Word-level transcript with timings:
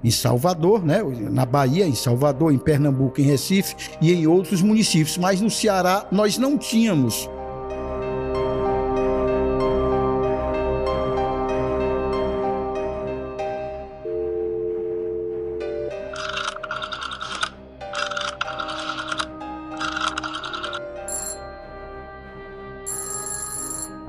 em 0.03 0.11
Salvador, 0.11 0.83
né? 0.83 0.99
na 1.31 1.45
Bahia, 1.45 1.85
em 1.85 1.95
Salvador, 1.95 2.53
em 2.53 2.57
Pernambuco, 2.57 3.21
em 3.21 3.23
Recife 3.23 3.75
e 4.01 4.13
em 4.13 4.27
outros 4.27 4.61
municípios, 4.61 5.17
mas 5.17 5.41
no 5.41 5.49
Ceará 5.49 6.07
nós 6.11 6.37
não 6.37 6.57
tínhamos 6.57 7.29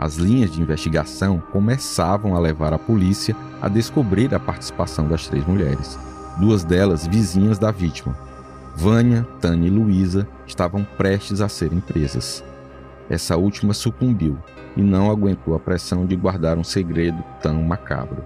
as 0.06 0.14
linhas 0.14 0.52
de 0.52 0.62
investigação 0.62 1.42
começavam 1.50 2.36
a 2.36 2.38
levar 2.38 2.72
a 2.72 2.78
polícia 2.78 3.34
a 3.60 3.68
descobrir 3.68 4.32
a 4.32 4.38
participação 4.38 5.08
das 5.08 5.26
três 5.26 5.44
mulheres, 5.44 5.98
duas 6.38 6.62
delas 6.62 7.08
vizinhas 7.08 7.58
da 7.58 7.72
vítima. 7.72 8.16
Vânia, 8.76 9.26
Tânia 9.40 9.66
e 9.66 9.70
Luísa 9.70 10.28
estavam 10.46 10.86
prestes 10.96 11.40
a 11.40 11.48
serem 11.48 11.80
presas. 11.80 12.44
Essa 13.10 13.36
última 13.36 13.74
sucumbiu 13.74 14.38
e 14.76 14.80
não 14.80 15.10
aguentou 15.10 15.56
a 15.56 15.58
pressão 15.58 16.06
de 16.06 16.14
guardar 16.14 16.56
um 16.56 16.64
segredo 16.64 17.22
tão 17.42 17.60
macabro. 17.64 18.22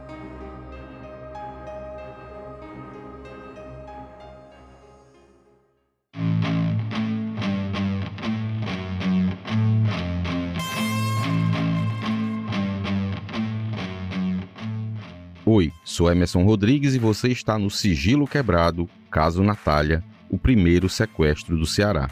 Oi, 15.61 15.71
sou 15.85 16.11
Emerson 16.11 16.43
Rodrigues 16.43 16.95
e 16.95 16.99
você 16.99 17.29
está 17.29 17.59
no 17.59 17.69
Sigilo 17.69 18.27
Quebrado, 18.27 18.89
caso 19.11 19.43
Natália, 19.43 20.03
o 20.31 20.39
primeiro 20.39 20.89
sequestro 20.89 21.55
do 21.55 21.67
Ceará. 21.67 22.09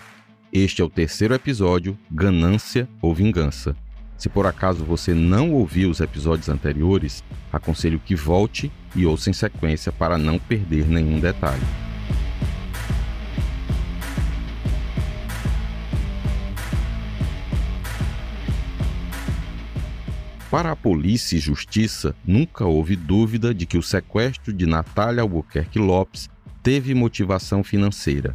Este 0.53 0.83
é 0.83 0.85
o 0.85 0.91
terceiro 0.91 1.33
episódio, 1.33 1.99
Ganância 2.11 2.87
ou 3.01 3.15
Vingança. 3.15 3.75
Se 4.19 4.29
por 4.29 4.45
acaso 4.47 4.85
você 4.85 5.15
não 5.15 5.51
ouviu 5.55 5.89
os 5.89 6.01
episódios 6.01 6.51
anteriores, 6.51 7.25
aconselho 7.51 7.99
que 7.99 8.15
volte 8.15 8.71
e 8.95 9.07
ouça 9.07 9.31
em 9.31 9.33
sequência 9.33 9.91
para 9.91 10.19
não 10.19 10.39
perder 10.39 10.87
nenhum 10.87 11.19
detalhe. 11.19 11.88
Para 20.51 20.73
a 20.73 20.77
polícia 20.77 21.37
e 21.37 21.41
justiça, 21.41 22.15
nunca 22.27 22.65
houve 22.65 22.97
dúvida 22.97 23.53
de 23.53 23.67
que 23.67 23.77
o 23.77 23.83
sequestro 23.83 24.51
de 24.51 24.65
Natália 24.65 25.21
Albuquerque 25.21 25.79
Lopes 25.79 26.31
teve 26.63 26.95
motivação 26.95 27.63
financeira. 27.63 28.35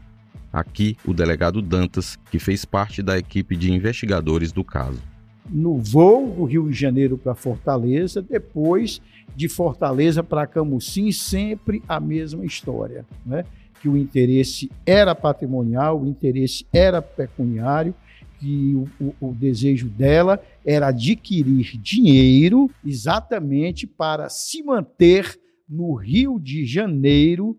Aqui, 0.52 0.96
o 1.08 1.12
delegado 1.12 1.60
Dantas, 1.60 2.20
que 2.30 2.38
fez 2.38 2.66
parte 2.66 3.02
da 3.02 3.18
equipe 3.18 3.58
de 3.58 3.74
investigadores 3.74 4.52
do 4.52 4.64
caso. 4.64 5.02
No 5.50 5.80
voo 5.80 6.36
do 6.38 6.44
Rio 6.44 6.70
de 6.70 6.80
Janeiro 6.80 7.18
para 7.18 7.34
Fortaleza, 7.34 8.22
depois 8.22 9.02
de 9.36 9.50
Fortaleza 9.50 10.24
para 10.24 10.46
Camusim, 10.46 11.12
sempre 11.12 11.82
a 11.88 12.00
mesma 12.00 12.46
história, 12.46 13.08
né? 13.26 13.44
que 13.82 13.90
o 13.90 13.98
interesse 13.98 14.72
era 14.86 15.16
patrimonial, 15.16 16.00
o 16.00 16.08
interesse 16.08 16.64
era 16.72 17.02
pecuniário 17.02 17.96
que 18.44 18.76
o, 18.76 18.90
o, 19.00 19.30
o, 19.30 19.34
desejo 19.34 19.88
dela 19.88 20.44
era 20.66 20.88
adquirir 20.88 21.78
dinheiro 21.78 22.70
exatamente 22.86 23.88
para 23.88 24.28
se 24.28 24.62
manter 24.62 25.40
no 25.68 25.94
Rio 25.94 26.38
de 26.38 26.66
Janeiro 26.66 27.58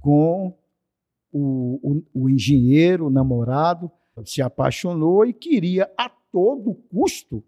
com 0.00 0.56
o, 1.30 2.02
o 2.14 2.30
engenheiro, 2.30 3.08
o 3.08 3.10
namorado, 3.10 3.90
se 4.24 4.40
apaixonou 4.40 5.26
e 5.26 5.34
queria 5.34 5.90
a 5.98 6.08
todo 6.08 6.74
custo 6.74 7.44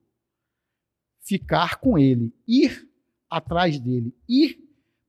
ficar 1.21 1.77
com 1.77 1.99
ele, 1.99 2.35
ir 2.47 2.87
atrás 3.31 3.81
dele, 3.81 4.15
ir 4.29 4.59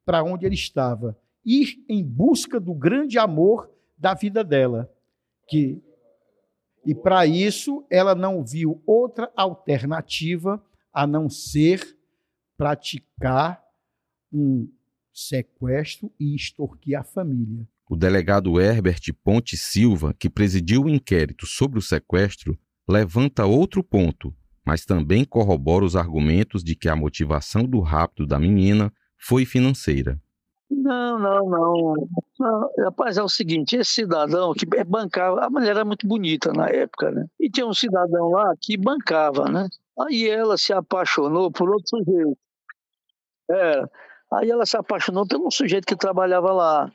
para 0.06 0.24
onde 0.24 0.46
ele 0.46 0.56
estava, 0.56 1.20
ir 1.46 1.84
em 1.90 2.02
busca 2.02 2.58
do 2.58 2.74
grande 2.74 3.20
amor 3.20 3.70
da 3.98 4.14
vida 4.14 4.46
dela, 4.46 4.90
que 5.50 5.84
e 6.86 6.94
para 6.94 7.26
isso, 7.26 7.86
ela 7.90 8.14
não 8.14 8.46
viu 8.46 8.82
outra 8.86 9.32
alternativa 9.36 10.64
a 10.94 11.08
não 11.08 11.30
ser 11.30 11.98
praticar 12.58 13.62
um 14.32 14.70
sequestro 15.14 16.12
e 16.20 16.36
extorquir 16.36 17.00
a 17.00 17.04
família. 17.04 17.68
O 17.90 17.96
delegado 17.96 18.60
Herbert 18.60 19.02
Ponte 19.24 19.56
Silva, 19.58 20.14
que 20.14 20.30
presidiu 20.30 20.84
o 20.84 20.90
inquérito 20.90 21.46
sobre 21.46 21.80
o 21.80 21.82
sequestro, 21.82 22.58
levanta 22.88 23.46
outro 23.46 23.84
ponto, 23.84 24.36
mas 24.66 24.86
também 24.86 25.24
corrobora 25.24 25.86
os 25.86 25.96
argumentos 25.96 26.64
de 26.64 26.76
que 26.76 26.90
a 26.90 26.96
motivação 26.96 27.64
do 27.64 27.80
rapto 27.80 28.26
da 28.26 28.40
menina 28.40 28.92
foi 29.18 29.46
financeira. 29.46 30.22
Não, 30.76 31.18
não, 31.18 31.50
não, 31.50 31.94
não. 32.38 32.70
Rapaz, 32.84 33.18
é 33.18 33.24
o 33.24 33.30
seguinte, 33.30 33.78
esse 33.78 33.92
cidadão 33.92 34.54
que 34.54 34.66
bancava, 34.66 35.46
a 35.46 35.50
mulher 35.50 35.72
era 35.72 35.86
muito 35.86 36.06
bonita 36.06 36.52
na 36.52 36.68
época, 36.68 37.12
né? 37.12 37.26
E 37.40 37.50
tinha 37.50 37.66
um 37.66 37.74
cidadão 37.74 38.30
lá 38.30 38.54
que 38.62 38.76
bancava, 38.76 39.46
né? 39.50 39.68
Aí 39.98 40.28
ela 40.28 40.58
se 40.58 40.74
apaixonou 40.74 41.50
por 41.50 41.70
outro 41.70 41.88
sujeito. 41.88 42.38
É. 43.50 43.84
Aí 44.34 44.50
ela 44.50 44.66
se 44.66 44.76
apaixonou 44.76 45.26
por 45.26 45.40
um 45.40 45.50
sujeito 45.50 45.86
que 45.86 45.96
trabalhava 45.96 46.52
lá. 46.52 46.92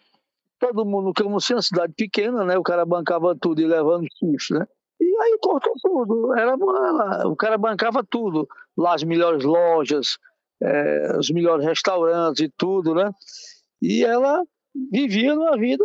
Todo 0.58 0.84
mundo, 0.84 1.12
como 1.16 1.40
se 1.40 1.54
uma 1.54 1.62
cidade 1.62 1.94
pequena, 1.96 2.44
né? 2.44 2.58
O 2.58 2.62
cara 2.62 2.84
bancava 2.84 3.34
tudo 3.34 3.62
e 3.62 3.66
levando 3.66 4.06
susto, 4.18 4.54
né? 4.54 4.66
E 5.00 5.22
aí 5.22 5.38
cortou 5.40 5.72
tudo. 5.80 6.36
Era, 6.36 6.54
o 7.26 7.34
cara 7.34 7.56
bancava 7.56 8.04
tudo. 8.04 8.46
Lá 8.76 8.94
as 8.94 9.02
melhores 9.02 9.42
lojas, 9.42 10.18
é, 10.62 11.16
os 11.16 11.30
melhores 11.30 11.64
restaurantes 11.64 12.44
e 12.44 12.52
tudo, 12.58 12.94
né? 12.94 13.10
E 13.82 14.04
ela 14.04 14.42
vivia 14.92 15.34
uma 15.34 15.56
vida 15.56 15.84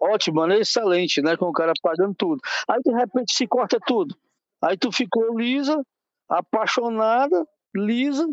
ótima, 0.00 0.46
né? 0.46 0.58
excelente, 0.58 1.20
né? 1.22 1.36
Com 1.36 1.46
o 1.46 1.52
cara 1.52 1.72
pagando 1.82 2.14
tudo. 2.14 2.40
Aí 2.68 2.80
de 2.82 2.92
repente 2.92 3.34
se 3.34 3.46
corta 3.46 3.78
tudo. 3.84 4.14
Aí 4.62 4.76
tu 4.76 4.90
ficou 4.90 5.38
lisa, 5.38 5.80
apaixonada, 6.28 7.46
lisa 7.74 8.26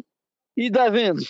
e 0.58 0.70
devendo. 0.70 1.22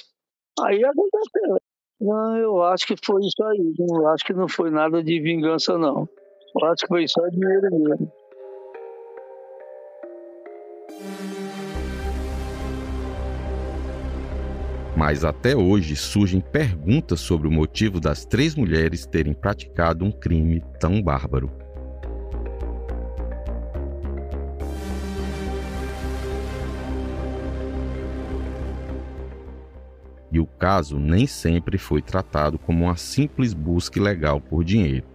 Aí 0.61 0.83
aconteceu. 0.83 1.57
Não, 1.99 2.37
eu 2.37 2.63
acho 2.63 2.87
que 2.87 2.95
foi 3.03 3.21
isso 3.21 3.43
aí. 3.43 3.73
Eu 3.77 4.07
acho 4.09 4.25
que 4.25 4.33
não 4.33 4.47
foi 4.47 4.69
nada 4.69 5.03
de 5.03 5.19
vingança, 5.19 5.77
não. 5.77 6.07
Eu 6.61 6.67
acho 6.67 6.81
que 6.81 6.87
foi 6.87 7.07
só 7.07 7.27
dinheiro 7.27 7.69
mesmo. 7.71 8.11
Mas 14.95 15.25
até 15.25 15.55
hoje 15.55 15.95
surgem 15.95 16.39
perguntas 16.39 17.19
sobre 17.19 17.47
o 17.47 17.51
motivo 17.51 17.99
das 17.99 18.25
três 18.25 18.55
mulheres 18.55 19.05
terem 19.05 19.33
praticado 19.33 20.05
um 20.05 20.11
crime 20.11 20.63
tão 20.79 21.01
bárbaro. 21.01 21.51
E 30.31 30.39
o 30.39 30.45
caso 30.45 30.97
nem 30.97 31.27
sempre 31.27 31.77
foi 31.77 32.01
tratado 32.01 32.57
como 32.57 32.85
uma 32.85 32.95
simples 32.95 33.53
busca 33.53 33.99
ilegal 33.99 34.39
por 34.39 34.63
dinheiro. 34.63 35.05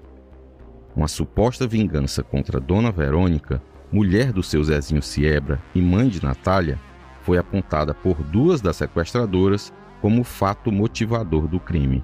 Uma 0.94 1.08
suposta 1.08 1.66
vingança 1.66 2.22
contra 2.22 2.60
Dona 2.60 2.90
Verônica, 2.90 3.62
mulher 3.92 4.32
do 4.32 4.42
seu 4.42 4.62
Zezinho 4.62 5.02
Siebra 5.02 5.60
e 5.74 5.80
mãe 5.80 6.08
de 6.08 6.22
Natália, 6.22 6.78
foi 7.22 7.38
apontada 7.38 7.94
por 7.94 8.22
duas 8.22 8.60
das 8.60 8.76
sequestradoras 8.76 9.72
como 10.00 10.24
fato 10.24 10.72
motivador 10.72 11.46
do 11.46 11.60
crime. 11.60 12.02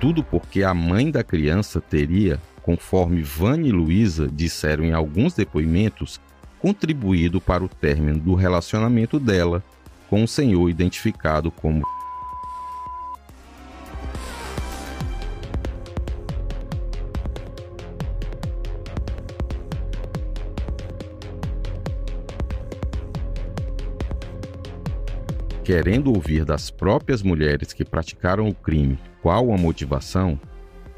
Tudo 0.00 0.22
porque 0.22 0.62
a 0.62 0.74
mãe 0.74 1.10
da 1.10 1.24
criança 1.24 1.80
teria, 1.80 2.38
conforme 2.62 3.22
Vânia 3.22 3.70
e 3.70 3.72
Luísa 3.72 4.28
disseram 4.30 4.84
em 4.84 4.92
alguns 4.92 5.32
depoimentos, 5.32 6.20
contribuído 6.64 7.42
para 7.42 7.62
o 7.62 7.68
término 7.68 8.18
do 8.18 8.34
relacionamento 8.34 9.20
dela 9.20 9.62
com 10.08 10.22
um 10.22 10.26
senhor 10.26 10.70
identificado 10.70 11.50
como 11.50 11.82
querendo 25.62 26.14
ouvir 26.14 26.46
das 26.46 26.70
próprias 26.70 27.22
mulheres 27.22 27.74
que 27.74 27.84
praticaram 27.84 28.48
o 28.48 28.54
crime 28.54 28.98
qual 29.20 29.52
a 29.52 29.58
motivação, 29.58 30.40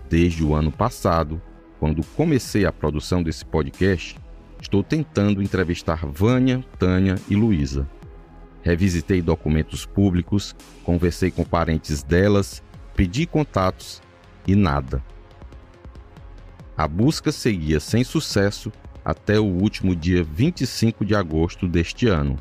desde 0.08 0.44
o 0.44 0.54
ano 0.54 0.70
passado, 0.70 1.42
quando 1.80 2.06
comecei 2.14 2.64
a 2.64 2.70
produção 2.70 3.20
desse 3.20 3.44
podcast, 3.44 4.16
estou 4.60 4.82
tentando 4.82 5.42
entrevistar 5.42 6.06
Vânia, 6.06 6.64
Tânia 6.78 7.16
e 7.28 7.34
Luísa. 7.34 7.88
Revisitei 8.62 9.22
documentos 9.22 9.86
públicos, 9.86 10.54
conversei 10.82 11.30
com 11.30 11.44
parentes 11.44 12.02
delas, 12.02 12.62
pedi 12.94 13.26
contatos 13.26 14.02
e 14.46 14.56
nada. 14.56 15.02
A 16.76 16.86
busca 16.88 17.30
seguia 17.32 17.80
sem 17.80 18.04
sucesso 18.04 18.72
até 19.04 19.38
o 19.38 19.44
último 19.44 19.94
dia 19.94 20.24
25 20.24 21.04
de 21.04 21.14
agosto 21.14 21.68
deste 21.68 22.08
ano, 22.08 22.36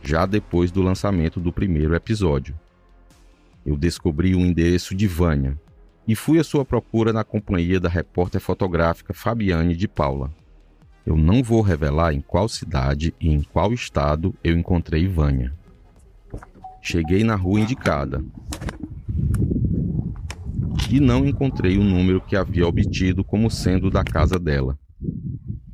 já 0.00 0.24
depois 0.26 0.70
do 0.70 0.80
lançamento 0.80 1.40
do 1.40 1.52
primeiro 1.52 1.94
episódio. 1.94 2.58
Eu 3.66 3.76
descobri 3.76 4.34
o 4.34 4.40
endereço 4.40 4.94
de 4.94 5.06
Vânia 5.06 5.58
e 6.06 6.14
fui 6.14 6.38
à 6.38 6.44
sua 6.44 6.64
procura 6.64 7.12
na 7.12 7.24
companhia 7.24 7.80
da 7.80 7.88
repórter 7.88 8.40
fotográfica 8.40 9.12
Fabiane 9.12 9.74
de 9.74 9.88
Paula. 9.88 10.30
Eu 11.06 11.16
não 11.16 11.42
vou 11.42 11.60
revelar 11.60 12.14
em 12.14 12.20
qual 12.20 12.48
cidade 12.48 13.14
e 13.20 13.28
em 13.28 13.42
qual 13.42 13.72
estado 13.72 14.34
eu 14.42 14.56
encontrei 14.56 15.06
Vânia. 15.06 15.52
Cheguei 16.80 17.22
na 17.22 17.34
rua 17.34 17.60
indicada 17.60 18.24
e 20.90 21.00
não 21.00 21.26
encontrei 21.26 21.76
o 21.76 21.82
número 21.82 22.20
que 22.20 22.36
havia 22.36 22.66
obtido 22.66 23.24
como 23.24 23.50
sendo 23.50 23.90
da 23.90 24.04
casa 24.04 24.38
dela. 24.38 24.78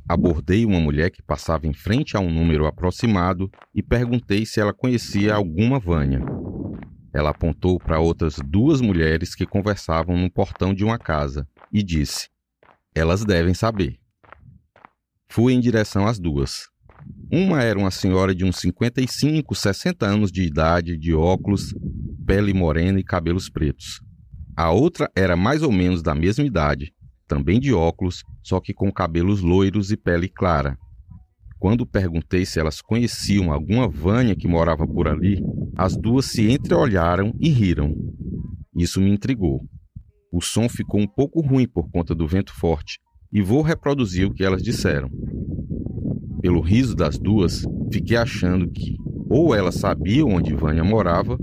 Abordei 0.07 0.65
uma 0.65 0.79
mulher 0.79 1.11
que 1.11 1.21
passava 1.21 1.67
em 1.67 1.73
frente 1.73 2.17
a 2.17 2.19
um 2.19 2.29
número 2.29 2.65
aproximado 2.65 3.49
e 3.73 3.81
perguntei 3.81 4.45
se 4.45 4.59
ela 4.59 4.73
conhecia 4.73 5.35
alguma 5.35 5.79
Vânia. 5.79 6.21
Ela 7.13 7.29
apontou 7.29 7.79
para 7.79 7.99
outras 7.99 8.37
duas 8.43 8.81
mulheres 8.81 9.35
que 9.35 9.45
conversavam 9.45 10.17
no 10.17 10.29
portão 10.29 10.73
de 10.73 10.83
uma 10.83 10.97
casa 10.97 11.47
e 11.71 11.83
disse: 11.83 12.29
Elas 12.95 13.23
devem 13.23 13.53
saber. 13.53 14.00
Fui 15.31 15.53
em 15.53 15.61
direção 15.61 16.05
às 16.05 16.19
duas. 16.19 16.67
Uma 17.31 17.63
era 17.63 17.79
uma 17.79 17.89
senhora 17.89 18.35
de 18.35 18.43
uns 18.43 18.57
55, 18.57 19.55
60 19.55 20.05
anos 20.05 20.29
de 20.29 20.43
idade, 20.43 20.97
de 20.97 21.13
óculos, 21.13 21.73
pele 22.25 22.53
morena 22.53 22.99
e 22.99 23.03
cabelos 23.03 23.47
pretos. 23.47 24.01
A 24.57 24.71
outra 24.71 25.09
era 25.15 25.37
mais 25.37 25.63
ou 25.63 25.71
menos 25.71 26.03
da 26.03 26.13
mesma 26.13 26.43
idade, 26.43 26.91
também 27.29 27.61
de 27.61 27.73
óculos, 27.73 28.25
só 28.43 28.59
que 28.59 28.73
com 28.73 28.91
cabelos 28.91 29.39
loiros 29.39 29.89
e 29.89 29.95
pele 29.95 30.27
clara. 30.27 30.77
Quando 31.57 31.85
perguntei 31.85 32.45
se 32.45 32.59
elas 32.59 32.81
conheciam 32.81 33.53
alguma 33.53 33.87
Vânia 33.87 34.35
que 34.35 34.49
morava 34.49 34.85
por 34.85 35.07
ali, 35.07 35.41
as 35.77 35.95
duas 35.95 36.25
se 36.25 36.51
entreolharam 36.51 37.33
e 37.39 37.47
riram. 37.47 37.95
Isso 38.75 38.99
me 38.99 39.09
intrigou. 39.09 39.61
O 40.29 40.41
som 40.41 40.67
ficou 40.67 40.99
um 40.99 41.07
pouco 41.07 41.39
ruim 41.39 41.69
por 41.69 41.89
conta 41.89 42.13
do 42.13 42.27
vento 42.27 42.53
forte, 42.53 42.99
e 43.31 43.41
vou 43.41 43.61
reproduzir 43.61 44.27
o 44.27 44.33
que 44.33 44.43
elas 44.43 44.61
disseram. 44.61 45.09
Pelo 46.41 46.59
riso 46.59 46.95
das 46.95 47.17
duas, 47.17 47.63
fiquei 47.91 48.17
achando 48.17 48.69
que 48.69 48.95
ou 49.29 49.55
elas 49.55 49.75
sabiam 49.75 50.29
onde 50.29 50.53
Vânia 50.53 50.83
morava, 50.83 51.37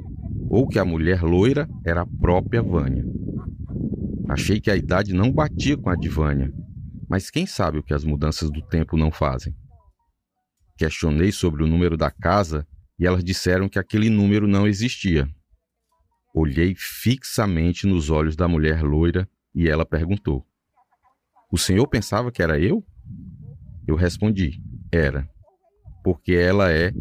ou 0.51 0.69
que 0.69 0.79
a 0.79 0.85
mulher 0.85 1.23
loira 1.23 1.67
era 1.87 2.03
a 2.03 2.07
própria 2.07 2.63
Vânia. 2.63 3.05
Achei 4.29 4.61
que 4.61 4.71
a 4.71 4.77
idade 4.77 5.15
não 5.15 5.33
batia 5.33 5.77
com 5.77 5.89
a 5.89 5.97
de 5.97 6.09
Vânia, 6.09 6.53
mas 7.09 7.31
quem 7.31 7.47
sabe 7.47 7.79
o 7.79 7.83
que 7.83 7.95
as 7.95 8.05
mudanças 8.05 8.51
do 8.51 8.61
tempo 8.61 8.97
não 8.97 9.11
fazem. 9.11 9.55
Questionei 10.77 11.33
sobre 11.33 11.65
o 11.65 11.67
número 11.67 11.97
da 11.97 12.11
casa 12.11 12.67
e 12.99 13.07
elas 13.07 13.25
disseram 13.25 13.69
que 13.69 13.79
aquele 13.79 14.11
número 14.11 14.47
não 14.47 14.67
existia. 14.67 15.27
Olhei 16.35 16.75
fixamente 16.77 17.87
nos 17.87 18.11
olhos 18.11 18.37
da 18.37 18.47
mulher 18.47 18.83
loira 18.83 19.29
e 19.55 19.69
ela 19.69 19.87
perguntou: 19.87 20.47
O 21.51 21.57
senhor 21.57 21.87
pensava 21.89 22.31
que 22.31 22.43
era 22.43 22.59
eu? 22.59 22.85
Eu 23.87 23.97
respondi: 23.97 24.63
Era, 24.93 25.29
porque 26.05 26.33
ela 26.33 26.71
é. 26.71 26.93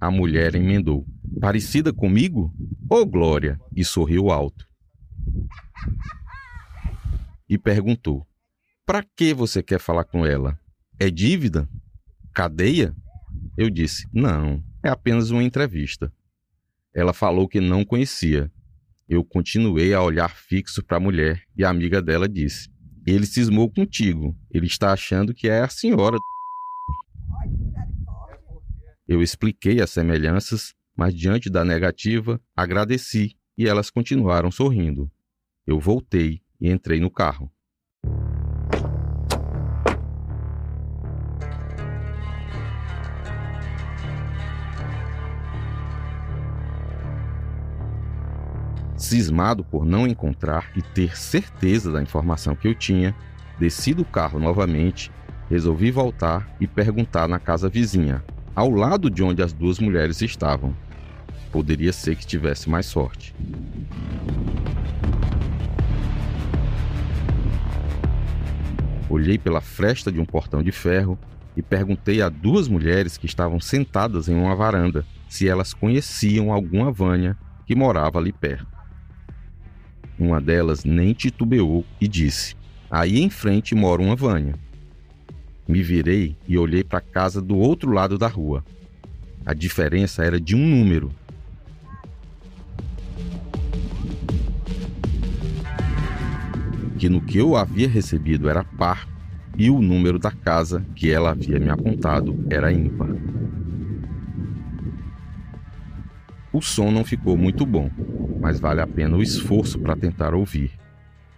A 0.00 0.10
mulher 0.10 0.54
emendou: 0.54 1.06
Parecida 1.40 1.92
comigo? 1.92 2.52
Oh, 2.90 3.04
Glória! 3.04 3.60
E 3.76 3.84
sorriu 3.84 4.30
alto. 4.30 4.66
E 7.48 7.58
perguntou: 7.58 8.26
Para 8.86 9.04
que 9.14 9.34
você 9.34 9.62
quer 9.62 9.78
falar 9.78 10.04
com 10.04 10.24
ela? 10.24 10.58
É 10.98 11.10
dívida? 11.10 11.68
Cadeia? 12.34 12.96
Eu 13.58 13.68
disse: 13.68 14.08
Não, 14.12 14.64
é 14.82 14.88
apenas 14.88 15.30
uma 15.30 15.42
entrevista. 15.42 16.10
Ela 16.94 17.12
falou 17.12 17.46
que 17.46 17.60
não 17.60 17.84
conhecia. 17.84 18.50
Eu 19.06 19.22
continuei 19.22 19.92
a 19.92 20.02
olhar 20.02 20.30
fixo 20.30 20.82
para 20.82 20.96
a 20.96 21.00
mulher 21.00 21.42
e 21.54 21.62
a 21.62 21.68
amiga 21.68 22.00
dela 22.00 22.26
disse: 22.26 22.70
Ele 23.06 23.26
cismou 23.26 23.70
contigo. 23.70 24.36
Ele 24.50 24.66
está 24.66 24.92
achando 24.92 25.34
que 25.34 25.48
é 25.48 25.60
a 25.60 25.68
senhora. 25.68 26.18
Eu 29.08 29.20
expliquei 29.20 29.80
as 29.80 29.90
semelhanças, 29.90 30.72
mas 30.96 31.14
diante 31.14 31.50
da 31.50 31.64
negativa, 31.64 32.40
agradeci 32.56 33.36
e 33.58 33.68
elas 33.68 33.90
continuaram 33.90 34.50
sorrindo. 34.50 35.10
Eu 35.66 35.80
voltei 35.80 36.40
e 36.60 36.70
entrei 36.70 37.00
no 37.00 37.10
carro. 37.10 37.52
Cismado 49.12 49.62
por 49.62 49.84
não 49.84 50.06
encontrar 50.06 50.70
e 50.74 50.80
ter 50.80 51.18
certeza 51.18 51.92
da 51.92 52.00
informação 52.00 52.56
que 52.56 52.66
eu 52.66 52.74
tinha, 52.74 53.14
desci 53.58 53.92
do 53.92 54.06
carro 54.06 54.38
novamente, 54.38 55.12
resolvi 55.50 55.90
voltar 55.90 56.48
e 56.58 56.66
perguntar 56.66 57.28
na 57.28 57.38
casa 57.38 57.68
vizinha, 57.68 58.24
ao 58.56 58.70
lado 58.70 59.10
de 59.10 59.22
onde 59.22 59.42
as 59.42 59.52
duas 59.52 59.78
mulheres 59.78 60.22
estavam. 60.22 60.74
Poderia 61.52 61.92
ser 61.92 62.16
que 62.16 62.26
tivesse 62.26 62.70
mais 62.70 62.86
sorte. 62.86 63.34
Olhei 69.10 69.36
pela 69.36 69.60
fresta 69.60 70.10
de 70.10 70.18
um 70.18 70.24
portão 70.24 70.62
de 70.62 70.72
ferro 70.72 71.18
e 71.54 71.60
perguntei 71.60 72.22
a 72.22 72.30
duas 72.30 72.66
mulheres 72.66 73.18
que 73.18 73.26
estavam 73.26 73.60
sentadas 73.60 74.26
em 74.26 74.34
uma 74.34 74.56
varanda 74.56 75.04
se 75.28 75.46
elas 75.46 75.74
conheciam 75.74 76.50
alguma 76.50 76.90
Vânia 76.90 77.36
que 77.66 77.74
morava 77.74 78.18
ali 78.18 78.32
perto. 78.32 78.71
Uma 80.22 80.40
delas 80.40 80.84
nem 80.84 81.12
titubeou 81.12 81.84
e 82.00 82.06
disse: 82.06 82.54
Aí 82.88 83.20
em 83.20 83.28
frente 83.28 83.74
mora 83.74 84.00
uma 84.00 84.14
Vânia. 84.14 84.54
Me 85.66 85.82
virei 85.82 86.36
e 86.46 86.56
olhei 86.56 86.84
para 86.84 87.00
a 87.00 87.02
casa 87.02 87.42
do 87.42 87.56
outro 87.56 87.90
lado 87.90 88.16
da 88.16 88.28
rua. 88.28 88.64
A 89.44 89.52
diferença 89.52 90.22
era 90.24 90.40
de 90.40 90.54
um 90.54 90.64
número. 90.64 91.10
Que 96.96 97.08
no 97.08 97.20
que 97.20 97.38
eu 97.38 97.56
havia 97.56 97.88
recebido 97.88 98.48
era 98.48 98.62
par 98.62 99.08
e 99.58 99.70
o 99.70 99.82
número 99.82 100.20
da 100.20 100.30
casa 100.30 100.86
que 100.94 101.10
ela 101.10 101.30
havia 101.30 101.58
me 101.58 101.68
apontado 101.68 102.46
era 102.48 102.72
ímpar. 102.72 103.08
O 106.52 106.60
som 106.60 106.90
não 106.90 107.02
ficou 107.02 107.36
muito 107.36 107.64
bom, 107.64 107.90
mas 108.38 108.60
vale 108.60 108.82
a 108.82 108.86
pena 108.86 109.16
o 109.16 109.22
esforço 109.22 109.78
para 109.78 109.96
tentar 109.96 110.34
ouvir. 110.34 110.78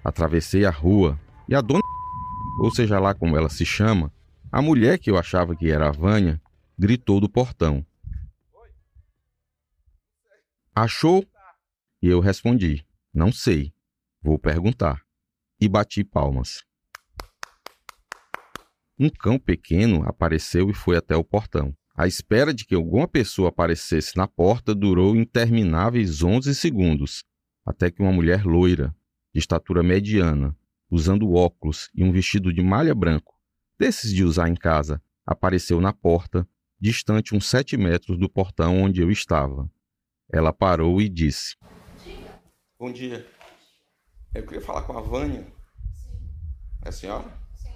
Atravessei 0.03 0.65
a 0.65 0.71
rua 0.71 1.19
e 1.49 1.55
a 1.55 1.61
dona, 1.61 1.81
ou 2.59 2.71
seja 2.75 2.99
lá 2.99 3.15
como 3.15 3.37
ela 3.37 3.49
se 3.49 3.65
chama, 3.65 4.13
a 4.51 4.61
mulher 4.61 4.99
que 4.99 5.11
eu 5.11 5.17
achava 5.17 5.55
que 5.55 5.71
era 5.71 5.89
a 5.89 5.93
Vânia, 5.93 6.43
gritou 6.77 7.21
do 7.21 7.29
portão: 7.29 7.87
Achou? 10.75 11.25
E 12.03 12.09
eu 12.09 12.19
respondi: 12.19 12.85
Não 13.13 13.31
sei, 13.31 13.73
vou 14.21 14.37
perguntar. 14.37 15.01
E 15.61 15.69
bati 15.69 16.03
palmas. 16.03 16.65
Um 18.99 19.09
cão 19.09 19.39
pequeno 19.39 20.03
apareceu 20.09 20.69
e 20.69 20.75
foi 20.75 20.97
até 20.97 21.17
o 21.17 21.23
portão. 21.23 21.73
A 21.97 22.09
espera 22.09 22.53
de 22.53 22.65
que 22.65 22.75
alguma 22.75 23.07
pessoa 23.07 23.51
aparecesse 23.51 24.17
na 24.17 24.27
porta 24.27 24.75
durou 24.75 25.15
intermináveis 25.15 26.25
11 26.25 26.53
segundos, 26.53 27.23
até 27.65 27.89
que 27.89 28.03
uma 28.03 28.11
mulher 28.11 28.45
loira, 28.45 28.93
de 29.33 29.39
estatura 29.39 29.81
mediana, 29.81 30.57
usando 30.91 31.33
óculos 31.33 31.91
e 31.95 32.03
um 32.03 32.11
vestido 32.11 32.53
de 32.53 32.61
malha 32.61 32.93
branco, 32.97 33.39
desses 33.79 34.13
de 34.13 34.25
usar 34.25 34.49
em 34.49 34.57
casa, 34.57 35.01
apareceu 35.25 35.81
na 35.81 35.93
porta, 35.93 36.49
distante 36.81 37.33
uns 37.33 37.49
sete 37.49 37.77
metros 37.77 38.19
do 38.19 38.29
portão 38.29 38.83
onde 38.83 39.01
eu 39.01 39.09
estava. 39.09 39.71
Ela 40.33 40.53
parou 40.53 41.01
e 41.01 41.09
disse: 41.09 41.57
Bom 42.77 42.93
dia. 42.93 43.25
Eu 44.35 44.45
queria 44.45 44.61
falar 44.61 44.83
com 44.83 44.99
a 44.99 45.01
Vânia. 45.01 45.47
Sim. 45.93 46.29
É 46.85 46.89
a 46.89 46.93
senhora? 46.93 47.39
Sim. 47.55 47.69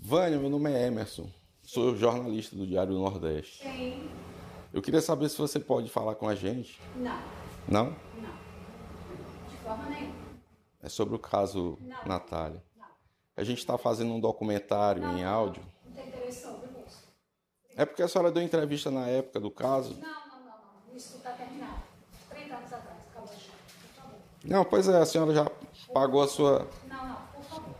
Vânia, 0.00 0.38
meu 0.38 0.48
nome 0.48 0.70
é 0.70 0.86
Emerson. 0.86 1.28
Sou 1.72 1.96
jornalista 1.96 2.54
do 2.54 2.66
Diário 2.66 2.92
do 2.92 3.00
Nordeste. 3.00 3.62
Sim. 3.62 4.10
Eu 4.74 4.82
queria 4.82 5.00
saber 5.00 5.30
se 5.30 5.38
você 5.38 5.58
pode 5.58 5.88
falar 5.88 6.14
com 6.16 6.28
a 6.28 6.34
gente. 6.34 6.78
Não. 6.96 7.18
Não? 7.66 7.96
Não. 8.20 8.34
De 9.48 9.56
forma 9.64 9.88
nenhuma. 9.88 10.14
É 10.82 10.90
sobre 10.90 11.14
o 11.16 11.18
caso 11.18 11.78
Não. 11.80 12.04
Natália. 12.04 12.62
Não. 12.76 12.84
A 13.34 13.42
gente 13.42 13.56
está 13.60 13.78
fazendo 13.78 14.12
um 14.12 14.20
documentário 14.20 15.00
Não, 15.00 15.16
em 15.16 15.24
áudio. 15.24 15.62
Não 15.86 15.92
tem 15.92 16.08
interesse 16.08 16.42
sobre 16.42 16.68
moço. 16.78 17.08
É 17.74 17.86
porque 17.86 18.02
a 18.02 18.08
senhora 18.08 18.30
deu 18.30 18.42
entrevista 18.42 18.90
na 18.90 19.08
época 19.08 19.40
do 19.40 19.50
caso. 19.50 19.94
Não, 19.94 20.10
não, 20.10 20.40
não, 20.40 20.58
não. 20.90 20.94
Isso 20.94 21.16
está 21.16 21.30
terminado. 21.30 21.80
30 22.28 22.54
anos 22.54 22.70
atrás. 22.70 22.98
Acabou 23.10 23.28
já. 23.32 23.50
Por 23.80 24.02
favor. 24.02 24.18
Não, 24.44 24.62
pois 24.66 24.88
é, 24.88 24.98
a 25.00 25.06
senhora 25.06 25.32
já 25.32 25.50
pagou 25.94 26.20
a 26.20 26.28
sua. 26.28 26.68
Não, 26.86 27.08
não, 27.08 27.16
por 27.34 27.42
favor. 27.44 27.74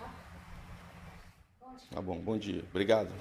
Tá? 0.00 0.14
Bom 1.60 1.76
dia. 1.76 1.79
Tá 1.90 2.00
bom, 2.00 2.20
bom 2.20 2.38
dia. 2.38 2.64
Obrigado. 2.70 3.12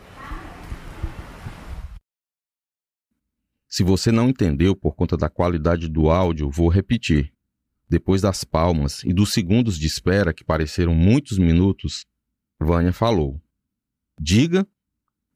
Se 3.67 3.83
você 3.83 4.11
não 4.11 4.29
entendeu 4.29 4.75
por 4.75 4.95
conta 4.95 5.17
da 5.17 5.27
qualidade 5.27 5.87
do 5.89 6.09
áudio, 6.09 6.51
vou 6.51 6.69
repetir. 6.69 7.33
Depois 7.89 8.21
das 8.21 8.43
palmas 8.43 9.03
e 9.03 9.11
dos 9.11 9.33
segundos 9.33 9.77
de 9.77 9.87
espera, 9.87 10.33
que 10.33 10.43
pareceram 10.43 10.93
muitos 10.93 11.39
minutos, 11.39 12.05
Vânia 12.59 12.93
falou. 12.93 13.41
Diga. 14.19 14.67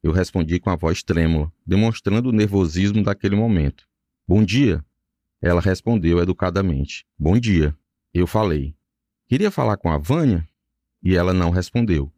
Eu 0.00 0.12
respondi 0.12 0.60
com 0.60 0.70
a 0.70 0.76
voz 0.76 1.02
trêmula, 1.02 1.50
demonstrando 1.66 2.28
o 2.28 2.32
nervosismo 2.32 3.02
daquele 3.02 3.34
momento. 3.34 3.88
Bom 4.28 4.44
dia. 4.44 4.84
Ela 5.40 5.60
respondeu 5.60 6.20
educadamente. 6.20 7.04
Bom 7.18 7.38
dia. 7.38 7.76
Eu 8.12 8.26
falei. 8.26 8.76
Queria 9.26 9.50
falar 9.50 9.76
com 9.76 9.90
a 9.90 9.98
Vânia? 9.98 10.46
E 11.02 11.16
ela 11.16 11.32
não 11.32 11.50
respondeu, 11.50 12.12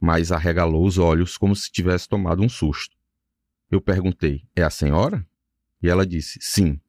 mas 0.00 0.32
arregalou 0.32 0.84
os 0.86 0.98
olhos 0.98 1.36
como 1.36 1.54
se 1.54 1.70
tivesse 1.70 2.08
tomado 2.08 2.42
um 2.42 2.48
susto. 2.48 2.96
Eu 3.70 3.80
perguntei: 3.80 4.44
É 4.54 4.62
a 4.62 4.70
senhora? 4.70 5.26
E 5.82 5.88
ela 5.88 6.06
disse: 6.06 6.38
Sim. 6.40 6.80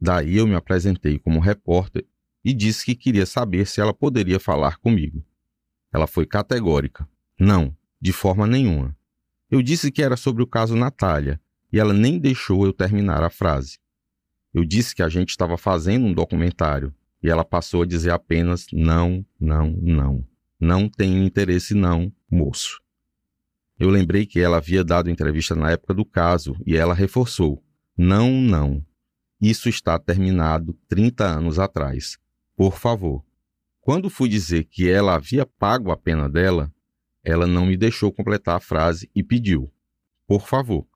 Daí 0.00 0.36
eu 0.36 0.46
me 0.46 0.54
apresentei 0.54 1.18
como 1.18 1.40
repórter 1.40 2.04
e 2.44 2.52
disse 2.52 2.84
que 2.84 2.94
queria 2.94 3.24
saber 3.24 3.66
se 3.66 3.80
ela 3.80 3.94
poderia 3.94 4.38
falar 4.38 4.76
comigo. 4.78 5.24
Ela 5.92 6.06
foi 6.06 6.26
categórica: 6.26 7.08
Não, 7.38 7.76
de 8.00 8.12
forma 8.12 8.46
nenhuma. 8.46 8.96
Eu 9.50 9.62
disse 9.62 9.90
que 9.90 10.02
era 10.02 10.16
sobre 10.16 10.42
o 10.42 10.46
caso 10.46 10.76
Natália 10.76 11.40
e 11.72 11.78
ela 11.78 11.92
nem 11.92 12.18
deixou 12.18 12.66
eu 12.66 12.72
terminar 12.72 13.22
a 13.22 13.30
frase. 13.30 13.78
Eu 14.52 14.64
disse 14.64 14.94
que 14.94 15.02
a 15.02 15.08
gente 15.08 15.30
estava 15.30 15.56
fazendo 15.56 16.06
um 16.06 16.12
documentário 16.12 16.94
e 17.22 17.28
ela 17.28 17.44
passou 17.44 17.82
a 17.82 17.86
dizer 17.86 18.10
apenas 18.10 18.66
não, 18.72 19.24
não, 19.40 19.70
não. 19.70 20.24
Não 20.64 20.88
tenho 20.88 21.22
interesse, 21.22 21.74
não, 21.74 22.10
moço. 22.30 22.80
Eu 23.78 23.90
lembrei 23.90 24.24
que 24.24 24.40
ela 24.40 24.56
havia 24.56 24.82
dado 24.82 25.10
entrevista 25.10 25.54
na 25.54 25.72
época 25.72 25.92
do 25.92 26.06
caso 26.06 26.56
e 26.64 26.74
ela 26.74 26.94
reforçou: 26.94 27.62
não, 27.94 28.32
não. 28.32 28.82
Isso 29.38 29.68
está 29.68 29.98
terminado 29.98 30.72
30 30.88 31.22
anos 31.22 31.58
atrás. 31.58 32.16
Por 32.56 32.78
favor. 32.78 33.22
Quando 33.78 34.08
fui 34.08 34.26
dizer 34.26 34.64
que 34.64 34.88
ela 34.88 35.16
havia 35.16 35.44
pago 35.44 35.90
a 35.90 35.98
pena 35.98 36.30
dela, 36.30 36.72
ela 37.22 37.46
não 37.46 37.66
me 37.66 37.76
deixou 37.76 38.10
completar 38.10 38.56
a 38.56 38.60
frase 38.60 39.10
e 39.14 39.22
pediu: 39.22 39.70
Por 40.26 40.46
favor. 40.46 40.86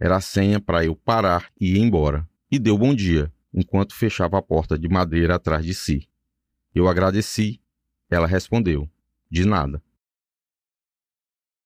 Era 0.00 0.16
a 0.16 0.20
senha 0.20 0.58
para 0.58 0.84
eu 0.84 0.96
parar 0.96 1.52
e 1.60 1.76
ir 1.76 1.78
embora. 1.78 2.28
E 2.50 2.58
deu 2.58 2.76
bom 2.76 2.92
dia, 2.92 3.32
enquanto 3.52 3.94
fechava 3.94 4.38
a 4.38 4.42
porta 4.42 4.76
de 4.76 4.88
madeira 4.88 5.36
atrás 5.36 5.64
de 5.64 5.72
si. 5.72 6.08
Eu 6.74 6.88
agradeci. 6.88 7.60
Ela 8.10 8.26
respondeu: 8.26 8.90
De 9.34 9.44
nada. 9.44 9.82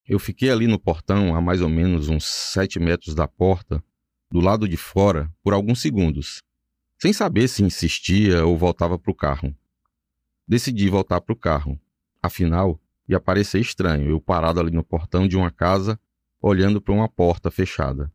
Eu 0.09 0.19
fiquei 0.19 0.49
ali 0.49 0.67
no 0.67 0.81
portão, 0.81 1.37
a 1.37 1.41
mais 1.43 1.61
ou 1.61 1.69
menos 1.69 2.09
uns 2.09 2.25
sete 2.25 2.81
metros 2.81 3.15
da 3.15 3.29
porta, 3.29 3.85
do 4.31 4.41
lado 4.41 4.67
de 4.67 4.79
fora, 4.79 5.31
por 5.43 5.53
alguns 5.53 5.83
segundos, 5.83 6.43
sem 6.99 7.13
saber 7.13 7.47
se 7.47 7.63
insistia 7.63 8.43
ou 8.47 8.57
voltava 8.57 8.99
para 8.99 9.11
o 9.13 9.15
carro. 9.15 9.55
Decidi 10.49 10.89
voltar 10.89 11.21
para 11.21 11.35
o 11.35 11.37
carro. 11.37 11.79
Afinal, 12.23 12.81
ia 13.07 13.21
parecer 13.21 13.61
estranho 13.61 14.09
eu 14.09 14.19
parado 14.19 14.59
ali 14.61 14.71
no 14.71 14.83
portão 14.83 15.29
de 15.29 15.37
uma 15.37 15.51
casa, 15.51 16.01
olhando 16.41 16.81
para 16.81 16.95
uma 16.95 17.07
porta 17.07 17.51
fechada. 17.51 18.11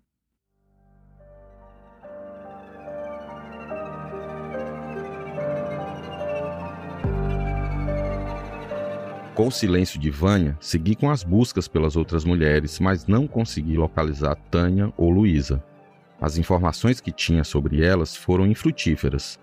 Com 9.35 9.47
o 9.47 9.51
silêncio 9.51 9.99
de 9.99 10.11
Vânia, 10.11 10.55
segui 10.59 10.95
com 10.95 11.09
as 11.09 11.23
buscas 11.23 11.67
pelas 11.67 11.95
outras 11.95 12.23
mulheres, 12.23 12.79
mas 12.79 13.07
não 13.07 13.25
consegui 13.25 13.75
localizar 13.75 14.35
Tânia 14.51 14.93
ou 14.95 15.09
Luísa. 15.09 15.63
As 16.21 16.37
informações 16.37 17.01
que 17.01 17.11
tinha 17.11 17.43
sobre 17.43 17.83
elas 17.83 18.15
foram 18.15 18.45
infrutíferas. 18.45 19.39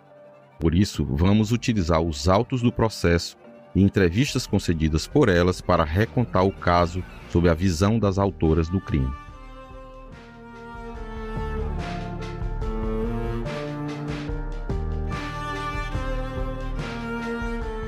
Por 0.61 0.77
isso, 0.77 1.05
vamos 1.05 1.51
utilizar 1.51 2.01
os 2.01 2.29
autos 2.29 2.63
do 2.63 2.71
processo 2.71 3.37
e 3.75 3.83
entrevistas 3.83 4.47
concedidas 4.47 5.09
por 5.09 5.29
elas 5.29 5.61
para 5.61 5.83
recontar 5.83 6.47
o 6.47 6.53
caso 6.53 7.03
sob 7.29 7.49
a 7.49 7.55
visão 7.55 7.99
das 7.99 8.17
autoras 8.17 8.69
do 8.69 8.81
crime. 8.81 9.13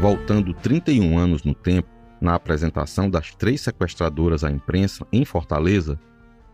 Voltando 0.02 0.52
31 0.52 1.16
anos 1.16 1.44
no 1.44 1.54
tempo, 1.54 1.88
na 2.20 2.34
apresentação 2.34 3.08
das 3.08 3.36
três 3.36 3.60
sequestradoras 3.60 4.42
à 4.42 4.50
imprensa 4.50 5.06
em 5.12 5.24
Fortaleza, 5.24 5.96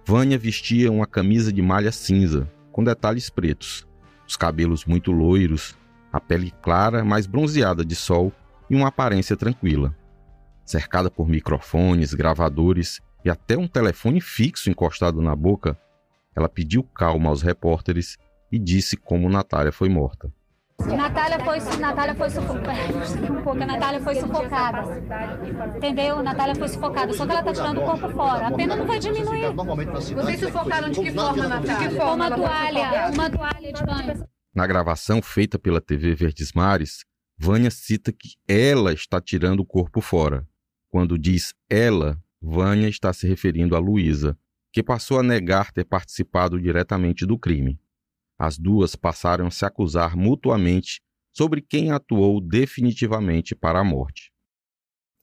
Vânia 0.04 0.36
vestia 0.36 0.92
uma 0.92 1.06
camisa 1.06 1.50
de 1.50 1.62
malha 1.62 1.90
cinza, 1.90 2.46
com 2.70 2.84
detalhes 2.84 3.30
pretos, 3.30 3.88
os 4.26 4.36
cabelos 4.36 4.84
muito 4.84 5.10
loiros, 5.12 5.74
a 6.12 6.20
pele 6.20 6.52
clara, 6.60 7.02
mas 7.02 7.26
bronzeada 7.26 7.86
de 7.86 7.96
sol 7.96 8.30
e 8.68 8.76
uma 8.76 8.88
aparência 8.88 9.34
tranquila. 9.34 9.96
Cercada 10.66 11.10
por 11.10 11.26
microfones, 11.26 12.12
gravadores 12.12 13.00
e 13.24 13.30
até 13.30 13.56
um 13.56 13.66
telefone 13.66 14.20
fixo 14.20 14.68
encostado 14.68 15.22
na 15.22 15.34
boca, 15.34 15.74
ela 16.36 16.50
pediu 16.50 16.82
calma 16.82 17.30
aos 17.30 17.40
repórteres 17.40 18.18
e 18.52 18.58
disse 18.58 18.94
como 18.94 19.30
Natália 19.30 19.72
foi 19.72 19.88
morta. 19.88 20.30
Natália 20.86 21.38
foi, 21.44 21.58
Natália 21.78 22.14
foi 22.14 22.30
sufocada. 22.30 23.32
Um 23.32 23.42
pouco, 23.42 23.62
a 23.62 23.66
Natália 23.66 24.00
foi 24.00 24.14
sufocada. 24.14 25.76
Entendeu? 25.76 26.22
Natália 26.22 26.54
foi 26.54 26.68
sufocada. 26.68 27.12
Só 27.12 27.26
que 27.26 27.32
ela 27.32 27.42
tá 27.42 27.52
tirando 27.52 27.78
o 27.78 27.84
corpo 27.84 28.08
fora. 28.10 28.46
A 28.46 28.52
pena 28.52 28.76
não 28.76 28.86
vai 28.86 28.98
diminuir. 28.98 29.52
Vocês 30.14 30.40
sufocaram 30.40 30.90
de 30.90 31.00
que 31.00 31.12
forma, 31.12 31.48
Natália? 31.48 31.78
De 31.78 31.88
que 31.88 31.94
forma 31.96 32.26
uma 32.26 32.36
toalha, 32.36 33.10
uma 33.12 33.30
toalha 33.30 33.72
de 33.72 33.84
banho. 33.84 34.28
Na 34.54 34.66
gravação 34.66 35.20
feita 35.20 35.58
pela 35.58 35.80
TV 35.80 36.14
Verdes 36.14 36.52
Mares, 36.52 37.04
Vânia 37.36 37.70
cita 37.70 38.12
que 38.12 38.30
ela 38.48 38.92
está 38.92 39.20
tirando 39.20 39.60
o 39.60 39.66
corpo 39.66 40.00
fora. 40.00 40.46
Quando 40.90 41.18
diz 41.18 41.54
ela, 41.68 42.18
Vânia 42.40 42.88
está 42.88 43.12
se 43.12 43.28
referindo 43.28 43.76
a 43.76 43.78
Luísa, 43.78 44.36
que 44.72 44.82
passou 44.82 45.18
a 45.20 45.22
negar 45.22 45.70
ter 45.70 45.84
participado 45.84 46.60
diretamente 46.60 47.26
do 47.26 47.38
crime. 47.38 47.78
As 48.38 48.56
duas 48.56 48.94
passaram 48.94 49.48
a 49.48 49.50
se 49.50 49.64
acusar 49.64 50.16
mutuamente 50.16 51.00
sobre 51.32 51.60
quem 51.60 51.90
atuou 51.90 52.40
definitivamente 52.40 53.54
para 53.54 53.80
a 53.80 53.84
morte. 53.84 54.32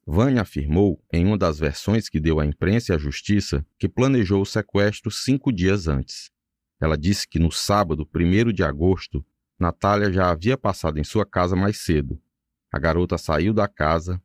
Vânia 0.05 0.41
afirmou, 0.41 1.01
em 1.11 1.25
uma 1.25 1.37
das 1.37 1.57
versões 1.57 2.07
que 2.07 2.19
deu 2.19 2.39
à 2.39 2.45
imprensa 2.45 2.91
e 2.91 2.95
à 2.95 2.97
justiça, 2.97 3.65
que 3.79 3.89
planejou 3.89 4.41
o 4.41 4.45
sequestro 4.45 5.09
cinco 5.09 5.51
dias 5.51 5.87
antes. 5.87 6.29
Ela 6.79 6.97
disse 6.97 7.27
que 7.27 7.39
no 7.39 7.51
sábado, 7.51 8.07
1 8.13 8.51
de 8.51 8.63
agosto, 8.63 9.25
Natália 9.57 10.11
já 10.11 10.29
havia 10.29 10.57
passado 10.57 10.99
em 10.99 11.03
sua 11.03 11.25
casa 11.25 11.55
mais 11.55 11.77
cedo. 11.77 12.21
A 12.71 12.77
garota 12.77 13.17
saiu 13.17 13.53
da 13.53 13.67
casa. 13.67 14.21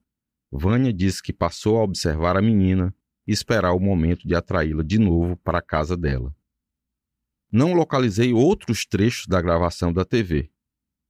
Vânia 0.51 0.93
disse 0.93 1.23
que 1.23 1.33
passou 1.33 1.79
a 1.79 1.85
observar 1.85 2.37
a 2.37 2.43
menina 2.43 2.95
e 3.27 3.33
esperar 3.33 3.73
o 3.73 3.81
momento 3.81 4.27
de 4.27 4.35
atraí-la 4.35 4.83
de 4.83 4.99
novo 4.99 5.37
para 5.37 5.59
a 5.59 5.63
casa 5.63 5.97
dela. 5.97 6.35
Não 7.53 7.73
localizei 7.73 8.33
outros 8.33 8.87
trechos 8.87 9.27
da 9.27 9.41
gravação 9.41 9.93
da 9.93 10.05
TV. 10.05 10.51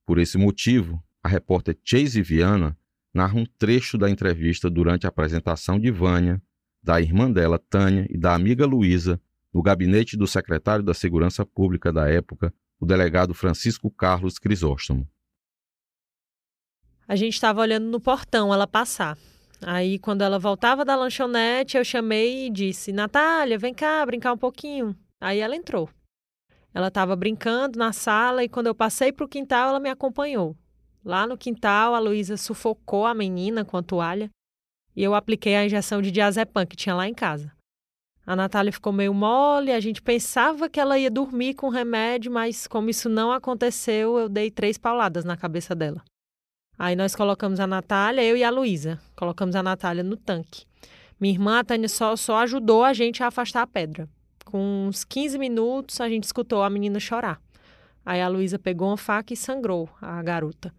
Por 0.06 0.18
esse 0.18 0.38
motivo, 0.38 1.02
a 1.22 1.28
repórter 1.28 1.78
Chase 1.84 2.22
Viana 2.22 2.76
narra 3.12 3.38
um 3.38 3.44
trecho 3.44 3.98
da 3.98 4.08
entrevista 4.08 4.70
durante 4.70 5.06
a 5.06 5.10
apresentação 5.10 5.78
de 5.78 5.90
Vânia, 5.90 6.40
da 6.82 7.00
irmã 7.00 7.30
dela, 7.30 7.58
Tânia, 7.58 8.06
e 8.08 8.16
da 8.16 8.34
amiga 8.34 8.64
Luísa, 8.64 9.20
no 9.52 9.60
gabinete 9.60 10.16
do 10.16 10.26
secretário 10.26 10.82
da 10.82 10.94
Segurança 10.94 11.44
Pública 11.44 11.92
da 11.92 12.08
época, 12.08 12.54
o 12.78 12.86
delegado 12.86 13.34
Francisco 13.34 13.90
Carlos 13.90 14.38
Crisóstomo. 14.38 15.06
A 17.06 17.16
gente 17.16 17.34
estava 17.34 17.60
olhando 17.60 17.90
no 17.90 18.00
portão 18.00 18.54
ela 18.54 18.66
passar. 18.66 19.18
Aí, 19.60 19.98
quando 19.98 20.22
ela 20.22 20.38
voltava 20.38 20.86
da 20.86 20.96
lanchonete, 20.96 21.76
eu 21.76 21.84
chamei 21.84 22.46
e 22.46 22.50
disse: 22.50 22.92
Natália, 22.92 23.58
vem 23.58 23.74
cá 23.74 24.06
brincar 24.06 24.32
um 24.32 24.38
pouquinho. 24.38 24.96
Aí 25.20 25.40
ela 25.40 25.54
entrou. 25.54 25.90
Ela 26.72 26.88
estava 26.88 27.16
brincando 27.16 27.78
na 27.78 27.92
sala 27.92 28.44
e 28.44 28.48
quando 28.48 28.68
eu 28.68 28.74
passei 28.74 29.12
para 29.12 29.24
o 29.24 29.28
quintal, 29.28 29.70
ela 29.70 29.80
me 29.80 29.90
acompanhou. 29.90 30.56
Lá 31.04 31.26
no 31.26 31.36
quintal, 31.36 31.94
a 31.94 31.98
Luísa 31.98 32.36
sufocou 32.36 33.06
a 33.06 33.14
menina 33.14 33.64
com 33.64 33.76
a 33.76 33.82
toalha 33.82 34.30
e 34.94 35.02
eu 35.02 35.14
apliquei 35.14 35.56
a 35.56 35.64
injeção 35.64 36.02
de 36.02 36.10
diazepam 36.10 36.66
que 36.66 36.76
tinha 36.76 36.94
lá 36.94 37.08
em 37.08 37.14
casa. 37.14 37.52
A 38.26 38.36
Natália 38.36 38.72
ficou 38.72 38.92
meio 38.92 39.14
mole, 39.14 39.72
a 39.72 39.80
gente 39.80 40.02
pensava 40.02 40.68
que 40.68 40.78
ela 40.78 40.98
ia 40.98 41.10
dormir 41.10 41.54
com 41.54 41.68
remédio, 41.68 42.30
mas 42.30 42.66
como 42.66 42.90
isso 42.90 43.08
não 43.08 43.32
aconteceu, 43.32 44.18
eu 44.18 44.28
dei 44.28 44.50
três 44.50 44.78
pauladas 44.78 45.24
na 45.24 45.36
cabeça 45.36 45.74
dela. 45.74 46.02
Aí 46.78 46.94
nós 46.94 47.14
colocamos 47.14 47.58
a 47.60 47.66
Natália, 47.66 48.22
eu 48.22 48.36
e 48.36 48.44
a 48.44 48.50
Luísa, 48.50 49.00
colocamos 49.16 49.56
a 49.56 49.62
Natália 49.62 50.02
no 50.02 50.16
tanque. 50.16 50.64
Minha 51.18 51.34
irmã, 51.34 51.58
a 51.58 51.64
Tânia, 51.64 51.88
só, 51.88 52.16
só 52.16 52.38
ajudou 52.38 52.84
a 52.84 52.92
gente 52.92 53.22
a 53.22 53.26
afastar 53.26 53.62
a 53.62 53.66
pedra. 53.66 54.08
Com 54.44 54.88
uns 54.88 55.04
15 55.04 55.38
minutos, 55.38 56.00
a 56.00 56.08
gente 56.08 56.24
escutou 56.24 56.62
a 56.62 56.70
menina 56.70 56.98
chorar. 56.98 57.40
Aí 58.04 58.20
a 58.20 58.28
Luísa 58.28 58.58
pegou 58.58 58.88
uma 58.88 58.96
faca 58.96 59.32
e 59.32 59.36
sangrou 59.36 59.88
a 60.00 60.22
garota. 60.22 60.74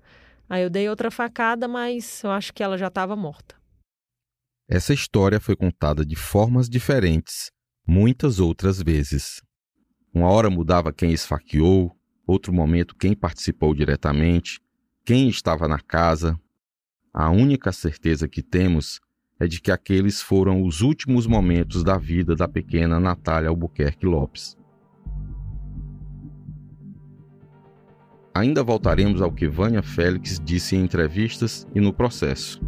Aí 0.50 0.64
eu 0.64 0.70
dei 0.70 0.90
outra 0.90 1.10
facada, 1.10 1.68
mas 1.68 2.24
eu 2.24 2.32
acho 2.32 2.54
que 2.54 2.62
ela 2.62 2.78
já 2.78 2.88
estava 2.88 3.16
morta. 3.16 3.56
Essa 4.68 4.94
história 4.94 5.40
foi 5.40 5.56
contada 5.56 6.06
de 6.06 6.16
formas 6.16 6.70
diferentes, 6.70 7.52
muitas 7.88 8.40
outras 8.40 8.82
vezes. 8.82 9.42
Uma 10.14 10.30
hora 10.30 10.50
mudava 10.50 10.92
quem 10.92 11.12
esfaqueou, 11.12 11.96
outro 12.28 12.54
momento 12.54 12.96
quem 12.96 13.16
participou 13.16 13.74
diretamente, 13.74 14.60
quem 15.06 15.30
estava 15.30 15.68
na 15.68 15.80
casa. 15.80 16.40
A 17.14 17.30
única 17.30 17.72
certeza 17.72 18.28
que 18.28 18.42
temos 18.42 19.00
é 19.42 19.48
de 19.48 19.60
que 19.60 19.72
aqueles 19.72 20.22
foram 20.22 20.62
os 20.62 20.82
últimos 20.82 21.26
momentos 21.26 21.84
da 21.84 21.98
vida 21.98 22.36
da 22.36 22.48
pequena 22.48 23.00
Natália 23.00 23.50
Albuquerque 23.50 24.06
Lopes. 24.06 24.56
Ainda 28.36 28.64
voltaremos 28.64 29.20
ao 29.20 29.32
que 29.32 29.48
Vânia 29.48 29.82
Félix 29.82 30.40
disse 30.40 30.76
em 30.76 30.84
entrevistas 30.84 31.68
e 31.74 31.82
no 31.82 31.92
processo. 31.92 32.62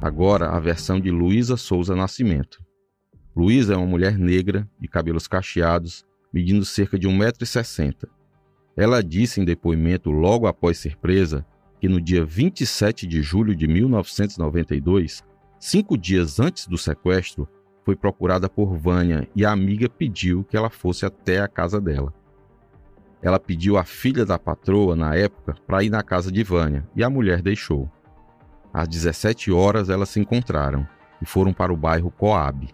Agora, 0.00 0.48
a 0.48 0.58
versão 0.58 0.98
de 0.98 1.10
Luísa 1.10 1.54
Souza 1.58 1.94
Nascimento. 1.94 2.64
Luísa 3.36 3.74
é 3.74 3.76
uma 3.76 3.86
mulher 3.86 4.16
negra, 4.16 4.66
de 4.80 4.88
cabelos 4.88 5.28
cacheados, 5.28 6.02
medindo 6.32 6.64
cerca 6.64 6.98
de 6.98 7.06
1,60m. 7.06 8.08
Ela 8.74 9.02
disse 9.02 9.38
em 9.38 9.44
depoimento 9.44 10.10
logo 10.10 10.46
após 10.46 10.78
ser 10.78 10.96
presa 10.96 11.44
que 11.78 11.90
no 11.90 12.00
dia 12.00 12.24
27 12.24 13.06
de 13.06 13.20
julho 13.20 13.54
de 13.54 13.68
1992 13.68 15.22
Cinco 15.58 15.96
dias 15.96 16.38
antes 16.38 16.66
do 16.66 16.76
sequestro, 16.76 17.48
foi 17.84 17.96
procurada 17.96 18.48
por 18.48 18.76
Vânia 18.76 19.28
e 19.34 19.44
a 19.44 19.52
amiga 19.52 19.88
pediu 19.88 20.44
que 20.44 20.56
ela 20.56 20.68
fosse 20.68 21.06
até 21.06 21.40
a 21.40 21.48
casa 21.48 21.80
dela. 21.80 22.12
Ela 23.22 23.38
pediu 23.38 23.76
à 23.78 23.84
filha 23.84 24.26
da 24.26 24.38
patroa, 24.38 24.94
na 24.94 25.14
época, 25.14 25.54
para 25.66 25.82
ir 25.82 25.90
na 25.90 26.02
casa 26.02 26.30
de 26.30 26.42
Vânia 26.42 26.86
e 26.94 27.02
a 27.02 27.08
mulher 27.08 27.40
deixou. 27.40 27.90
Às 28.72 28.88
17 28.88 29.50
horas 29.50 29.88
elas 29.88 30.10
se 30.10 30.20
encontraram 30.20 30.86
e 31.22 31.26
foram 31.26 31.52
para 31.52 31.72
o 31.72 31.76
bairro 31.76 32.10
Coab. 32.10 32.68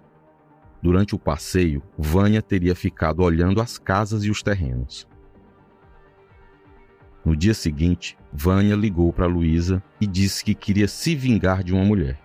Durante 0.82 1.14
o 1.14 1.18
passeio, 1.18 1.82
Vânia 1.96 2.42
teria 2.42 2.74
ficado 2.74 3.22
olhando 3.22 3.60
as 3.60 3.78
casas 3.78 4.24
e 4.24 4.30
os 4.30 4.42
terrenos. 4.42 5.06
No 7.24 7.36
dia 7.36 7.54
seguinte, 7.54 8.18
Vânia 8.32 8.74
ligou 8.74 9.12
para 9.12 9.26
Luísa 9.26 9.80
e 10.00 10.06
disse 10.06 10.44
que 10.44 10.54
queria 10.54 10.88
se 10.88 11.14
vingar 11.14 11.62
de 11.62 11.72
uma 11.72 11.84
mulher. 11.84 12.18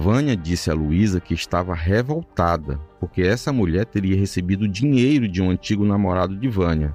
Vânia 0.00 0.36
disse 0.36 0.70
a 0.70 0.74
Luísa 0.74 1.20
que 1.20 1.34
estava 1.34 1.74
revoltada 1.74 2.78
porque 3.00 3.20
essa 3.20 3.52
mulher 3.52 3.84
teria 3.84 4.16
recebido 4.16 4.68
dinheiro 4.68 5.26
de 5.26 5.42
um 5.42 5.50
antigo 5.50 5.84
namorado 5.84 6.36
de 6.36 6.48
Vânia. 6.48 6.94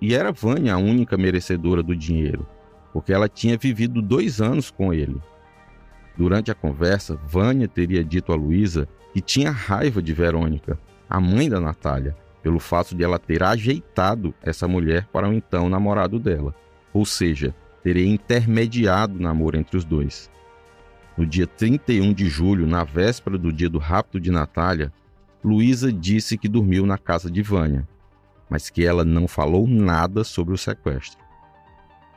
E 0.00 0.14
era 0.14 0.32
Vânia 0.32 0.72
a 0.72 0.78
única 0.78 1.18
merecedora 1.18 1.82
do 1.82 1.94
dinheiro, 1.94 2.46
porque 2.90 3.12
ela 3.12 3.28
tinha 3.28 3.58
vivido 3.58 4.00
dois 4.00 4.40
anos 4.40 4.70
com 4.70 4.94
ele. 4.94 5.20
Durante 6.16 6.50
a 6.50 6.54
conversa, 6.54 7.20
Vânia 7.28 7.68
teria 7.68 8.02
dito 8.02 8.32
a 8.32 8.34
Luísa 8.34 8.88
que 9.12 9.20
tinha 9.20 9.50
raiva 9.50 10.00
de 10.00 10.14
Verônica, 10.14 10.80
a 11.06 11.20
mãe 11.20 11.50
da 11.50 11.60
Natália, 11.60 12.16
pelo 12.42 12.58
fato 12.58 12.96
de 12.96 13.04
ela 13.04 13.18
ter 13.18 13.42
ajeitado 13.42 14.34
essa 14.42 14.66
mulher 14.66 15.06
para 15.12 15.28
o 15.28 15.34
então 15.34 15.68
namorado 15.68 16.18
dela, 16.18 16.54
ou 16.94 17.04
seja, 17.04 17.54
teria 17.82 18.06
intermediado 18.06 19.18
o 19.18 19.22
namoro 19.22 19.58
entre 19.58 19.76
os 19.76 19.84
dois. 19.84 20.30
No 21.20 21.26
dia 21.26 21.46
31 21.46 22.14
de 22.14 22.30
julho, 22.30 22.66
na 22.66 22.82
véspera 22.82 23.36
do 23.36 23.52
dia 23.52 23.68
do 23.68 23.78
rapto 23.78 24.18
de 24.18 24.30
Natália, 24.30 24.90
Luísa 25.44 25.92
disse 25.92 26.38
que 26.38 26.48
dormiu 26.48 26.86
na 26.86 26.96
casa 26.96 27.30
de 27.30 27.42
Vânia, 27.42 27.86
mas 28.48 28.70
que 28.70 28.86
ela 28.86 29.04
não 29.04 29.28
falou 29.28 29.68
nada 29.68 30.24
sobre 30.24 30.54
o 30.54 30.56
sequestro. 30.56 31.22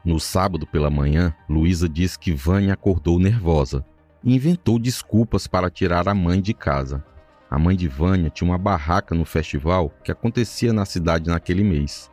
No 0.05 0.21
sábado 0.21 0.65
pela 0.65 0.89
manhã, 0.89 1.35
Luísa 1.49 1.89
disse 1.89 2.17
que 2.17 2.31
Vânia 2.31 2.75
acordou 2.75 3.19
nervosa 3.19 3.85
e 4.23 4.33
inventou 4.33 4.79
desculpas 4.79 5.47
para 5.47 5.69
tirar 5.69 6.07
a 6.07 6.15
mãe 6.15 6.41
de 6.41 6.53
casa. 6.53 7.03
A 7.51 7.59
mãe 7.59 7.75
de 7.75 7.89
Vânia 7.89 8.29
tinha 8.29 8.49
uma 8.49 8.57
barraca 8.57 9.13
no 9.13 9.25
festival 9.25 9.91
que 10.01 10.13
acontecia 10.13 10.71
na 10.71 10.85
cidade 10.85 11.29
naquele 11.29 11.61
mês. 11.65 12.09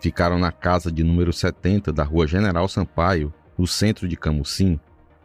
Ficaram 0.00 0.38
na 0.38 0.52
casa 0.52 0.92
de 0.92 1.02
número 1.02 1.32
70 1.32 1.92
da 1.92 2.04
rua 2.04 2.24
General 2.24 2.68
Sampaio, 2.68 3.34
no 3.58 3.66
centro 3.66 4.06
de 4.06 4.16
Camusim, 4.16 4.78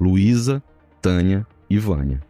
Luísa, 0.04 0.62
Tânia 1.02 1.48
e 1.70 1.80
Vânia. 1.80 2.22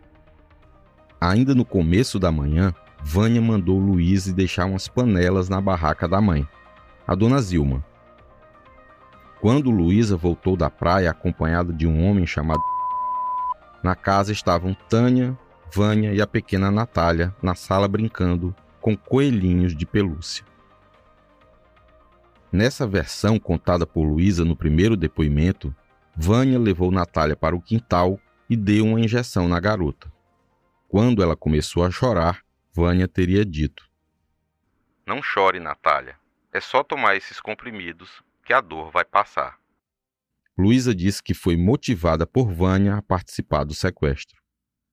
Ainda 1.20 1.56
no 1.56 1.66
começo 1.66 2.20
da 2.20 2.32
manhã, 2.32 2.72
Vânia 3.04 3.42
mandou 3.42 3.80
Luísa 3.80 4.32
deixar 4.32 4.66
umas 4.66 4.88
panelas 4.88 5.50
na 5.50 5.60
barraca 5.60 6.08
da 6.08 6.22
mãe, 6.22 6.48
a 7.08 7.16
dona 7.16 7.42
Zilma. 7.42 7.84
Quando 9.42 9.72
Luísa 9.72 10.16
voltou 10.16 10.56
da 10.56 10.70
praia 10.70 11.10
acompanhada 11.10 11.74
de 11.74 11.88
um 11.88 12.06
homem 12.06 12.28
chamado 12.28 12.62
na 13.82 13.96
casa 13.96 14.32
estavam 14.32 14.76
Tânia, 14.88 15.36
Vânia 15.74 16.14
e 16.14 16.22
a 16.22 16.28
pequena 16.28 16.70
Natália 16.70 17.36
na 17.42 17.56
sala 17.56 17.88
brincando 17.88 18.56
com 18.80 18.96
coelhinhos 18.96 19.76
de 19.76 19.88
pelúcia. 19.88 20.46
Nessa 22.52 22.86
versão 22.86 23.40
contada 23.40 23.88
por 23.88 24.04
Luísa 24.04 24.46
no 24.46 24.56
primeiro 24.56 24.96
depoimento, 24.96 25.76
Vânia 26.16 26.60
levou 26.60 26.92
Natália 26.92 27.36
para 27.36 27.56
o 27.56 27.62
quintal 27.62 28.20
e 28.50 28.56
deu 28.56 28.86
uma 28.86 29.00
injeção 29.00 29.48
na 29.48 29.60
garota. 29.60 30.12
Quando 30.88 31.24
ela 31.24 31.36
começou 31.36 31.84
a 31.84 31.90
chorar, 31.90 32.44
Vânia 32.72 33.08
teria 33.08 33.44
dito: 33.44 33.90
Não 35.08 35.24
chore, 35.24 35.60
Natália. 35.60 36.16
É 36.52 36.62
só 36.62 36.84
tomar 36.84 37.16
esses 37.16 37.42
comprimidos 37.42 38.22
que 38.46 38.54
a 38.54 38.62
dor 38.62 38.92
vai 38.92 39.04
passar. 39.04 39.58
Luísa 40.56 40.94
disse 40.94 41.24
que 41.24 41.34
foi 41.34 41.58
motivada 41.58 42.28
por 42.28 42.54
Vânia 42.54 42.96
a 42.96 43.02
participar 43.02 43.64
do 43.64 43.74
sequestro. 43.74 44.40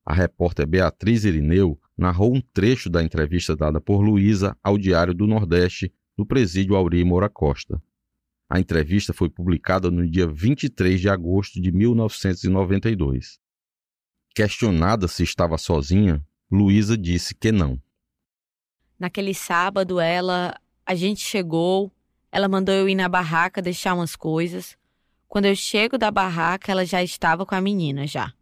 A 0.07 0.15
repórter 0.15 0.67
Beatriz 0.67 1.25
Irineu 1.25 1.79
narrou 1.97 2.35
um 2.35 2.41
trecho 2.41 2.89
da 2.89 3.03
entrevista 3.03 3.55
dada 3.55 3.79
por 3.79 4.01
Luísa 4.01 4.57
ao 4.63 4.79
Diário 4.79 5.13
do 5.13 5.27
Nordeste, 5.27 5.93
no 6.17 6.25
presídio 6.25 6.75
Auri 6.77 7.05
Moura 7.05 7.29
Costa. 7.29 7.81
A 8.53 8.59
entrevista 8.59 9.13
foi 9.15 9.31
publicada 9.31 9.93
no 9.93 10.05
dia 10.11 10.27
23 10.27 11.01
de 11.01 11.09
agosto 11.09 11.63
de 11.63 11.71
1992. 11.71 13.39
Questionada 14.35 15.07
se 15.07 15.23
estava 15.23 15.57
sozinha, 15.57 16.21
Luísa 16.51 16.99
disse 16.99 17.33
que 17.33 17.53
não. 17.53 17.81
Naquele 18.99 19.35
sábado, 19.35 20.01
ela. 20.01 20.61
A 20.85 20.97
gente 20.97 21.21
chegou, 21.21 21.93
ela 22.33 22.49
mandou 22.49 22.75
eu 22.75 22.89
ir 22.89 22.97
na 22.97 23.09
barraca 23.09 23.63
deixar 23.63 23.95
umas 23.95 24.17
coisas. 24.17 24.77
Quando 25.29 25.45
eu 25.45 25.55
chego 25.55 25.97
da 25.97 26.11
barraca, 26.11 26.73
ela 26.73 26.85
já 26.85 27.01
estava 27.05 27.47
com 27.47 27.55
a 27.55 27.61
menina 27.61 28.05
já. 28.05 28.35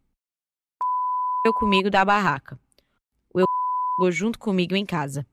Eu 1.44 1.52
comigo 1.52 1.90
da 1.90 2.02
barraca. 2.02 2.58
O 3.34 3.40
eu 3.40 3.46
chegou 3.94 4.10
junto 4.10 4.38
comigo 4.38 4.74
em 4.74 4.86
casa. 4.86 5.26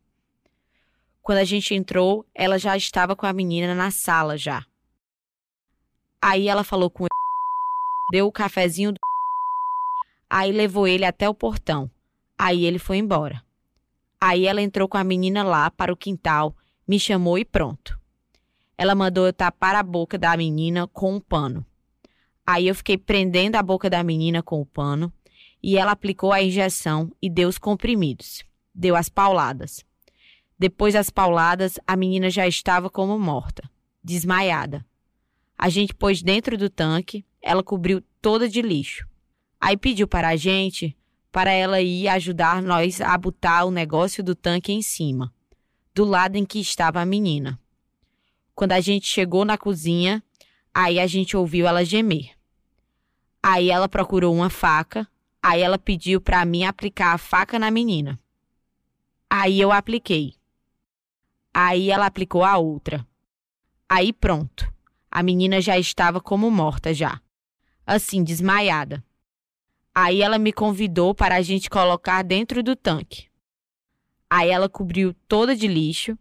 Quando 1.25 1.39
a 1.39 1.43
gente 1.43 1.73
entrou, 1.73 2.23
ela 2.35 2.59
já 2.59 2.77
estava 2.77 3.15
com 3.15 3.25
a 3.25 3.33
menina 3.33 3.73
na 3.73 3.89
sala 3.89 4.37
já. 4.37 4.63
Aí 6.21 6.47
ela 6.47 6.63
falou 6.63 6.87
com 6.87 7.05
ele, 7.05 7.09
deu 8.13 8.27
o 8.27 8.31
cafezinho 8.31 8.91
do 8.91 8.99
Aí 10.29 10.51
levou 10.51 10.87
ele 10.87 11.03
até 11.03 11.27
o 11.27 11.33
portão. 11.33 11.89
Aí 12.37 12.63
ele 12.63 12.77
foi 12.77 12.97
embora. 12.97 13.43
Aí 14.21 14.45
ela 14.45 14.61
entrou 14.61 14.87
com 14.87 14.99
a 14.99 15.03
menina 15.03 15.41
lá 15.41 15.71
para 15.71 15.91
o 15.91 15.97
quintal, 15.97 16.55
me 16.87 16.99
chamou 16.99 17.39
e 17.39 17.43
pronto. 17.43 17.99
Ela 18.77 18.93
mandou 18.93 19.25
eu 19.25 19.33
tapar 19.33 19.73
a 19.73 19.81
boca 19.81 20.19
da 20.19 20.37
menina 20.37 20.87
com 20.89 21.15
um 21.15 21.19
pano. 21.19 21.65
Aí 22.45 22.67
eu 22.67 22.75
fiquei 22.75 22.99
prendendo 22.99 23.55
a 23.55 23.63
boca 23.63 23.89
da 23.89 24.03
menina 24.03 24.43
com 24.43 24.61
o 24.61 24.65
pano 24.65 25.11
e 25.63 25.75
ela 25.75 25.93
aplicou 25.93 26.31
a 26.31 26.43
injeção 26.43 27.11
e 27.19 27.31
deu 27.31 27.49
os 27.49 27.57
comprimidos. 27.57 28.43
Deu 28.75 28.95
as 28.95 29.09
pauladas. 29.09 29.83
Depois 30.57 30.93
das 30.93 31.09
pauladas, 31.09 31.79
a 31.85 31.95
menina 31.95 32.29
já 32.29 32.47
estava 32.47 32.89
como 32.89 33.19
morta, 33.19 33.69
desmaiada. 34.03 34.85
A 35.57 35.69
gente 35.69 35.93
pôs 35.93 36.21
dentro 36.21 36.57
do 36.57 36.69
tanque, 36.69 37.25
ela 37.41 37.63
cobriu 37.63 38.01
toda 38.21 38.47
de 38.47 38.61
lixo. 38.61 39.07
Aí 39.59 39.75
pediu 39.75 40.07
para 40.07 40.29
a 40.29 40.35
gente 40.35 40.95
para 41.31 41.51
ela 41.51 41.81
ir 41.81 42.07
ajudar 42.07 42.61
nós 42.61 43.01
a 43.01 43.17
botar 43.17 43.65
o 43.65 43.71
negócio 43.71 44.23
do 44.23 44.33
tanque 44.33 44.71
em 44.71 44.81
cima, 44.81 45.33
do 45.93 46.05
lado 46.05 46.37
em 46.37 46.45
que 46.45 46.59
estava 46.59 47.01
a 47.01 47.05
menina. 47.05 47.59
Quando 48.53 48.71
a 48.71 48.79
gente 48.79 49.05
chegou 49.05 49.43
na 49.43 49.57
cozinha, 49.57 50.23
aí 50.73 50.97
a 50.97 51.05
gente 51.07 51.35
ouviu 51.35 51.67
ela 51.67 51.83
gemer. 51.83 52.31
Aí 53.43 53.69
ela 53.69 53.89
procurou 53.89 54.33
uma 54.33 54.49
faca, 54.49 55.05
aí 55.43 55.61
ela 55.61 55.77
pediu 55.77 56.21
para 56.21 56.45
mim 56.45 56.63
aplicar 56.63 57.13
a 57.13 57.17
faca 57.17 57.59
na 57.59 57.69
menina. 57.69 58.17
Aí 59.29 59.59
eu 59.59 59.73
apliquei. 59.73 60.35
Aí 61.57 61.89
ela 61.89 62.07
aplicou 62.07 62.43
a 62.43 62.57
outra. 62.57 63.07
Aí 63.87 64.11
pronto. 64.11 64.69
A 65.09 65.23
menina 65.23 65.61
já 65.61 65.79
estava 65.79 66.19
como 66.19 66.51
morta 66.51 66.93
já. 66.93 67.21
Assim, 67.87 68.25
desmaiada. 68.25 69.01
Aí 69.95 70.21
ela 70.21 70.37
me 70.37 70.51
convidou 70.51 71.15
para 71.15 71.35
a 71.35 71.41
gente 71.41 71.69
colocar 71.69 72.23
dentro 72.23 72.61
do 72.61 72.75
tanque. 72.75 73.27
Aí 74.29 74.49
ela 74.49 74.67
cobriu 74.67 75.13
toda 75.29 75.55
de 75.55 75.65
lixo. 75.65 76.19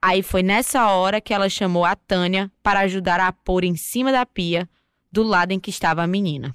Aí 0.00 0.22
foi 0.22 0.44
nessa 0.44 0.88
hora 0.92 1.20
que 1.20 1.34
ela 1.34 1.48
chamou 1.48 1.84
a 1.84 1.96
Tânia 1.96 2.48
para 2.62 2.80
ajudar 2.80 3.18
a 3.18 3.32
pôr 3.32 3.64
em 3.64 3.74
cima 3.74 4.12
da 4.12 4.24
pia, 4.24 4.70
do 5.10 5.24
lado 5.24 5.50
em 5.50 5.58
que 5.58 5.70
estava 5.70 6.04
a 6.04 6.06
menina. 6.06 6.54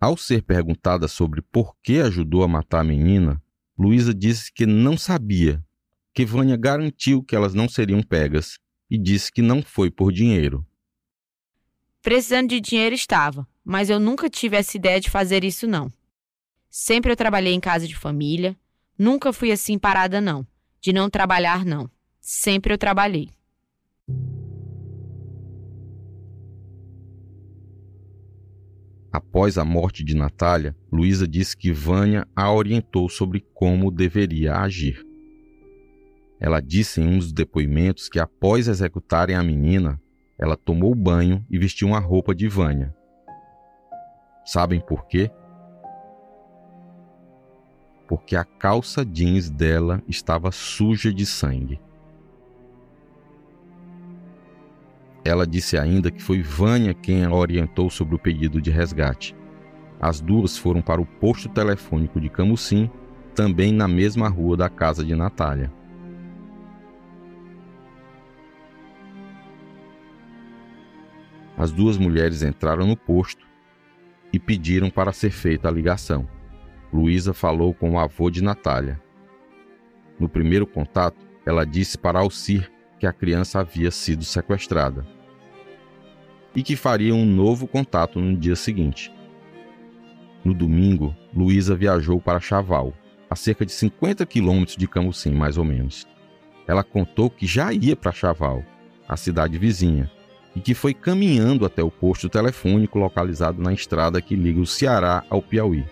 Ao 0.00 0.16
ser 0.16 0.42
perguntada 0.42 1.06
sobre 1.06 1.42
por 1.42 1.76
que 1.80 2.00
ajudou 2.00 2.42
a 2.42 2.48
matar 2.48 2.80
a 2.80 2.84
menina, 2.84 3.40
Luísa 3.78 4.12
disse 4.12 4.52
que 4.52 4.66
não 4.66 4.98
sabia, 4.98 5.64
que 6.14 6.24
Vânia 6.24 6.56
garantiu 6.56 7.24
que 7.24 7.34
elas 7.34 7.52
não 7.54 7.68
seriam 7.68 8.00
pegas 8.00 8.56
e 8.88 8.96
disse 8.96 9.32
que 9.32 9.42
não 9.42 9.60
foi 9.60 9.90
por 9.90 10.12
dinheiro. 10.12 10.64
Precisando 12.00 12.50
de 12.50 12.60
dinheiro 12.60 12.94
estava, 12.94 13.48
mas 13.64 13.90
eu 13.90 13.98
nunca 13.98 14.30
tive 14.30 14.56
essa 14.56 14.76
ideia 14.76 15.00
de 15.00 15.10
fazer 15.10 15.42
isso, 15.42 15.66
não. 15.66 15.92
Sempre 16.70 17.10
eu 17.10 17.16
trabalhei 17.16 17.52
em 17.52 17.60
casa 17.60 17.88
de 17.88 17.96
família, 17.96 18.56
nunca 18.96 19.32
fui 19.32 19.50
assim 19.50 19.78
parada, 19.78 20.20
não. 20.20 20.46
De 20.80 20.92
não 20.92 21.10
trabalhar, 21.10 21.64
não. 21.64 21.90
Sempre 22.20 22.72
eu 22.72 22.78
trabalhei. 22.78 23.30
Após 29.10 29.56
a 29.56 29.64
morte 29.64 30.04
de 30.04 30.14
Natália, 30.14 30.76
Luísa 30.92 31.26
disse 31.26 31.56
que 31.56 31.72
Vânia 31.72 32.26
a 32.36 32.52
orientou 32.52 33.08
sobre 33.08 33.40
como 33.54 33.90
deveria 33.90 34.56
agir. 34.56 35.13
Ela 36.40 36.60
disse 36.60 37.00
em 37.00 37.06
um 37.06 37.18
dos 37.18 37.32
depoimentos 37.32 38.08
que 38.08 38.18
após 38.18 38.68
executarem 38.68 39.36
a 39.36 39.42
menina, 39.42 40.00
ela 40.38 40.56
tomou 40.56 40.94
banho 40.94 41.44
e 41.48 41.58
vestiu 41.58 41.88
uma 41.88 42.00
roupa 42.00 42.34
de 42.34 42.48
Vânia. 42.48 42.94
Sabem 44.44 44.80
por 44.80 45.06
quê? 45.06 45.30
Porque 48.06 48.36
a 48.36 48.44
calça 48.44 49.04
jeans 49.04 49.48
dela 49.48 50.02
estava 50.06 50.50
suja 50.50 51.12
de 51.12 51.24
sangue. 51.24 51.80
Ela 55.24 55.46
disse 55.46 55.78
ainda 55.78 56.10
que 56.10 56.22
foi 56.22 56.42
Vânia 56.42 56.92
quem 56.92 57.24
a 57.24 57.32
orientou 57.32 57.88
sobre 57.88 58.14
o 58.14 58.18
pedido 58.18 58.60
de 58.60 58.70
resgate. 58.70 59.34
As 59.98 60.20
duas 60.20 60.58
foram 60.58 60.82
para 60.82 61.00
o 61.00 61.06
posto 61.06 61.48
telefônico 61.48 62.20
de 62.20 62.28
Camusim, 62.28 62.90
também 63.34 63.72
na 63.72 63.88
mesma 63.88 64.28
rua 64.28 64.54
da 64.54 64.68
casa 64.68 65.02
de 65.02 65.14
Natália. 65.14 65.72
As 71.56 71.70
duas 71.70 71.96
mulheres 71.96 72.42
entraram 72.42 72.86
no 72.86 72.96
posto 72.96 73.46
e 74.32 74.38
pediram 74.38 74.90
para 74.90 75.12
ser 75.12 75.30
feita 75.30 75.68
a 75.68 75.70
ligação. 75.70 76.28
Luísa 76.92 77.32
falou 77.32 77.72
com 77.72 77.92
o 77.92 77.98
avô 77.98 78.30
de 78.30 78.42
Natália. 78.42 79.00
No 80.18 80.28
primeiro 80.28 80.66
contato, 80.66 81.16
ela 81.46 81.64
disse 81.64 81.96
para 81.96 82.18
Alcir 82.18 82.70
que 82.98 83.06
a 83.06 83.12
criança 83.12 83.60
havia 83.60 83.90
sido 83.90 84.24
sequestrada 84.24 85.06
e 86.54 86.62
que 86.62 86.76
faria 86.76 87.14
um 87.14 87.24
novo 87.24 87.66
contato 87.66 88.20
no 88.20 88.36
dia 88.36 88.56
seguinte. 88.56 89.12
No 90.44 90.54
domingo, 90.54 91.14
Luísa 91.34 91.74
viajou 91.74 92.20
para 92.20 92.38
Chaval, 92.38 92.94
a 93.28 93.34
cerca 93.34 93.66
de 93.66 93.72
50 93.72 94.24
quilômetros 94.26 94.76
de 94.76 94.86
Camusim, 94.86 95.34
mais 95.34 95.56
ou 95.56 95.64
menos. 95.64 96.06
Ela 96.66 96.84
contou 96.84 97.28
que 97.28 97.46
já 97.46 97.72
ia 97.72 97.96
para 97.96 98.12
Chaval, 98.12 98.64
a 99.08 99.16
cidade 99.16 99.58
vizinha, 99.58 100.10
e 100.54 100.60
que 100.60 100.74
foi 100.74 100.94
caminhando 100.94 101.66
até 101.66 101.82
o 101.82 101.90
posto 101.90 102.28
telefônico 102.28 102.98
localizado 102.98 103.60
na 103.60 103.72
estrada 103.72 104.22
que 104.22 104.36
liga 104.36 104.60
o 104.60 104.66
Ceará 104.66 105.24
ao 105.28 105.42
Piauí. 105.42 105.84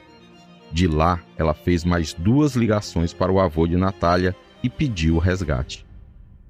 De 0.72 0.86
lá, 0.86 1.22
ela 1.36 1.52
fez 1.52 1.84
mais 1.84 2.14
duas 2.14 2.54
ligações 2.54 3.12
para 3.12 3.32
o 3.32 3.40
avô 3.40 3.66
de 3.66 3.76
Natália 3.76 4.34
e 4.62 4.70
pediu 4.70 5.16
o 5.16 5.18
resgate. 5.18 5.84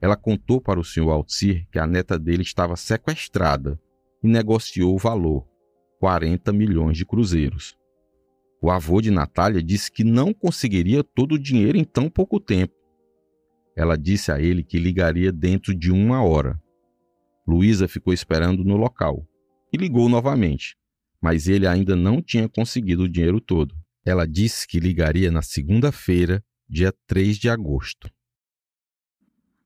Ela 0.00 0.16
contou 0.16 0.60
para 0.60 0.78
o 0.78 0.84
senhor 0.84 1.10
Alcir 1.10 1.66
que 1.70 1.78
a 1.78 1.86
neta 1.86 2.18
dele 2.18 2.42
estava 2.42 2.76
sequestrada 2.76 3.80
e 4.22 4.28
negociou 4.28 4.94
o 4.94 4.98
valor, 4.98 5.46
40 5.98 6.52
milhões 6.52 6.96
de 6.96 7.06
cruzeiros. 7.06 7.76
O 8.60 8.70
avô 8.70 9.00
de 9.00 9.10
Natália 9.10 9.60
disse 9.60 9.90
que 9.90 10.04
não 10.04 10.32
conseguiria 10.32 11.02
todo 11.02 11.32
o 11.32 11.38
dinheiro 11.38 11.76
em 11.76 11.82
tão 11.82 12.08
pouco 12.08 12.38
tempo. 12.38 12.74
Ela 13.74 13.96
disse 13.96 14.30
a 14.30 14.40
ele 14.40 14.62
que 14.62 14.78
ligaria 14.78 15.32
dentro 15.32 15.74
de 15.74 15.90
uma 15.90 16.22
hora. 16.22 16.61
Luísa 17.46 17.88
ficou 17.88 18.12
esperando 18.12 18.64
no 18.64 18.76
local 18.76 19.26
e 19.72 19.76
ligou 19.76 20.08
novamente, 20.08 20.76
mas 21.20 21.48
ele 21.48 21.66
ainda 21.66 21.96
não 21.96 22.22
tinha 22.22 22.48
conseguido 22.48 23.04
o 23.04 23.08
dinheiro 23.08 23.40
todo. 23.40 23.74
Ela 24.04 24.26
disse 24.26 24.66
que 24.66 24.80
ligaria 24.80 25.30
na 25.30 25.42
segunda-feira, 25.42 26.44
dia 26.68 26.92
3 27.06 27.38
de 27.38 27.48
agosto. 27.48 28.10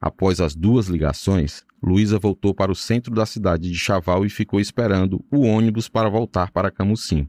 Após 0.00 0.40
as 0.40 0.54
duas 0.54 0.86
ligações, 0.88 1.64
Luísa 1.82 2.18
voltou 2.18 2.54
para 2.54 2.70
o 2.70 2.74
centro 2.74 3.14
da 3.14 3.24
cidade 3.24 3.70
de 3.70 3.78
Chaval 3.78 4.24
e 4.24 4.30
ficou 4.30 4.60
esperando 4.60 5.24
o 5.30 5.40
ônibus 5.40 5.88
para 5.88 6.08
voltar 6.08 6.50
para 6.50 6.70
Camusim. 6.70 7.28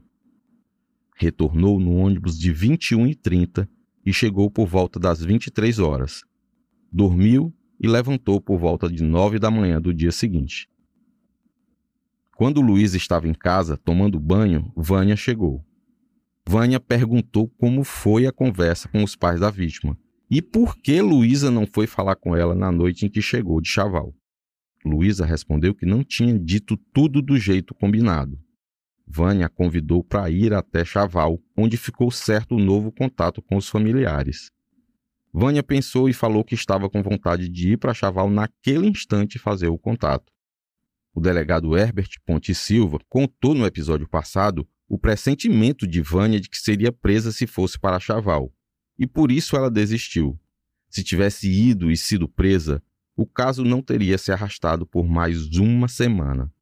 Retornou 1.16 1.80
no 1.80 1.96
ônibus 1.96 2.38
de 2.38 2.52
21h30 2.52 3.68
e 4.04 4.12
chegou 4.12 4.50
por 4.50 4.66
volta 4.66 4.98
das 5.00 5.22
23 5.22 5.78
horas. 5.78 6.22
Dormiu 6.92 7.54
e 7.80 7.86
levantou 7.86 8.40
por 8.40 8.58
volta 8.58 8.88
de 8.88 9.02
nove 9.02 9.38
da 9.38 9.50
manhã 9.50 9.80
do 9.80 9.94
dia 9.94 10.12
seguinte. 10.12 10.68
Quando 12.36 12.60
Luiz 12.60 12.94
estava 12.94 13.26
em 13.26 13.34
casa 13.34 13.76
tomando 13.76 14.20
banho, 14.20 14.72
Vânia 14.76 15.16
chegou. 15.16 15.64
Vânia 16.46 16.80
perguntou 16.80 17.48
como 17.58 17.84
foi 17.84 18.26
a 18.26 18.32
conversa 18.32 18.88
com 18.88 19.02
os 19.02 19.14
pais 19.14 19.40
da 19.40 19.50
vítima 19.50 19.98
e 20.30 20.40
por 20.42 20.76
que 20.76 21.00
Luísa 21.00 21.50
não 21.50 21.66
foi 21.66 21.86
falar 21.86 22.16
com 22.16 22.36
ela 22.36 22.54
na 22.54 22.70
noite 22.70 23.06
em 23.06 23.08
que 23.08 23.20
chegou 23.22 23.60
de 23.60 23.68
Chaval. 23.68 24.14
Luísa 24.84 25.24
respondeu 25.24 25.74
que 25.74 25.84
não 25.84 26.04
tinha 26.04 26.38
dito 26.38 26.76
tudo 26.92 27.20
do 27.20 27.36
jeito 27.38 27.74
combinado. 27.74 28.38
Vânia 29.06 29.48
convidou 29.48 30.04
para 30.04 30.30
ir 30.30 30.52
até 30.52 30.84
Chaval, 30.84 31.40
onde 31.56 31.76
ficou 31.76 32.10
certo 32.10 32.54
o 32.54 32.60
novo 32.60 32.92
contato 32.92 33.40
com 33.42 33.56
os 33.56 33.68
familiares. 33.68 34.50
Vânia 35.32 35.62
pensou 35.62 36.08
e 36.08 36.12
falou 36.12 36.42
que 36.42 36.54
estava 36.54 36.88
com 36.88 37.02
vontade 37.02 37.48
de 37.48 37.72
ir 37.72 37.76
para 37.76 37.94
Chaval 37.94 38.30
naquele 38.30 38.86
instante 38.86 39.38
fazer 39.38 39.68
o 39.68 39.78
contato. 39.78 40.32
O 41.14 41.20
delegado 41.20 41.76
Herbert 41.76 42.10
Ponte 42.24 42.54
Silva 42.54 42.98
contou 43.08 43.54
no 43.54 43.66
episódio 43.66 44.08
passado 44.08 44.66
o 44.88 44.98
pressentimento 44.98 45.86
de 45.86 46.00
Vânia 46.00 46.40
de 46.40 46.48
que 46.48 46.56
seria 46.56 46.90
presa 46.90 47.30
se 47.30 47.46
fosse 47.46 47.78
para 47.78 48.00
Chaval. 48.00 48.52
e 48.98 49.06
por 49.06 49.30
isso 49.30 49.54
ela 49.54 49.70
desistiu. 49.70 50.38
Se 50.88 51.04
tivesse 51.04 51.48
ido 51.48 51.90
e 51.90 51.96
sido 51.96 52.28
presa, 52.28 52.82
o 53.14 53.26
caso 53.26 53.64
não 53.64 53.82
teria 53.82 54.16
se 54.18 54.32
arrastado 54.32 54.86
por 54.86 55.06
mais 55.06 55.46
uma 55.56 55.86
semana. 55.88 56.52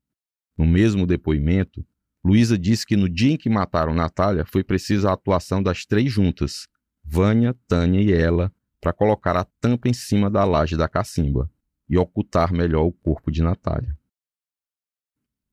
No 0.56 0.66
mesmo 0.66 1.06
depoimento, 1.06 1.86
Luísa 2.24 2.58
disse 2.58 2.84
que 2.86 2.96
no 2.96 3.08
dia 3.08 3.32
em 3.32 3.36
que 3.36 3.48
mataram 3.48 3.94
Natália 3.94 4.44
foi 4.44 4.64
precisa 4.64 5.10
a 5.10 5.12
atuação 5.12 5.62
das 5.62 5.86
três 5.86 6.10
juntas, 6.10 6.66
Vânia, 7.04 7.54
Tânia 7.68 8.00
e 8.00 8.12
ela, 8.12 8.52
para 8.80 8.92
colocar 8.92 9.36
a 9.36 9.44
tampa 9.44 9.88
em 9.88 9.92
cima 9.92 10.30
da 10.30 10.44
laje 10.44 10.76
da 10.76 10.88
cacimba 10.88 11.50
e 11.88 11.96
ocultar 11.96 12.52
melhor 12.52 12.84
o 12.84 12.92
corpo 12.92 13.30
de 13.30 13.42
Natália. 13.42 13.96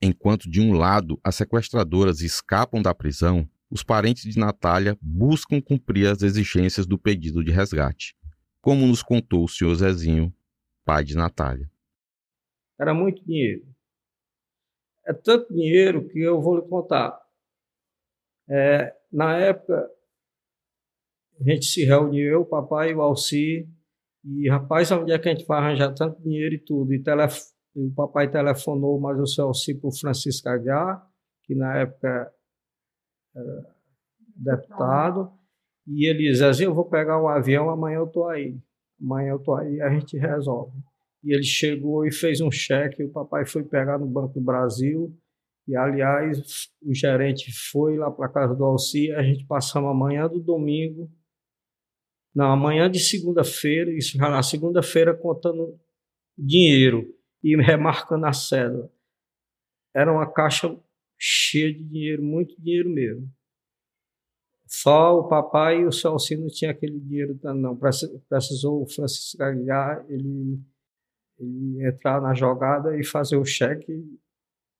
Enquanto 0.01 0.49
de 0.49 0.59
um 0.59 0.73
lado 0.73 1.19
as 1.23 1.35
sequestradoras 1.35 2.21
escapam 2.21 2.81
da 2.81 2.93
prisão, 2.93 3.49
os 3.69 3.83
parentes 3.83 4.31
de 4.31 4.37
Natália 4.37 4.97
buscam 5.01 5.61
cumprir 5.61 6.07
as 6.07 6.21
exigências 6.21 6.85
do 6.85 6.97
pedido 6.97 7.43
de 7.43 7.51
resgate, 7.51 8.15
como 8.61 8.85
nos 8.85 9.01
contou 9.01 9.45
o 9.45 9.47
senhor 9.47 9.73
Zezinho, 9.75 10.33
pai 10.85 11.03
de 11.03 11.15
Natália. 11.15 11.69
Era 12.79 12.93
muito 12.93 13.23
dinheiro. 13.25 13.65
É 15.05 15.13
tanto 15.13 15.53
dinheiro 15.53 16.07
que 16.09 16.19
eu 16.19 16.41
vou 16.41 16.57
lhe 16.57 16.67
contar. 16.67 17.19
É, 18.49 18.95
na 19.11 19.37
época, 19.37 19.89
a 21.39 21.49
gente 21.49 21.65
se 21.65 21.83
reuniu, 21.83 22.23
eu, 22.25 22.41
o 22.41 22.45
papai 22.45 22.91
e 22.91 22.95
o 22.95 23.01
Alci, 23.01 23.67
e 24.25 24.49
rapaz, 24.49 24.91
onde 24.91 25.11
é 25.11 25.19
que 25.19 25.27
a 25.27 25.33
gente 25.33 25.45
vai 25.45 25.59
arranjar 25.59 25.93
tanto 25.93 26.21
dinheiro 26.21 26.55
e 26.55 26.59
tudo? 26.59 26.93
E, 26.93 26.99
telef... 27.01 27.41
o 27.75 27.91
papai 27.93 28.29
telefonou 28.29 28.99
mais 28.99 29.19
o 29.19 29.25
seu 29.25 29.45
Alci 29.45 29.73
para 29.73 29.89
o 29.89 29.97
Francisco 29.97 30.47
Aguiar, 30.47 31.05
que 31.43 31.53
na 31.53 31.77
época 31.77 32.31
era 33.35 33.75
deputado, 34.35 35.31
e 35.87 36.09
ele 36.09 36.29
disse 36.29 36.43
assim, 36.45 36.63
eu 36.63 36.73
vou 36.73 36.85
pegar 36.85 37.21
um 37.21 37.27
avião, 37.27 37.69
amanhã 37.69 37.97
eu 37.97 38.05
estou 38.05 38.27
aí. 38.27 38.57
Amanhã 39.01 39.31
eu 39.31 39.37
estou 39.37 39.55
aí, 39.55 39.81
a 39.81 39.89
gente 39.89 40.17
resolve. 40.17 40.77
E 41.23 41.33
ele 41.33 41.43
chegou 41.43 42.05
e 42.05 42.11
fez 42.11 42.39
um 42.39 42.51
cheque, 42.51 43.03
o 43.03 43.11
papai 43.11 43.45
foi 43.45 43.63
pegar 43.63 43.97
no 43.97 44.05
Banco 44.05 44.33
do 44.35 44.41
Brasil, 44.41 45.13
e, 45.67 45.75
aliás, 45.75 46.69
o 46.81 46.93
gerente 46.93 47.51
foi 47.71 47.97
lá 47.97 48.11
para 48.11 48.29
casa 48.29 48.53
do 48.53 48.63
Alci, 48.63 49.11
a 49.11 49.23
gente 49.23 49.45
passamos 49.45 49.89
a 49.89 49.93
manhã 49.93 50.27
do 50.27 50.39
domingo 50.39 51.09
não, 52.33 52.51
amanhã 52.51 52.89
de 52.89 52.99
segunda-feira, 52.99 53.91
isso 53.91 54.17
já 54.17 54.29
na 54.29 54.41
segunda-feira 54.41 55.13
contando 55.13 55.79
dinheiro 56.37 57.15
e 57.43 57.55
remarcando 57.55 58.25
a 58.25 58.33
cédula. 58.33 58.91
Era 59.93 60.11
uma 60.11 60.31
caixa 60.31 60.75
cheia 61.17 61.71
de 61.71 61.83
dinheiro, 61.83 62.23
muito 62.23 62.59
dinheiro 62.59 62.89
mesmo. 62.89 63.31
Só 64.65 65.19
o 65.19 65.27
papai 65.27 65.81
e 65.81 65.85
o 65.85 65.91
Celcinho 65.91 66.41
não 66.41 66.47
tinha 66.47 66.71
aquele 66.71 66.99
dinheiro, 66.99 67.39
não. 67.43 67.77
Precisou 68.27 68.81
o 68.81 68.87
Francisco 68.87 69.37
Gaguiar, 69.37 70.03
ele, 70.09 70.59
ele 71.37 71.87
entrar 71.87 72.19
na 72.19 72.33
jogada 72.33 72.97
e 72.97 73.05
fazer 73.05 73.37
o 73.37 73.45
cheque 73.45 73.91
e 73.91 74.19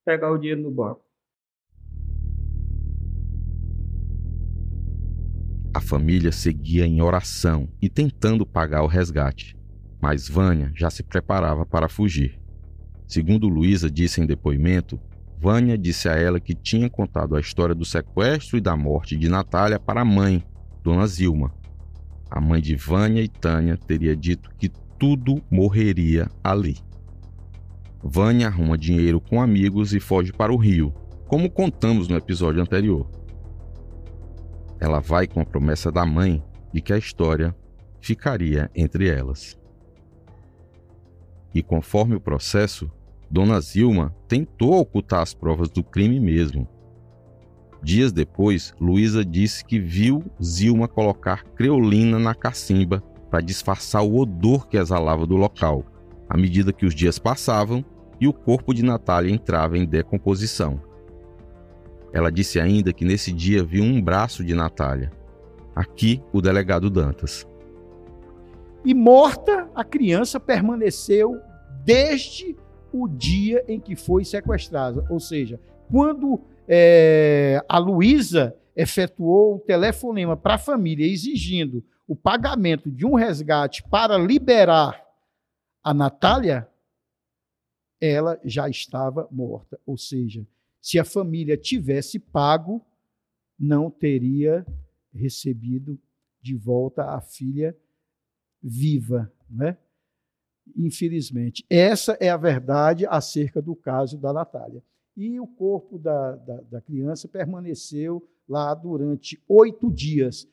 pegar 0.04 0.32
o 0.32 0.38
dinheiro 0.38 0.62
no 0.62 0.72
banco. 0.72 1.03
Família 5.84 6.32
seguia 6.32 6.86
em 6.86 7.00
oração 7.00 7.68
e 7.80 7.88
tentando 7.88 8.44
pagar 8.44 8.82
o 8.82 8.88
resgate, 8.88 9.56
mas 10.00 10.28
Vânia 10.28 10.72
já 10.74 10.90
se 10.90 11.02
preparava 11.02 11.64
para 11.64 11.88
fugir. 11.88 12.40
Segundo 13.06 13.46
Luísa 13.46 13.90
disse 13.90 14.20
em 14.20 14.26
depoimento, 14.26 14.98
Vânia 15.38 15.76
disse 15.76 16.08
a 16.08 16.12
ela 16.12 16.40
que 16.40 16.54
tinha 16.54 16.88
contado 16.88 17.36
a 17.36 17.40
história 17.40 17.74
do 17.74 17.84
sequestro 17.84 18.56
e 18.56 18.60
da 18.60 18.76
morte 18.76 19.16
de 19.16 19.28
Natália 19.28 19.78
para 19.78 20.00
a 20.00 20.04
mãe, 20.04 20.42
Dona 20.82 21.06
Zilma. 21.06 21.54
A 22.30 22.40
mãe 22.40 22.60
de 22.60 22.74
Vânia 22.74 23.22
e 23.22 23.28
Tânia 23.28 23.76
teria 23.76 24.16
dito 24.16 24.50
que 24.58 24.70
tudo 24.98 25.42
morreria 25.50 26.28
ali. 26.42 26.78
Vânia 28.02 28.48
arruma 28.48 28.76
dinheiro 28.76 29.20
com 29.20 29.40
amigos 29.40 29.94
e 29.94 30.00
foge 30.00 30.32
para 30.32 30.52
o 30.52 30.56
Rio, 30.56 30.92
como 31.28 31.50
contamos 31.50 32.08
no 32.08 32.16
episódio 32.16 32.62
anterior 32.62 33.23
ela 34.84 35.00
vai 35.00 35.26
com 35.26 35.40
a 35.40 35.46
promessa 35.46 35.90
da 35.90 36.04
mãe 36.04 36.44
de 36.70 36.82
que 36.82 36.92
a 36.92 36.98
história 36.98 37.56
ficaria 38.02 38.70
entre 38.74 39.08
elas. 39.08 39.58
E 41.54 41.62
conforme 41.62 42.14
o 42.14 42.20
processo, 42.20 42.90
Dona 43.30 43.58
Zilma 43.62 44.14
tentou 44.28 44.78
ocultar 44.78 45.22
as 45.22 45.32
provas 45.32 45.70
do 45.70 45.82
crime 45.82 46.20
mesmo. 46.20 46.68
Dias 47.82 48.12
depois, 48.12 48.74
Luísa 48.78 49.24
disse 49.24 49.64
que 49.64 49.78
viu 49.78 50.22
Zilma 50.42 50.86
colocar 50.86 51.44
creolina 51.44 52.18
na 52.18 52.34
cacimba 52.34 53.00
para 53.30 53.40
disfarçar 53.40 54.02
o 54.02 54.18
odor 54.18 54.68
que 54.68 54.76
exalava 54.76 55.26
do 55.26 55.36
local, 55.36 55.82
à 56.28 56.36
medida 56.36 56.74
que 56.74 56.84
os 56.84 56.94
dias 56.94 57.18
passavam 57.18 57.82
e 58.20 58.28
o 58.28 58.34
corpo 58.34 58.74
de 58.74 58.84
Natália 58.84 59.32
entrava 59.32 59.78
em 59.78 59.86
decomposição. 59.86 60.78
Ela 62.14 62.30
disse 62.30 62.60
ainda 62.60 62.92
que 62.92 63.04
nesse 63.04 63.32
dia 63.32 63.64
viu 63.64 63.82
um 63.82 64.00
braço 64.00 64.44
de 64.44 64.54
Natália. 64.54 65.10
Aqui, 65.74 66.22
o 66.32 66.40
delegado 66.40 66.88
Dantas. 66.88 67.44
E 68.84 68.94
morta, 68.94 69.68
a 69.74 69.82
criança 69.82 70.38
permaneceu 70.38 71.40
desde 71.84 72.56
o 72.92 73.08
dia 73.08 73.64
em 73.66 73.80
que 73.80 73.96
foi 73.96 74.24
sequestrada. 74.24 75.04
Ou 75.10 75.18
seja, 75.18 75.58
quando 75.90 76.40
é, 76.68 77.60
a 77.68 77.78
Luísa 77.78 78.56
efetuou 78.76 79.56
o 79.56 79.58
telefonema 79.58 80.36
para 80.36 80.54
a 80.54 80.58
família 80.58 81.04
exigindo 81.04 81.82
o 82.06 82.14
pagamento 82.14 82.92
de 82.92 83.04
um 83.04 83.14
resgate 83.14 83.82
para 83.82 84.16
liberar 84.16 85.02
a 85.82 85.92
Natália, 85.92 86.68
ela 88.00 88.38
já 88.44 88.68
estava 88.68 89.26
morta. 89.32 89.80
Ou 89.84 89.98
seja, 89.98 90.46
se 90.84 90.98
a 90.98 91.04
família 91.04 91.56
tivesse 91.56 92.18
pago, 92.18 92.84
não 93.58 93.90
teria 93.90 94.66
recebido 95.14 95.98
de 96.42 96.54
volta 96.54 97.04
a 97.04 97.22
filha 97.22 97.74
viva, 98.62 99.32
né? 99.48 99.78
Infelizmente. 100.76 101.64
Essa 101.70 102.18
é 102.20 102.28
a 102.28 102.36
verdade 102.36 103.06
acerca 103.06 103.62
do 103.62 103.74
caso 103.74 104.18
da 104.18 104.30
Natália. 104.30 104.84
E 105.16 105.40
o 105.40 105.46
corpo 105.46 105.98
da, 105.98 106.36
da, 106.36 106.60
da 106.60 106.80
criança 106.82 107.26
permaneceu 107.28 108.22
lá 108.46 108.74
durante 108.74 109.42
oito 109.48 109.90
dias. 109.90 110.46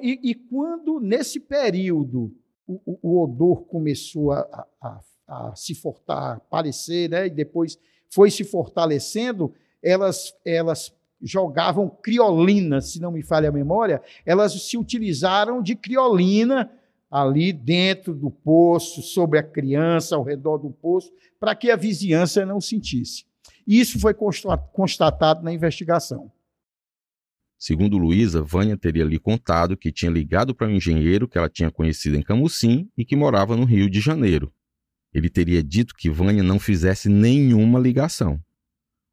E, 0.00 0.30
e, 0.30 0.32
quando, 0.32 1.00
nesse 1.00 1.40
período, 1.40 2.32
o, 2.64 2.98
o 3.02 3.20
odor 3.20 3.64
começou 3.64 4.30
a, 4.30 4.68
a, 4.80 5.00
a 5.26 5.56
se 5.56 5.74
fortar, 5.74 6.36
aparecer, 6.36 7.10
né? 7.10 7.26
e 7.26 7.30
depois 7.30 7.76
foi 8.10 8.30
se 8.30 8.44
fortalecendo, 8.44 9.52
elas, 9.82 10.34
elas 10.44 10.92
jogavam 11.20 11.88
criolina, 11.88 12.80
se 12.80 13.00
não 13.00 13.10
me 13.10 13.22
falha 13.22 13.48
a 13.48 13.52
memória, 13.52 14.02
elas 14.24 14.52
se 14.62 14.76
utilizaram 14.76 15.62
de 15.62 15.74
criolina 15.74 16.70
ali 17.10 17.52
dentro 17.52 18.14
do 18.14 18.30
poço, 18.30 19.00
sobre 19.02 19.38
a 19.38 19.42
criança, 19.42 20.16
ao 20.16 20.22
redor 20.22 20.58
do 20.58 20.70
poço, 20.70 21.12
para 21.38 21.54
que 21.54 21.70
a 21.70 21.76
vizinhança 21.76 22.44
não 22.44 22.60
sentisse. 22.60 23.24
Isso 23.66 23.98
foi 23.98 24.14
constatado 24.14 25.42
na 25.42 25.52
investigação. 25.52 26.30
Segundo 27.58 27.96
Luísa, 27.96 28.42
Vânia 28.42 28.76
teria 28.76 29.04
lhe 29.04 29.18
contado 29.18 29.76
que 29.76 29.90
tinha 29.90 30.10
ligado 30.10 30.54
para 30.54 30.66
um 30.66 30.72
engenheiro 30.72 31.26
que 31.26 31.38
ela 31.38 31.48
tinha 31.48 31.70
conhecido 31.70 32.16
em 32.16 32.22
Camusim 32.22 32.88
e 32.96 33.04
que 33.04 33.16
morava 33.16 33.56
no 33.56 33.64
Rio 33.64 33.88
de 33.88 33.98
Janeiro. 33.98 34.52
Ele 35.16 35.30
teria 35.30 35.62
dito 35.62 35.94
que 35.96 36.10
Vânia 36.10 36.42
não 36.42 36.58
fizesse 36.58 37.08
nenhuma 37.08 37.80
ligação. 37.80 38.38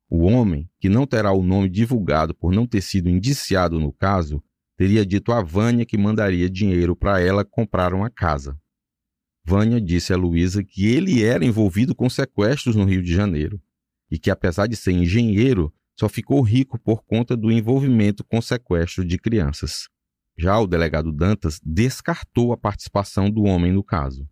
O 0.09 0.25
homem, 0.25 0.69
que 0.77 0.89
não 0.89 1.07
terá 1.07 1.31
o 1.31 1.41
nome 1.41 1.69
divulgado 1.69 2.35
por 2.35 2.51
não 2.51 2.67
ter 2.67 2.81
sido 2.81 3.09
indiciado 3.09 3.79
no 3.79 3.93
caso, 3.93 4.43
teria 4.75 5.05
dito 5.05 5.31
a 5.31 5.41
Vânia 5.41 5.85
que 5.85 5.97
mandaria 5.97 6.49
dinheiro 6.49 6.93
para 6.93 7.21
ela 7.21 7.45
comprar 7.45 7.93
uma 7.93 8.09
casa. 8.09 8.59
Vânia 9.45 9.79
disse 9.79 10.11
a 10.11 10.17
Luísa 10.17 10.61
que 10.61 10.85
ele 10.87 11.23
era 11.23 11.45
envolvido 11.45 11.95
com 11.95 12.09
sequestros 12.09 12.75
no 12.75 12.83
Rio 12.83 13.01
de 13.01 13.15
Janeiro 13.15 13.57
e 14.11 14.19
que, 14.19 14.29
apesar 14.29 14.67
de 14.67 14.75
ser 14.75 14.91
engenheiro, 14.91 15.73
só 15.97 16.09
ficou 16.09 16.41
rico 16.41 16.77
por 16.77 17.01
conta 17.05 17.37
do 17.37 17.49
envolvimento 17.49 18.25
com 18.25 18.41
sequestro 18.41 19.05
de 19.05 19.17
crianças. 19.17 19.87
Já 20.37 20.59
o 20.59 20.67
delegado 20.67 21.13
Dantas 21.13 21.61
descartou 21.63 22.51
a 22.51 22.57
participação 22.57 23.31
do 23.31 23.43
homem 23.43 23.71
no 23.71 23.85
caso 23.85 24.27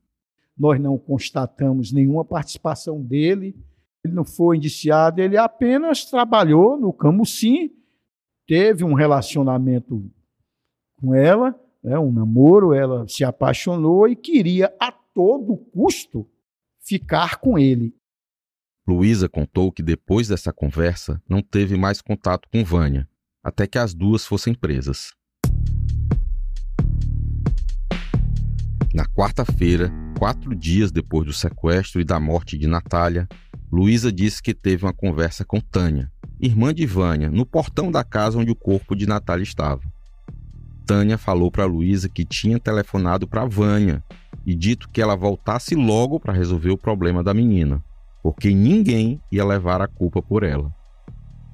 nós 0.57 0.79
não 0.79 0.97
constatamos 0.97 1.91
nenhuma 1.91 2.25
participação 2.25 3.01
dele, 3.01 3.55
ele 4.03 4.13
não 4.13 4.25
foi 4.25 4.57
indiciado, 4.57 5.21
ele 5.21 5.37
apenas 5.37 6.05
trabalhou 6.05 6.77
no 6.77 6.91
Camusim, 6.91 7.71
teve 8.47 8.83
um 8.83 8.93
relacionamento 8.93 10.09
com 10.99 11.13
ela, 11.15 11.59
né, 11.83 11.97
um 11.97 12.11
namoro, 12.11 12.73
ela 12.73 13.07
se 13.07 13.23
apaixonou 13.23 14.07
e 14.07 14.15
queria 14.15 14.73
a 14.79 14.91
todo 14.91 15.57
custo 15.57 16.27
ficar 16.79 17.39
com 17.39 17.57
ele. 17.57 17.95
Luísa 18.87 19.29
contou 19.29 19.71
que 19.71 19.83
depois 19.83 20.27
dessa 20.27 20.51
conversa 20.51 21.21
não 21.29 21.41
teve 21.41 21.77
mais 21.77 22.01
contato 22.01 22.47
com 22.51 22.63
Vânia, 22.63 23.07
até 23.43 23.67
que 23.67 23.77
as 23.77 23.93
duas 23.93 24.25
fossem 24.25 24.53
presas. 24.53 25.13
Na 28.93 29.05
quarta-feira, 29.05 29.89
quatro 30.19 30.53
dias 30.53 30.91
depois 30.91 31.25
do 31.25 31.31
sequestro 31.31 32.01
e 32.01 32.03
da 32.03 32.19
morte 32.19 32.57
de 32.57 32.67
Natália, 32.67 33.25
Luísa 33.71 34.11
disse 34.11 34.43
que 34.43 34.53
teve 34.53 34.83
uma 34.83 34.91
conversa 34.91 35.45
com 35.45 35.61
Tânia, 35.61 36.11
irmã 36.41 36.73
de 36.73 36.85
Vânia, 36.85 37.31
no 37.31 37.45
portão 37.45 37.89
da 37.89 38.03
casa 38.03 38.37
onde 38.37 38.51
o 38.51 38.55
corpo 38.55 38.93
de 38.93 39.07
Natália 39.07 39.43
estava. 39.43 39.81
Tânia 40.85 41.17
falou 41.17 41.49
para 41.49 41.63
Luísa 41.63 42.09
que 42.09 42.25
tinha 42.25 42.59
telefonado 42.59 43.25
para 43.25 43.45
Vânia 43.45 44.03
e 44.45 44.53
dito 44.53 44.89
que 44.89 45.01
ela 45.01 45.15
voltasse 45.15 45.73
logo 45.73 46.19
para 46.19 46.33
resolver 46.33 46.71
o 46.71 46.77
problema 46.77 47.23
da 47.23 47.33
menina, 47.33 47.81
porque 48.21 48.53
ninguém 48.53 49.21
ia 49.31 49.45
levar 49.45 49.81
a 49.81 49.87
culpa 49.87 50.21
por 50.21 50.43
ela. 50.43 50.69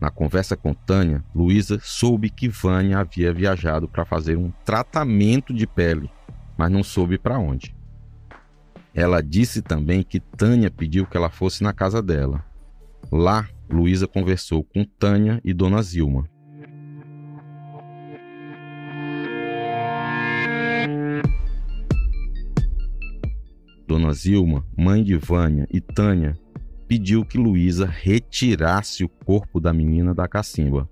Na 0.02 0.10
conversa 0.10 0.58
com 0.58 0.74
Tânia, 0.74 1.24
Luísa 1.36 1.80
soube 1.84 2.32
que 2.32 2.50
Vânia 2.50 2.98
havia 2.98 3.32
viajado 3.32 3.88
para 3.88 4.06
fazer 4.06 4.38
um 4.38 4.52
tratamento 4.66 5.54
de 5.54 5.68
pele, 5.68 6.10
mas 6.58 6.72
não 6.72 6.84
soube 6.84 7.18
para 7.18 7.38
onde. 7.38 7.76
Ela 8.94 9.22
disse 9.22 9.62
também 9.62 10.02
que 10.02 10.20
Tânia 10.20 10.72
pediu 10.72 11.06
que 11.06 11.16
ela 11.16 11.30
fosse 11.30 11.62
na 11.64 11.72
casa 11.72 12.02
dela. 12.02 12.44
Lá, 13.12 13.48
Luísa 13.70 14.08
conversou 14.08 14.64
com 14.64 14.84
Tânia 14.84 15.40
e 15.44 15.54
Dona 15.54 15.82
Zilma. 15.82 16.28
Dona 23.88 24.12
Zilma, 24.14 24.66
mãe 24.76 25.04
de 25.04 25.16
Vânia 25.16 25.68
e 25.72 25.80
Tânia, 25.80 26.38
pediu 26.88 27.24
que 27.24 27.38
Luísa 27.38 27.86
retirasse 27.86 29.04
o 29.04 29.10
corpo 29.10 29.60
da 29.60 29.72
menina 29.72 30.14
da 30.14 30.28
cacimba. 30.28 30.90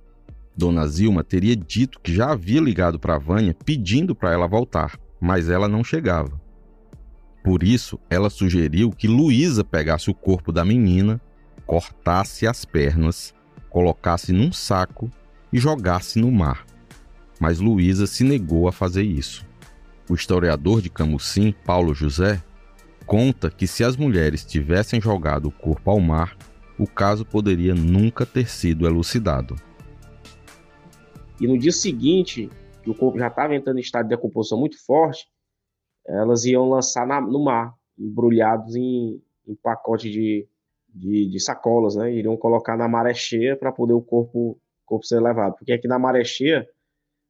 Dona 0.55 0.87
Zilma 0.87 1.23
teria 1.23 1.55
dito 1.55 1.99
que 1.99 2.13
já 2.13 2.31
havia 2.31 2.61
ligado 2.61 2.97
para 2.97 3.17
Vânia 3.17 3.55
pedindo 3.65 4.15
para 4.15 4.31
ela 4.31 4.47
voltar, 4.47 4.97
mas 5.25 5.49
ela 5.49 5.67
não 5.67 5.83
chegava. 5.83 6.39
Por 7.43 7.63
isso, 7.63 7.99
ela 8.11 8.29
sugeriu 8.29 8.91
que 8.91 9.07
Luísa 9.07 9.63
pegasse 9.63 10.07
o 10.07 10.13
corpo 10.13 10.51
da 10.51 10.63
menina, 10.63 11.19
cortasse 11.65 12.45
as 12.45 12.63
pernas, 12.63 13.33
colocasse 13.67 14.31
num 14.31 14.51
saco 14.51 15.09
e 15.51 15.57
jogasse 15.57 16.19
no 16.19 16.31
mar. 16.31 16.63
Mas 17.39 17.59
Luísa 17.59 18.05
se 18.05 18.23
negou 18.23 18.67
a 18.67 18.71
fazer 18.71 19.01
isso. 19.01 19.43
O 20.07 20.13
historiador 20.13 20.79
de 20.79 20.91
Camusim, 20.91 21.55
Paulo 21.65 21.95
José, 21.95 22.39
conta 23.07 23.49
que 23.49 23.65
se 23.65 23.83
as 23.83 23.97
mulheres 23.97 24.45
tivessem 24.45 25.01
jogado 25.01 25.47
o 25.47 25.51
corpo 25.51 25.89
ao 25.89 25.99
mar, 25.99 26.37
o 26.77 26.85
caso 26.85 27.25
poderia 27.25 27.73
nunca 27.73 28.27
ter 28.27 28.47
sido 28.47 28.85
elucidado. 28.85 29.55
E 31.41 31.47
no 31.47 31.57
dia 31.57 31.71
seguinte, 31.71 32.47
que 32.85 32.91
o 32.91 32.95
corpo 32.95 33.17
já 33.17 33.27
estava 33.27 33.55
entrando 33.55 33.77
em 33.77 33.81
estado 33.81 34.03
de 34.03 34.15
decomposição 34.15 34.59
muito 34.59 34.77
forte, 34.85 35.27
elas 36.07 36.45
iam 36.45 36.69
lançar 36.69 37.05
na, 37.07 37.19
no 37.19 37.43
mar, 37.43 37.73
embrulhados 37.97 38.75
em, 38.75 39.19
em 39.47 39.55
pacote 39.55 40.09
de, 40.09 40.47
de, 40.87 41.27
de, 41.27 41.39
sacolas, 41.39 41.95
né? 41.95 42.13
Iriam 42.13 42.37
colocar 42.37 42.77
na 42.77 42.87
maré 42.87 43.15
cheia 43.15 43.57
para 43.57 43.71
poder 43.71 43.93
o 43.93 44.01
corpo, 44.01 44.61
corpo 44.85 45.03
ser 45.03 45.19
levado. 45.19 45.55
Porque 45.57 45.73
aqui 45.73 45.87
na 45.87 45.97
maré 45.97 46.23
cheia, 46.23 46.69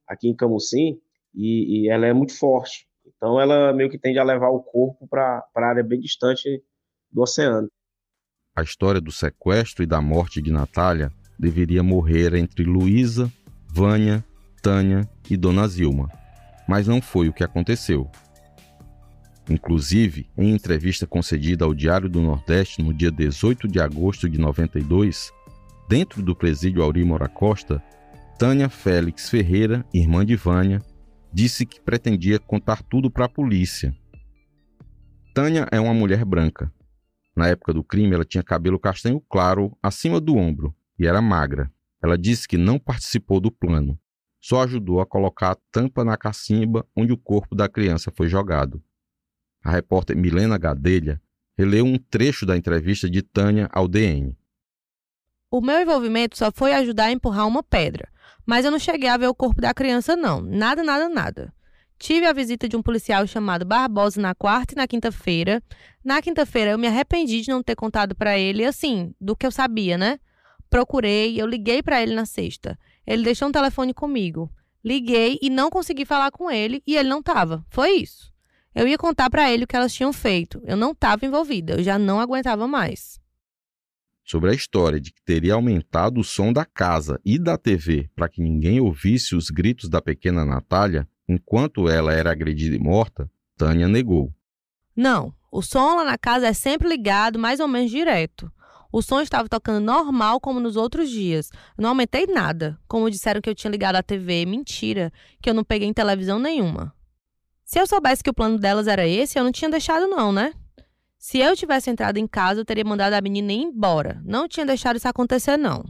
aqui 0.05 0.27
em 0.27 0.35
Camusim, 0.35 0.99
e, 1.33 1.83
e 1.83 1.89
ela 1.89 2.05
é 2.05 2.11
muito 2.11 2.37
forte. 2.37 2.85
Então 3.05 3.39
ela 3.39 3.71
meio 3.71 3.89
que 3.89 3.97
tende 3.97 4.19
a 4.19 4.23
levar 4.23 4.49
o 4.49 4.61
corpo 4.61 5.07
para 5.07 5.47
a 5.55 5.65
área 5.65 5.83
bem 5.83 6.01
distante 6.01 6.61
do 7.09 7.21
oceano. 7.21 7.69
A 8.53 8.61
história 8.61 8.99
do 8.99 9.11
sequestro 9.11 9.83
e 9.83 9.87
da 9.87 10.01
morte 10.01 10.41
de 10.41 10.51
Natália 10.51 11.11
deveria 11.39 11.81
morrer 11.81 12.33
entre 12.33 12.63
Luísa, 12.65 13.31
Vânia, 13.67 14.23
Tânia 14.65 15.07
e 15.29 15.37
Dona 15.37 15.67
Zilma, 15.67 16.09
mas 16.67 16.87
não 16.87 16.99
foi 16.99 17.29
o 17.29 17.33
que 17.33 17.43
aconteceu. 17.43 18.09
Inclusive, 19.47 20.27
em 20.35 20.55
entrevista 20.55 21.05
concedida 21.05 21.63
ao 21.63 21.71
Diário 21.71 22.09
do 22.09 22.19
Nordeste 22.19 22.81
no 22.81 22.91
dia 22.91 23.11
18 23.11 23.67
de 23.67 23.79
agosto 23.79 24.27
de 24.27 24.39
92, 24.39 25.31
dentro 25.87 26.23
do 26.23 26.35
presídio 26.35 26.81
Aurimora 26.81 27.29
Costa, 27.29 27.79
Tânia 28.39 28.67
Félix 28.67 29.29
Ferreira, 29.29 29.85
irmã 29.93 30.25
de 30.25 30.35
Vânia, 30.35 30.81
disse 31.31 31.63
que 31.63 31.79
pretendia 31.79 32.39
contar 32.39 32.81
tudo 32.81 33.11
para 33.11 33.25
a 33.25 33.29
polícia. 33.29 33.95
Tânia 35.35 35.67
é 35.71 35.79
uma 35.79 35.93
mulher 35.93 36.25
branca. 36.25 36.73
Na 37.35 37.49
época 37.49 37.71
do 37.71 37.83
crime, 37.83 38.15
ela 38.15 38.25
tinha 38.25 38.41
cabelo 38.41 38.79
castanho 38.79 39.21
claro 39.29 39.77
acima 39.83 40.19
do 40.19 40.35
ombro 40.35 40.75
e 40.97 41.05
era 41.05 41.21
magra. 41.21 41.71
Ela 42.03 42.17
disse 42.17 42.47
que 42.47 42.57
não 42.57 42.79
participou 42.79 43.39
do 43.39 43.51
plano, 43.51 43.99
só 44.45 44.61
ajudou 44.61 45.01
a 45.01 45.07
colocar 45.07 45.53
a 45.53 45.57
tampa 45.71 46.05
na 46.05 46.15
cacimba 46.15 46.85
onde 46.95 47.11
o 47.11 47.17
corpo 47.17 47.55
da 47.55 47.67
criança 47.67 48.11
foi 48.15 48.27
jogado. 48.27 48.79
A 49.63 49.71
repórter 49.71 50.15
Milena 50.15 50.55
Gadelha 50.55 51.19
releu 51.57 51.83
um 51.83 51.97
trecho 51.97 52.45
da 52.45 52.55
entrevista 52.55 53.09
de 53.09 53.23
Tânia 53.23 53.67
ao 53.71 53.87
DN. 53.87 54.37
O 55.49 55.61
meu 55.61 55.81
envolvimento 55.81 56.37
só 56.37 56.51
foi 56.51 56.73
ajudar 56.73 57.05
a 57.05 57.11
empurrar 57.11 57.47
uma 57.47 57.63
pedra. 57.63 58.07
Mas 58.45 58.63
eu 58.63 58.69
não 58.69 58.77
cheguei 58.77 59.09
a 59.09 59.17
ver 59.17 59.25
o 59.25 59.33
corpo 59.33 59.59
da 59.59 59.73
criança, 59.73 60.15
não. 60.15 60.41
Nada, 60.41 60.83
nada, 60.83 61.09
nada. 61.09 61.51
Tive 61.97 62.27
a 62.27 62.33
visita 62.33 62.69
de 62.69 62.77
um 62.77 62.83
policial 62.83 63.25
chamado 63.25 63.65
Barbosa 63.65 64.21
na 64.21 64.35
quarta 64.35 64.75
e 64.75 64.77
na 64.77 64.85
quinta-feira. 64.85 65.59
Na 66.03 66.21
quinta-feira 66.21 66.69
eu 66.69 66.77
me 66.77 66.85
arrependi 66.85 67.41
de 67.41 67.49
não 67.49 67.63
ter 67.63 67.75
contado 67.75 68.13
para 68.13 68.37
ele, 68.37 68.63
assim, 68.63 69.11
do 69.19 69.35
que 69.35 69.47
eu 69.47 69.51
sabia, 69.51 69.97
né? 69.97 70.19
Procurei, 70.69 71.41
eu 71.41 71.47
liguei 71.47 71.81
para 71.81 71.99
ele 72.03 72.13
na 72.13 72.27
sexta. 72.27 72.77
Ele 73.05 73.23
deixou 73.23 73.47
um 73.47 73.51
telefone 73.51 73.93
comigo. 73.93 74.51
Liguei 74.83 75.39
e 75.41 75.49
não 75.49 75.69
consegui 75.69 76.05
falar 76.05 76.31
com 76.31 76.49
ele 76.49 76.81
e 76.85 76.95
ele 76.95 77.09
não 77.09 77.21
tava. 77.21 77.65
Foi 77.69 77.91
isso. 77.91 78.33
Eu 78.73 78.87
ia 78.87 78.97
contar 78.97 79.29
para 79.29 79.51
ele 79.51 79.63
o 79.63 79.67
que 79.67 79.75
elas 79.75 79.93
tinham 79.93 80.11
feito. 80.11 80.61
Eu 80.65 80.77
não 80.77 80.91
estava 80.91 81.25
envolvida, 81.25 81.73
eu 81.73 81.83
já 81.83 81.97
não 81.97 82.19
aguentava 82.19 82.67
mais 82.67 83.19
sobre 84.25 84.49
a 84.49 84.53
história 84.53 84.99
de 84.99 85.13
que 85.13 85.21
teria 85.23 85.53
aumentado 85.53 86.19
o 86.19 86.23
som 86.23 86.51
da 86.51 86.65
casa 86.65 87.21
e 87.23 87.37
da 87.37 87.57
TV 87.57 88.09
para 88.15 88.27
que 88.27 88.41
ninguém 88.41 88.81
ouvisse 88.81 89.35
os 89.35 89.51
gritos 89.51 89.87
da 89.87 90.01
pequena 90.01 90.43
Natália 90.43 91.07
enquanto 91.29 91.87
ela 91.87 92.11
era 92.11 92.31
agredida 92.31 92.75
e 92.75 92.79
morta, 92.79 93.29
Tânia 93.55 93.87
negou. 93.87 94.33
Não, 94.95 95.33
o 95.51 95.61
som 95.61 95.95
lá 95.97 96.03
na 96.03 96.17
casa 96.17 96.47
é 96.47 96.53
sempre 96.53 96.87
ligado, 96.87 97.37
mais 97.37 97.59
ou 97.59 97.67
menos 97.67 97.91
direto. 97.91 98.51
O 98.95 99.01
som 99.01 99.19
estava 99.19 99.49
tocando 99.49 99.83
normal 99.83 100.39
como 100.39 100.57
nos 100.57 100.77
outros 100.77 101.09
dias. 101.09 101.51
não 101.77 101.89
aumentei 101.89 102.25
nada. 102.27 102.79
Como 102.87 103.11
disseram 103.11 103.41
que 103.41 103.49
eu 103.49 103.53
tinha 103.53 103.69
ligado 103.69 103.97
a 103.97 104.01
TV, 104.01 104.45
mentira, 104.45 105.11
que 105.41 105.49
eu 105.49 105.53
não 105.53 105.65
peguei 105.65 105.85
em 105.85 105.91
televisão 105.91 106.39
nenhuma. 106.39 106.95
Se 107.65 107.77
eu 107.77 107.85
soubesse 107.85 108.23
que 108.23 108.29
o 108.29 108.33
plano 108.33 108.57
delas 108.57 108.87
era 108.87 109.05
esse, 109.05 109.37
eu 109.37 109.43
não 109.43 109.51
tinha 109.51 109.69
deixado 109.69 110.07
não, 110.07 110.31
né? 110.31 110.53
Se 111.17 111.39
eu 111.39 111.57
tivesse 111.57 111.89
entrado 111.89 112.15
em 112.15 112.25
casa, 112.25 112.61
eu 112.61 112.65
teria 112.65 112.85
mandado 112.85 113.11
a 113.11 113.19
menina 113.19 113.51
ir 113.51 113.63
embora. 113.63 114.21
Não 114.23 114.47
tinha 114.47 114.65
deixado 114.65 114.95
isso 114.95 115.09
acontecer, 115.09 115.57
não. 115.57 115.83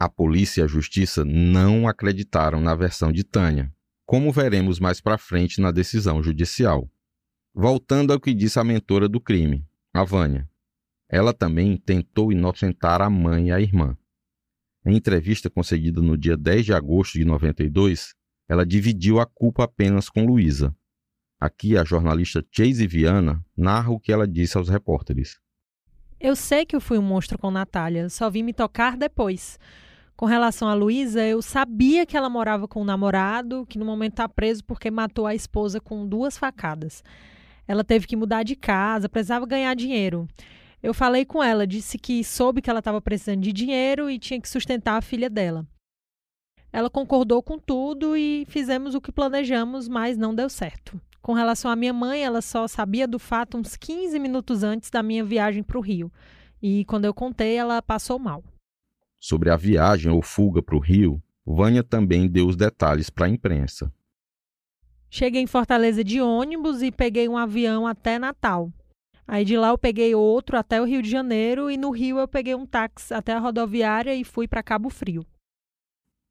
A 0.00 0.08
polícia 0.08 0.62
e 0.62 0.64
a 0.64 0.66
justiça 0.66 1.26
não 1.26 1.86
acreditaram 1.86 2.58
na 2.58 2.74
versão 2.74 3.12
de 3.12 3.22
Tânia, 3.22 3.70
como 4.06 4.32
veremos 4.32 4.80
mais 4.80 4.98
para 4.98 5.18
frente 5.18 5.60
na 5.60 5.70
decisão 5.70 6.22
judicial. 6.22 6.88
Voltando 7.54 8.14
ao 8.14 8.18
que 8.18 8.32
disse 8.32 8.58
a 8.58 8.64
mentora 8.64 9.10
do 9.10 9.20
crime, 9.20 9.62
a 9.92 10.02
Vânia. 10.04 10.48
Ela 11.08 11.32
também 11.32 11.76
tentou 11.76 12.32
inocentar 12.32 13.00
a 13.02 13.10
mãe 13.10 13.48
e 13.48 13.52
a 13.52 13.60
irmã. 13.60 13.96
Em 14.84 14.96
entrevista 14.96 15.48
concedida 15.48 16.00
no 16.00 16.16
dia 16.16 16.36
10 16.36 16.66
de 16.66 16.72
agosto 16.74 17.18
de 17.18 17.24
92, 17.24 18.14
ela 18.48 18.66
dividiu 18.66 19.20
a 19.20 19.26
culpa 19.26 19.64
apenas 19.64 20.08
com 20.08 20.26
Luísa, 20.26 20.74
Aqui 21.44 21.76
a 21.76 21.84
jornalista 21.84 22.42
Chase 22.50 22.86
Viana 22.86 23.44
narra 23.54 23.90
o 23.90 24.00
que 24.00 24.10
ela 24.10 24.26
disse 24.26 24.56
aos 24.56 24.70
repórteres. 24.70 25.38
Eu 26.18 26.34
sei 26.34 26.64
que 26.64 26.74
eu 26.74 26.80
fui 26.80 26.96
um 26.96 27.02
monstro 27.02 27.38
com 27.38 27.50
Natália, 27.50 28.08
só 28.08 28.30
vim 28.30 28.42
me 28.42 28.54
tocar 28.54 28.96
depois. 28.96 29.58
Com 30.16 30.24
relação 30.24 30.68
a 30.68 30.72
Luísa, 30.72 31.22
eu 31.22 31.42
sabia 31.42 32.06
que 32.06 32.16
ela 32.16 32.30
morava 32.30 32.66
com 32.66 32.80
um 32.80 32.84
namorado, 32.84 33.66
que 33.66 33.78
no 33.78 33.84
momento 33.84 34.12
está 34.12 34.26
preso 34.26 34.64
porque 34.64 34.90
matou 34.90 35.26
a 35.26 35.34
esposa 35.34 35.80
com 35.80 36.08
duas 36.08 36.38
facadas. 36.38 37.04
Ela 37.68 37.84
teve 37.84 38.06
que 38.06 38.16
mudar 38.16 38.42
de 38.42 38.56
casa, 38.56 39.06
precisava 39.06 39.44
ganhar 39.44 39.74
dinheiro. 39.74 40.26
Eu 40.84 40.92
falei 40.92 41.24
com 41.24 41.42
ela, 41.42 41.66
disse 41.66 41.96
que 41.96 42.22
soube 42.22 42.60
que 42.60 42.68
ela 42.68 42.80
estava 42.80 43.00
precisando 43.00 43.40
de 43.40 43.54
dinheiro 43.54 44.10
e 44.10 44.18
tinha 44.18 44.38
que 44.38 44.46
sustentar 44.46 44.98
a 44.98 45.00
filha 45.00 45.30
dela. 45.30 45.66
Ela 46.70 46.90
concordou 46.90 47.42
com 47.42 47.58
tudo 47.58 48.14
e 48.14 48.44
fizemos 48.50 48.94
o 48.94 49.00
que 49.00 49.10
planejamos, 49.10 49.88
mas 49.88 50.18
não 50.18 50.34
deu 50.34 50.50
certo. 50.50 51.00
Com 51.22 51.32
relação 51.32 51.70
à 51.70 51.74
minha 51.74 51.94
mãe, 51.94 52.22
ela 52.22 52.42
só 52.42 52.68
sabia 52.68 53.08
do 53.08 53.18
fato 53.18 53.56
uns 53.56 53.78
15 53.78 54.18
minutos 54.18 54.62
antes 54.62 54.90
da 54.90 55.02
minha 55.02 55.24
viagem 55.24 55.62
para 55.62 55.78
o 55.78 55.80
Rio. 55.80 56.12
E 56.60 56.84
quando 56.84 57.06
eu 57.06 57.14
contei, 57.14 57.56
ela 57.56 57.80
passou 57.80 58.18
mal. 58.18 58.44
Sobre 59.18 59.48
a 59.48 59.56
viagem 59.56 60.12
ou 60.12 60.20
fuga 60.20 60.62
para 60.62 60.76
o 60.76 60.80
Rio, 60.80 61.18
Vânia 61.46 61.82
também 61.82 62.28
deu 62.28 62.46
os 62.46 62.56
detalhes 62.56 63.08
para 63.08 63.24
a 63.24 63.30
imprensa. 63.30 63.90
Cheguei 65.08 65.40
em 65.40 65.46
Fortaleza 65.46 66.04
de 66.04 66.20
ônibus 66.20 66.82
e 66.82 66.92
peguei 66.92 67.26
um 67.26 67.38
avião 67.38 67.86
até 67.86 68.18
Natal. 68.18 68.70
Aí 69.26 69.44
de 69.44 69.56
lá 69.56 69.68
eu 69.68 69.78
peguei 69.78 70.14
outro 70.14 70.56
até 70.56 70.80
o 70.80 70.84
Rio 70.84 71.00
de 71.02 71.10
Janeiro 71.10 71.70
e 71.70 71.76
no 71.76 71.90
Rio 71.90 72.18
eu 72.18 72.28
peguei 72.28 72.54
um 72.54 72.66
táxi 72.66 73.14
até 73.14 73.32
a 73.32 73.38
rodoviária 73.38 74.14
e 74.14 74.22
fui 74.22 74.46
para 74.46 74.62
Cabo 74.62 74.90
Frio. 74.90 75.26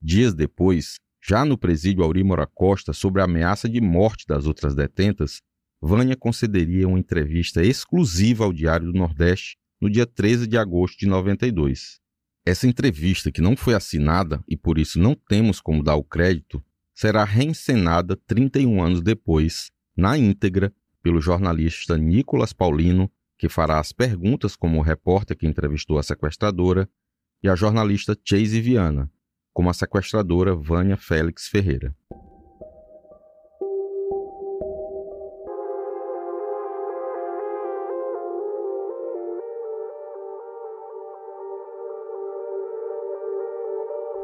Dias 0.01 0.33
depois, 0.33 0.95
já 1.25 1.45
no 1.45 1.57
presídio 1.57 2.03
Aurímora 2.03 2.45
Costa, 2.45 2.93
sobre 2.93 3.21
a 3.21 3.25
ameaça 3.25 3.67
de 3.67 3.79
morte 3.79 4.25
das 4.27 4.45
outras 4.45 4.75
detentas, 4.75 5.41
Vânia 5.81 6.15
concederia 6.15 6.87
uma 6.87 6.99
entrevista 6.99 7.63
exclusiva 7.63 8.45
ao 8.45 8.53
Diário 8.53 8.91
do 8.91 8.97
Nordeste 8.97 9.57
no 9.81 9.89
dia 9.89 10.05
13 10.05 10.47
de 10.47 10.57
agosto 10.57 10.99
de 10.99 11.07
92. 11.07 11.99
Essa 12.45 12.67
entrevista, 12.67 13.31
que 13.31 13.41
não 13.41 13.55
foi 13.55 13.73
assinada 13.73 14.43
e 14.47 14.55
por 14.55 14.77
isso 14.77 14.99
não 14.99 15.15
temos 15.15 15.59
como 15.59 15.83
dar 15.83 15.95
o 15.95 16.03
crédito, 16.03 16.63
será 16.93 17.23
reencenada 17.23 18.15
31 18.27 18.83
anos 18.83 19.01
depois, 19.01 19.71
na 19.95 20.17
íntegra, 20.17 20.73
pelo 21.03 21.19
jornalista 21.19 21.97
Nicolas 21.97 22.53
Paulino, 22.53 23.11
que 23.37 23.49
fará 23.49 23.77
as 23.77 23.91
perguntas 23.91 24.55
como 24.55 24.79
o 24.79 24.81
repórter 24.81 25.37
que 25.37 25.45
entrevistou 25.45 25.99
a 25.99 26.03
sequestradora, 26.03 26.89
e 27.43 27.49
a 27.49 27.55
jornalista 27.55 28.17
Chase 28.23 28.61
Viana, 28.61 29.11
como 29.51 29.69
a 29.69 29.73
sequestradora 29.73 30.55
Vânia 30.55 30.95
Félix 30.95 31.49
Ferreira. 31.49 31.93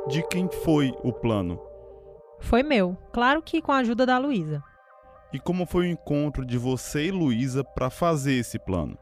De 0.07 0.25
quem 0.29 0.49
foi 0.63 0.91
o 1.03 1.11
plano? 1.11 1.61
Foi 2.39 2.63
meu, 2.63 2.97
claro 3.11 3.43
que 3.43 3.61
com 3.61 3.73
a 3.73 3.77
ajuda 3.79 4.05
da 4.05 4.17
Luísa. 4.17 4.63
E 5.31 5.39
como 5.39 5.65
foi 5.65 5.85
o 5.85 5.91
encontro 5.91 6.43
de 6.45 6.57
você 6.57 7.07
e 7.07 7.11
Luísa 7.11 7.63
para 7.63 7.89
fazer 7.89 8.33
esse 8.33 8.57
plano? 8.57 8.97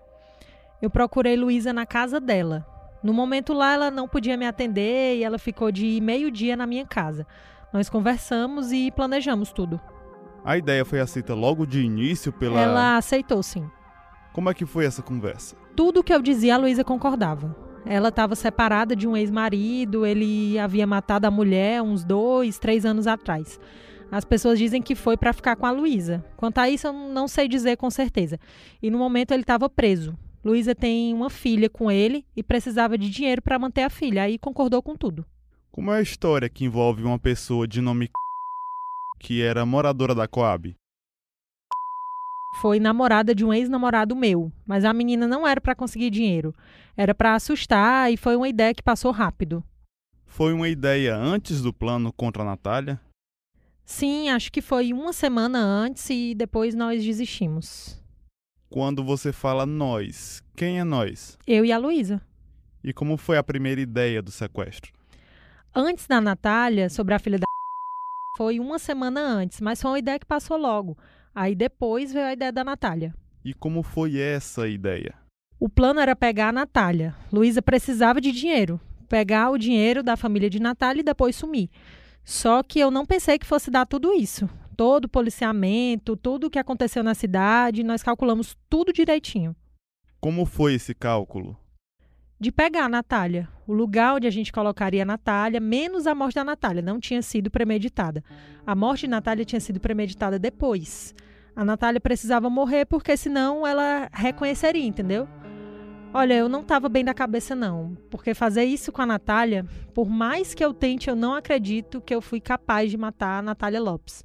Eu 0.82 0.90
procurei 0.90 1.36
Luísa 1.38 1.72
na 1.72 1.86
casa 1.86 2.20
dela. 2.20 2.66
No 3.02 3.14
momento 3.14 3.54
lá 3.54 3.74
ela 3.74 3.92
não 3.92 4.08
podia 4.08 4.36
me 4.36 4.46
atender 4.46 5.18
e 5.18 5.24
ela 5.24 5.38
ficou 5.38 5.72
de 5.72 6.00
meio-dia 6.02 6.58
na 6.58 6.68
minha 6.68 6.86
casa. 6.86 7.26
Nós 7.72 7.90
conversamos 7.90 8.72
e 8.72 8.92
planejamos 8.92 9.52
tudo. 9.52 9.80
A 10.44 10.58
ideia 10.58 10.84
foi 10.84 11.00
aceita 11.00 11.34
logo 11.34 11.66
de 11.66 11.82
início 11.82 12.32
pela. 12.32 12.60
Ela 12.60 12.98
aceitou, 12.98 13.42
sim. 13.42 13.70
Como 14.34 14.50
é 14.50 14.54
que 14.54 14.66
foi 14.66 14.86
essa 14.86 15.02
conversa? 15.02 15.56
Tudo 15.76 16.04
que 16.04 16.14
eu 16.14 16.22
dizia, 16.22 16.56
a 16.56 16.58
Luísa 16.58 16.84
concordava. 16.84 17.56
Ela 17.86 18.10
estava 18.10 18.36
separada 18.36 18.96
de 18.96 19.08
um 19.08 19.16
ex-marido, 19.16 20.06
ele 20.06 20.60
havia 20.60 20.86
matado 20.86 21.26
a 21.26 21.32
mulher 21.32 21.82
uns 21.82 22.04
dois, 22.04 22.60
três 22.60 22.86
anos 22.86 23.08
atrás. 23.08 23.60
As 24.12 24.24
pessoas 24.24 24.58
dizem 24.58 24.82
que 24.82 24.96
foi 24.96 25.18
para 25.18 25.34
ficar 25.34 25.56
com 25.56 25.66
a 25.66 25.72
Luísa. 25.72 26.24
Quanto 26.38 26.60
a 26.60 26.70
isso, 26.70 26.88
eu 26.88 26.94
não 26.94 27.28
sei 27.28 27.48
dizer 27.48 27.76
com 27.76 27.90
certeza. 27.90 28.40
E 28.82 28.90
no 28.90 28.98
momento 28.98 29.32
ele 29.32 29.44
estava 29.44 29.70
preso. 29.70 30.18
Luísa 30.44 30.74
tem 30.74 31.14
uma 31.14 31.30
filha 31.30 31.70
com 31.70 31.92
ele 31.92 32.26
e 32.36 32.42
precisava 32.42 32.98
de 32.98 33.10
dinheiro 33.10 33.42
para 33.42 33.60
manter 33.60 33.84
a 33.84 33.90
filha. 33.90 34.24
Aí 34.24 34.38
concordou 34.38 34.82
com 34.82 34.96
tudo. 34.96 35.26
Como 35.70 35.92
é 35.92 35.98
a 35.98 36.02
história 36.02 36.50
que 36.50 36.64
envolve 36.64 37.04
uma 37.04 37.20
pessoa 37.20 37.68
de 37.68 37.82
nome 37.82 38.10
que 39.20 39.42
era 39.42 39.66
moradora 39.66 40.16
da 40.16 40.28
Coab? 40.28 40.74
Foi 42.62 42.80
namorada 42.80 43.36
de 43.36 43.44
um 43.46 43.54
ex-namorado 43.54 44.16
meu, 44.16 44.52
mas 44.66 44.86
a 44.86 44.94
menina 44.94 45.28
não 45.28 45.46
era 45.46 45.60
para 45.60 45.76
conseguir 45.76 46.10
dinheiro. 46.10 46.56
Era 46.96 47.14
para 47.14 47.36
assustar 47.36 48.12
e 48.12 48.18
foi 48.18 48.36
uma 48.36 48.48
ideia 48.48 48.74
que 48.74 48.82
passou 48.82 49.12
rápido. 49.12 49.64
Foi 50.26 50.54
uma 50.54 50.68
ideia 50.68 51.16
antes 51.16 51.62
do 51.62 51.74
plano 51.74 52.12
contra 52.12 52.42
a 52.44 52.46
Natália? 52.46 53.00
Sim, 53.88 54.28
acho 54.30 54.52
que 54.52 54.62
foi 54.62 54.92
uma 54.92 55.14
semana 55.14 55.60
antes 55.60 56.10
e 56.10 56.36
depois 56.36 56.76
nós 56.76 57.02
desistimos. 57.02 57.98
Quando 58.70 59.02
você 59.02 59.32
fala 59.32 59.66
nós, 59.66 60.44
quem 60.58 60.78
é 60.78 60.84
nós? 60.84 61.38
Eu 61.48 61.64
e 61.64 61.72
a 61.72 61.78
Luísa. 61.78 62.22
E 62.84 62.92
como 62.92 63.16
foi 63.16 63.38
a 63.38 63.44
primeira 63.44 63.80
ideia 63.80 64.22
do 64.22 64.30
sequestro? 64.30 64.92
Antes 65.74 66.06
da 66.06 66.20
Natália, 66.20 66.90
sobre 66.90 67.14
a 67.14 67.20
filha 67.20 67.40
da 67.40 67.46
foi 68.38 68.60
uma 68.60 68.78
semana 68.78 69.22
antes, 69.22 69.62
mas 69.62 69.82
foi 69.82 69.92
uma 69.92 70.00
ideia 70.00 70.20
que 70.20 70.26
passou 70.26 70.58
logo. 70.58 70.98
Aí 71.34 71.56
depois 71.56 72.12
veio 72.12 72.26
a 72.26 72.34
ideia 72.34 72.52
da 72.52 72.66
Natália. 72.66 73.16
E 73.44 73.54
como 73.54 73.82
foi 73.84 74.20
essa 74.20 74.68
ideia? 74.68 75.16
O 75.58 75.70
plano 75.70 76.02
era 76.02 76.14
pegar 76.14 76.50
a 76.50 76.52
Natália. 76.52 77.16
Luísa 77.32 77.62
precisava 77.62 78.20
de 78.20 78.34
dinheiro. 78.34 78.82
Pegar 79.08 79.50
o 79.50 79.58
dinheiro 79.58 80.04
da 80.04 80.18
família 80.18 80.50
de 80.50 80.60
Natália 80.60 81.00
e 81.00 81.06
depois 81.06 81.38
sumir. 81.38 81.70
Só 82.28 82.62
que 82.62 82.78
eu 82.78 82.92
não 82.92 83.06
pensei 83.06 83.40
que 83.40 83.46
fosse 83.46 83.72
dar 83.72 83.86
tudo 83.86 84.12
isso. 84.12 84.50
Todo 84.76 85.06
o 85.06 85.10
policiamento, 85.10 86.18
tudo 86.18 86.48
o 86.48 86.50
que 86.50 86.60
aconteceu 86.60 87.02
na 87.02 87.16
cidade, 87.16 87.84
nós 87.84 88.04
calculamos 88.04 88.54
tudo 88.70 88.92
direitinho. 88.92 89.56
Como 90.20 90.46
foi 90.46 90.74
esse 90.74 90.94
cálculo? 90.94 91.58
De 92.38 92.52
pegar 92.52 92.84
a 92.84 92.90
Natália. 92.90 93.48
O 93.66 93.72
lugar 93.72 94.16
onde 94.16 94.28
a 94.28 94.30
gente 94.30 94.52
colocaria 94.52 95.04
a 95.04 95.06
Natália, 95.06 95.62
menos 95.62 96.06
a 96.06 96.14
morte 96.14 96.36
da 96.36 96.44
Natália, 96.44 96.82
não 96.82 97.00
tinha 97.00 97.22
sido 97.22 97.50
premeditada. 97.50 98.22
A 98.66 98.76
morte 98.76 99.04
de 99.04 99.08
Natália 99.08 99.46
tinha 99.46 99.62
sido 99.62 99.80
premeditada 99.80 100.38
depois. 100.38 101.16
A 101.56 101.64
Natália 101.64 102.02
precisava 102.02 102.50
morrer 102.50 102.84
porque 102.84 103.16
senão 103.16 103.66
ela 103.66 104.10
reconheceria, 104.12 104.86
entendeu? 104.86 105.30
Olha, 106.14 106.34
eu 106.34 106.48
não 106.48 106.62
estava 106.62 106.88
bem 106.88 107.04
da 107.04 107.14
cabeça, 107.14 107.54
não. 107.54 107.96
Porque 108.10 108.34
fazer 108.34 108.64
isso 108.64 108.92
com 108.92 109.02
a 109.02 109.06
Natália, 109.06 109.66
por 109.94 110.10
mais 110.10 110.54
que 110.54 110.64
eu 110.64 110.74
tente, 110.74 111.10
eu 111.10 111.16
não 111.16 111.34
acredito 111.34 112.02
que 112.02 112.16
eu 112.16 112.22
fui 112.22 112.40
capaz 112.40 112.90
de 112.90 112.98
matar 112.98 113.40
a 113.40 113.42
Natália 113.42 113.82
Lopes. 113.82 114.24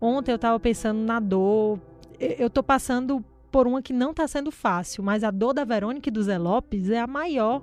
Ontem 0.00 0.32
eu 0.32 0.36
estava 0.36 0.58
pensando 0.58 1.00
na 1.00 1.20
dor. 1.20 1.78
Eu 2.18 2.46
estou 2.46 2.62
passando 2.62 3.22
por 3.50 3.66
uma 3.66 3.82
que 3.82 3.92
não 3.92 4.10
está 4.10 4.26
sendo 4.26 4.50
fácil, 4.50 5.02
mas 5.02 5.22
a 5.22 5.30
dor 5.30 5.52
da 5.52 5.64
Verônica 5.64 6.08
e 6.08 6.12
do 6.12 6.22
Zé 6.22 6.38
Lopes 6.38 6.90
é 6.90 6.98
a 6.98 7.06
maior. 7.06 7.62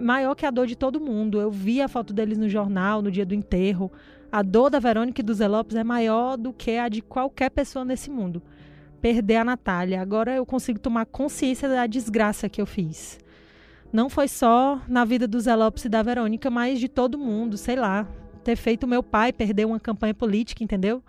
Maior 0.00 0.34
que 0.34 0.46
a 0.46 0.50
dor 0.50 0.66
de 0.66 0.76
todo 0.76 1.00
mundo. 1.00 1.40
Eu 1.40 1.50
vi 1.50 1.80
a 1.80 1.88
foto 1.88 2.12
deles 2.12 2.38
no 2.38 2.48
jornal 2.48 3.02
no 3.02 3.10
dia 3.10 3.26
do 3.26 3.34
enterro. 3.34 3.90
A 4.30 4.42
dor 4.42 4.70
da 4.70 4.78
Verônica 4.78 5.20
e 5.20 5.24
do 5.24 5.34
Zé 5.34 5.48
Lopes 5.48 5.74
é 5.74 5.82
maior 5.82 6.36
do 6.36 6.52
que 6.52 6.76
a 6.76 6.88
de 6.88 7.00
qualquer 7.00 7.50
pessoa 7.50 7.84
nesse 7.84 8.10
mundo 8.10 8.42
perder 9.00 9.36
a 9.36 9.44
Natália. 9.44 10.00
Agora 10.00 10.34
eu 10.34 10.44
consigo 10.46 10.78
tomar 10.78 11.06
consciência 11.06 11.68
da 11.68 11.86
desgraça 11.86 12.48
que 12.48 12.60
eu 12.60 12.66
fiz. 12.66 13.18
Não 13.92 14.08
foi 14.08 14.28
só 14.28 14.80
na 14.86 15.04
vida 15.04 15.26
do 15.26 15.40
Zé 15.40 15.54
Lopes 15.56 15.84
e 15.84 15.88
da 15.88 16.02
Verônica, 16.02 16.48
mas 16.48 16.78
de 16.78 16.88
todo 16.88 17.18
mundo, 17.18 17.56
sei 17.56 17.74
lá. 17.74 18.06
Ter 18.44 18.56
feito 18.56 18.86
meu 18.86 19.02
pai 19.02 19.32
perder 19.32 19.66
uma 19.66 19.80
campanha 19.80 20.14
política, 20.14 20.62
entendeu? 20.62 21.02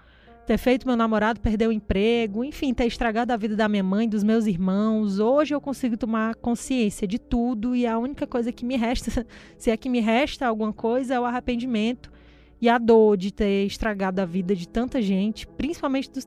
Ter 0.48 0.58
feito 0.58 0.88
meu 0.88 0.98
namorado 0.98 1.40
perder 1.40 1.68
o 1.68 1.72
emprego, 1.72 2.44
enfim, 2.44 2.74
ter 2.74 2.88
estragado 2.88 3.32
a 3.32 3.38
vida 3.38 3.56
da 3.56 3.70
minha 3.70 3.84
mãe, 3.84 4.10
dos 4.10 4.24
meus 4.24 4.48
irmãos. 4.48 5.20
Hoje 5.20 5.54
eu 5.54 5.62
consigo 5.62 5.96
tomar 5.96 6.34
consciência 6.36 7.08
de 7.08 7.20
tudo 7.20 7.76
e 7.76 7.86
a 7.86 8.00
única 8.00 8.26
coisa 8.26 8.52
que 8.52 8.66
me 8.66 8.76
resta, 8.76 9.26
se 9.58 9.70
é 9.70 9.78
que 9.78 9.88
me 9.88 10.00
resta 10.00 10.48
alguma 10.48 10.74
coisa, 10.74 11.14
é 11.14 11.20
o 11.20 11.26
arrependimento 11.26 12.12
e 12.60 12.68
a 12.68 12.78
dor 12.78 13.16
de 13.16 13.32
ter 13.32 13.66
estragado 13.66 14.22
a 14.22 14.26
vida 14.26 14.56
de 14.56 14.68
tanta 14.68 15.02
gente, 15.02 15.48
principalmente 15.48 16.12
dos 16.12 16.24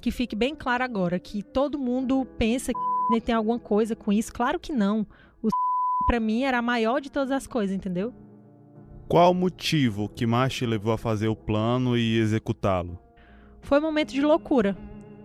que 0.00 0.10
fique 0.10 0.36
bem 0.36 0.54
claro 0.54 0.84
agora 0.84 1.18
que 1.18 1.42
todo 1.42 1.78
mundo 1.78 2.26
pensa 2.36 2.72
que 2.72 3.20
tem 3.22 3.34
alguma 3.34 3.58
coisa 3.58 3.96
com 3.96 4.12
isso. 4.12 4.32
Claro 4.32 4.58
que 4.58 4.72
não. 4.72 5.06
O 5.42 5.48
para 6.06 6.20
mim 6.20 6.42
era 6.42 6.58
a 6.58 6.62
maior 6.62 7.00
de 7.00 7.10
todas 7.10 7.30
as 7.30 7.46
coisas, 7.46 7.74
entendeu? 7.74 8.12
Qual 9.08 9.32
o 9.32 9.34
motivo 9.34 10.08
que 10.08 10.26
mais 10.26 10.52
te 10.52 10.66
levou 10.66 10.92
a 10.92 10.98
fazer 10.98 11.28
o 11.28 11.36
plano 11.36 11.96
e 11.96 12.18
executá-lo? 12.18 12.98
Foi 13.62 13.78
um 13.78 13.82
momento 13.82 14.12
de 14.12 14.20
loucura. 14.20 14.76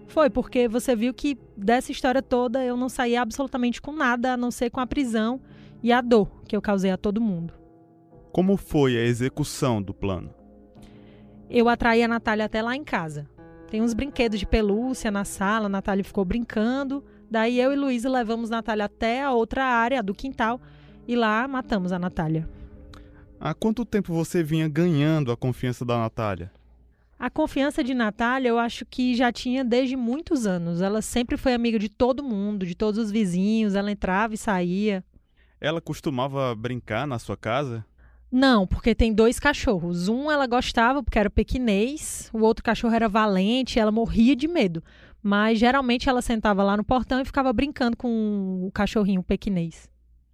Foi 0.08 0.30
porque 0.30 0.68
você 0.68 0.96
viu 0.96 1.14
que 1.14 1.38
dessa 1.58 1.92
história 1.92 2.22
toda 2.22 2.64
eu 2.64 2.78
não 2.78 2.88
saí 2.88 3.16
absolutamente 3.16 3.82
com 3.82 3.92
nada 3.92 4.34
a 4.34 4.38
não 4.38 4.52
ser 4.52 4.70
com 4.70 4.80
a 4.80 4.88
prisão 4.88 5.42
e 5.82 5.92
a 5.92 6.02
dor 6.02 6.30
que 6.48 6.56
eu 6.56 6.62
causei 6.62 6.92
a 6.92 6.98
todo 6.98 7.20
mundo. 7.20 7.54
Como 8.32 8.56
foi 8.56 8.98
a 8.98 9.04
execução 9.04 9.82
do 9.82 9.94
plano? 9.94 10.34
Eu 11.50 11.70
atraí 11.70 12.02
a 12.02 12.08
Natália 12.08 12.46
até 12.46 12.62
lá 12.62 12.76
em 12.76 12.84
casa. 12.84 13.30
Tem 13.74 13.82
uns 13.82 13.96
brinquedos 13.96 14.40
de 14.40 14.46
pelúcia 14.46 15.10
na 15.10 15.26
sala, 15.26 15.66
a 15.66 15.70
Natália 15.70 16.04
ficou 16.04 16.24
brincando. 16.24 17.04
Daí 17.28 17.60
eu 17.60 17.74
e 17.74 17.76
Luísa 17.76 18.08
levamos 18.08 18.52
a 18.52 18.58
Natália 18.58 18.86
até 18.86 19.24
a 19.24 19.32
outra 19.32 19.66
área 19.66 20.04
do 20.04 20.14
quintal 20.14 20.62
e 21.08 21.16
lá 21.16 21.48
matamos 21.48 21.92
a 21.92 21.98
Natália. 21.98 22.48
Há 23.40 23.52
quanto 23.56 23.84
tempo 23.84 24.14
você 24.14 24.44
vinha 24.44 24.70
ganhando 24.70 25.32
a 25.32 25.36
confiança 25.36 25.84
da 25.84 25.98
Natália? 25.98 26.52
A 27.18 27.32
confiança 27.32 27.84
de 27.84 27.96
Natália 27.96 28.50
eu 28.50 28.60
acho 28.60 28.86
que 28.86 29.16
já 29.16 29.32
tinha 29.32 29.66
desde 29.66 29.96
muitos 29.96 30.46
anos. 30.46 30.80
Ela 30.80 31.02
sempre 31.02 31.36
foi 31.36 31.56
amiga 31.56 31.80
de 31.80 31.90
todo 31.90 32.24
mundo, 32.24 32.68
de 32.68 32.76
todos 32.76 33.04
os 33.04 33.10
vizinhos, 33.10 33.74
ela 33.74 33.92
entrava 33.92 34.36
e 34.36 34.38
saía. 34.38 35.04
Ela 35.60 35.82
costumava 35.82 36.54
brincar 36.54 37.08
na 37.08 37.18
sua 37.18 37.36
casa? 37.36 37.84
Não, 38.36 38.66
porque 38.66 38.96
tem 38.96 39.14
dois 39.14 39.40
cachorros. 39.40 40.08
Um 40.08 40.32
ela 40.32 40.48
gostava 40.48 41.04
porque 41.04 41.20
era 41.20 41.30
pequinês, 41.30 42.32
o 42.34 42.40
outro 42.40 42.64
cachorro 42.64 42.96
era 42.96 43.08
valente, 43.08 43.78
ela 43.78 43.92
morria 43.92 44.36
de 44.36 44.48
medo. 44.48 44.84
Mas 45.22 45.60
geralmente 45.60 46.10
ela 46.10 46.20
sentava 46.20 46.64
lá 46.64 46.76
no 46.76 46.84
portão 46.84 47.22
e 47.22 47.26
ficava 47.26 47.54
brincando 47.54 47.96
com 47.96 48.66
o 48.66 48.72
cachorrinho 48.72 49.22
pequinês. 49.22 49.88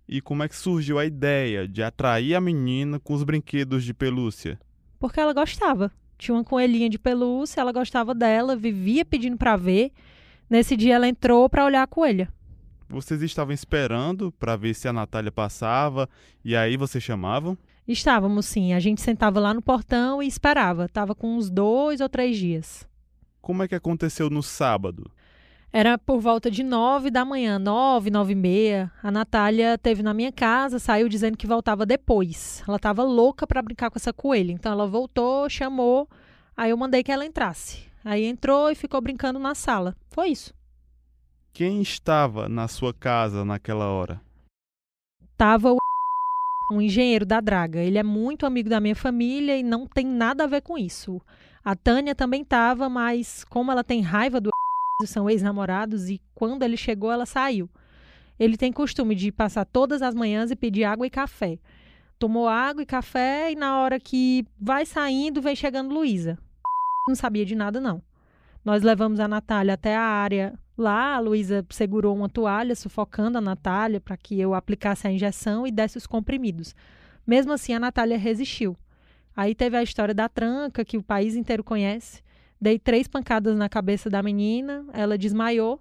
E 0.08 0.22
como 0.22 0.44
é 0.44 0.48
que 0.48 0.56
surgiu 0.56 0.98
a 0.98 1.06
ideia 1.06 1.68
de 1.68 1.84
atrair 1.84 2.36
a 2.36 2.40
menina 2.40 3.02
com 3.02 3.14
os 3.14 3.22
brinquedos 3.22 3.84
de 3.84 3.94
pelúcia? 3.94 4.58
Porque 4.98 5.20
ela 5.20 5.34
gostava. 5.34 5.92
Tinha 6.18 6.36
uma 6.36 6.44
coelhinha 6.46 6.90
de 6.90 6.98
pelúcia, 6.98 7.60
ela 7.60 7.74
gostava 7.74 8.16
dela, 8.16 8.56
vivia 8.56 9.04
pedindo 9.04 9.36
para 9.36 9.58
ver. 9.58 9.92
Nesse 10.50 10.78
dia 10.78 10.96
ela 10.96 11.08
entrou 11.08 11.50
para 11.50 11.66
olhar 11.66 11.84
a 11.84 11.88
coelha. 11.88 12.32
Vocês 12.88 13.22
estavam 13.22 13.54
esperando 13.54 14.32
para 14.32 14.56
ver 14.56 14.74
se 14.74 14.88
a 14.88 14.94
Natália 14.94 15.34
passava 15.34 16.10
e 16.46 16.56
aí 16.56 16.78
vocês 16.78 17.04
chamavam? 17.04 17.58
Estávamos 17.92 18.46
sim. 18.46 18.72
A 18.74 18.80
gente 18.80 19.02
sentava 19.02 19.40
lá 19.40 19.52
no 19.52 19.64
portão 19.64 20.22
e 20.22 20.28
esperava. 20.28 20.88
Tava 20.88 21.16
com 21.16 21.36
uns 21.36 21.50
dois 21.50 22.00
ou 22.02 22.08
três 22.08 22.38
dias. 22.38 22.88
Como 23.42 23.64
é 23.64 23.68
que 23.68 23.74
aconteceu 23.74 24.30
no 24.30 24.44
sábado? 24.44 25.10
Era 25.74 25.98
por 25.98 26.20
volta 26.20 26.52
de 26.52 26.62
nove 26.62 27.10
da 27.10 27.26
manhã, 27.26 27.58
nove, 27.58 28.12
nove 28.12 28.34
e 28.34 28.36
meia. 28.36 28.92
A 29.02 29.10
Natália 29.10 29.76
teve 29.76 30.04
na 30.04 30.14
minha 30.14 30.32
casa, 30.32 30.78
saiu 30.78 31.10
dizendo 31.10 31.36
que 31.36 31.48
voltava 31.48 31.84
depois. 31.84 32.64
Ela 32.68 32.78
estava 32.78 33.04
louca 33.04 33.48
para 33.48 33.62
brincar 33.62 33.90
com 33.90 33.98
essa 33.98 34.14
coelha. 34.14 34.52
Então 34.52 34.72
ela 34.72 34.86
voltou, 34.86 35.50
chamou, 35.50 36.08
aí 36.56 36.70
eu 36.70 36.78
mandei 36.78 37.02
que 37.02 37.12
ela 37.12 37.26
entrasse. 37.26 37.88
Aí 38.06 38.24
entrou 38.24 38.70
e 38.70 38.76
ficou 38.76 39.02
brincando 39.02 39.40
na 39.40 39.56
sala. 39.56 39.96
Foi 40.12 40.30
isso. 40.30 40.54
Quem 41.52 41.82
estava 41.82 42.48
na 42.48 42.68
sua 42.68 42.94
casa 42.94 43.44
naquela 43.44 43.88
hora? 43.88 44.22
Tava 45.36 45.72
o 45.72 45.78
um 46.72 46.82
engenheiro 46.82 47.26
da 47.26 47.42
Draga. 47.42 47.80
Ele 47.80 47.98
é 47.98 48.04
muito 48.04 48.46
amigo 48.46 48.70
da 48.70 48.80
minha 48.80 48.96
família 48.96 49.58
e 49.58 49.64
não 49.64 49.88
tem 49.88 50.06
nada 50.06 50.44
a 50.44 50.48
ver 50.48 50.62
com 50.62 50.78
isso. 50.78 51.22
A 51.64 51.76
Tânia 51.76 52.16
também 52.16 52.42
estava, 52.42 52.88
mas 52.90 53.44
como 53.44 53.72
ela 53.72 53.84
tem 53.84 54.02
raiva 54.02 54.40
do 54.40 54.50
são 55.06 55.30
ex-namorados 55.30 56.10
e 56.10 56.22
quando 56.36 56.64
ele 56.64 56.78
chegou 56.78 57.12
ela 57.12 57.26
saiu. 57.26 57.70
Ele 58.40 58.56
tem 58.56 58.72
costume 58.72 59.16
de 59.16 59.32
passar 59.32 59.66
todas 59.66 60.02
as 60.02 60.16
manhãs 60.16 60.52
e 60.52 60.56
pedir 60.56 60.84
água 60.84 61.06
e 61.06 61.10
café. 61.10 61.60
Tomou 62.18 62.48
água 62.48 62.84
e 62.84 62.86
café 62.86 63.52
e 63.52 63.56
na 63.56 63.80
hora 63.80 64.00
que 64.00 64.46
vai 64.60 64.86
saindo 64.86 65.42
vem 65.42 65.56
chegando 65.56 65.94
Luísa. 65.94 66.38
Não 67.08 67.16
sabia 67.16 67.46
de 67.46 67.56
nada 67.56 67.82
não. 67.82 68.02
Nós 68.64 68.84
levamos 68.84 69.20
a 69.20 69.28
Natália 69.28 69.74
até 69.74 69.96
a 69.96 70.02
área 70.02 70.54
lá, 70.82 71.16
a 71.16 71.20
Luísa 71.20 71.66
segurou 71.70 72.16
uma 72.16 72.30
toalha 72.30 72.76
sufocando 72.76 73.38
a 73.38 73.42
Natália 73.42 74.00
para 74.00 74.18
que 74.18 74.40
eu 74.40 74.54
aplicasse 74.54 75.08
a 75.08 75.12
injeção 75.12 75.68
e 75.68 75.72
desse 75.72 75.98
os 75.98 76.08
comprimidos. 76.08 76.76
Mesmo 77.26 77.52
assim, 77.52 77.74
a 77.74 77.80
Natália 77.80 78.18
resistiu. 78.18 78.76
Aí 79.36 79.54
teve 79.54 79.78
a 79.78 79.84
história 79.84 80.14
da 80.14 80.28
tranca, 80.28 80.84
que 80.84 80.98
o 80.98 81.04
país 81.04 81.36
inteiro 81.36 81.64
conhece. 81.64 82.22
Dei 82.60 82.78
três 82.78 83.08
pancadas 83.08 83.56
na 83.56 83.70
cabeça 83.70 84.10
da 84.10 84.22
menina, 84.22 84.86
ela 84.92 85.18
desmaiou 85.18 85.80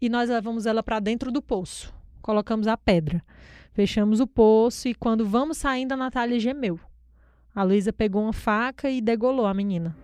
e 0.00 0.08
nós 0.08 0.28
levamos 0.30 0.66
ela 0.66 0.82
para 0.82 1.00
dentro 1.00 1.32
do 1.32 1.42
poço. 1.42 1.92
Colocamos 2.22 2.66
a 2.68 2.76
pedra, 2.76 3.22
fechamos 3.72 4.20
o 4.20 4.26
poço 4.26 4.88
e 4.88 4.94
quando 4.94 5.26
vamos 5.26 5.58
saindo, 5.58 5.92
a 5.92 5.96
Natália 5.96 6.38
gemeu. 6.38 6.78
A 7.54 7.62
Luísa 7.62 7.92
pegou 7.92 8.22
uma 8.22 8.32
faca 8.32 8.88
e 8.88 9.00
degolou 9.00 9.46
a 9.46 9.54
menina. 9.54 9.96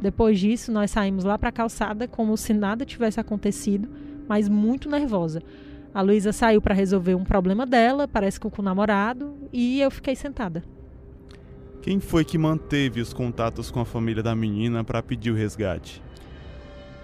Depois 0.00 0.38
disso, 0.40 0.72
nós 0.72 0.90
saímos 0.90 1.24
lá 1.24 1.36
para 1.38 1.50
a 1.50 1.52
calçada 1.52 2.08
como 2.08 2.36
se 2.36 2.54
nada 2.54 2.86
tivesse 2.86 3.20
acontecido, 3.20 3.88
mas 4.26 4.48
muito 4.48 4.88
nervosa. 4.88 5.42
A 5.92 6.00
Luísa 6.00 6.32
saiu 6.32 6.62
para 6.62 6.74
resolver 6.74 7.14
um 7.14 7.24
problema 7.24 7.66
dela, 7.66 8.08
parece 8.08 8.40
que 8.40 8.48
com 8.48 8.62
o 8.62 8.64
namorado, 8.64 9.34
e 9.52 9.80
eu 9.80 9.90
fiquei 9.90 10.16
sentada. 10.16 10.64
Quem 11.82 11.98
foi 11.98 12.24
que 12.24 12.38
manteve 12.38 13.00
os 13.00 13.12
contatos 13.12 13.70
com 13.70 13.80
a 13.80 13.84
família 13.84 14.22
da 14.22 14.34
menina 14.34 14.84
para 14.84 15.02
pedir 15.02 15.32
o 15.32 15.34
resgate? 15.34 16.02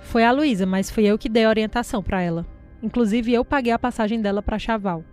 Foi 0.03 0.24
a 0.24 0.32
Luísa, 0.32 0.64
mas 0.64 0.90
fui 0.90 1.05
eu 1.05 1.18
que 1.18 1.28
dei 1.28 1.44
a 1.44 1.49
orientação 1.49 2.03
para 2.03 2.22
ela. 2.22 2.47
Inclusive 2.82 3.32
eu 3.32 3.44
paguei 3.44 3.72
a 3.72 3.78
passagem 3.78 4.20
dela 4.20 4.40
para 4.40 4.59
Chaval. 4.59 5.05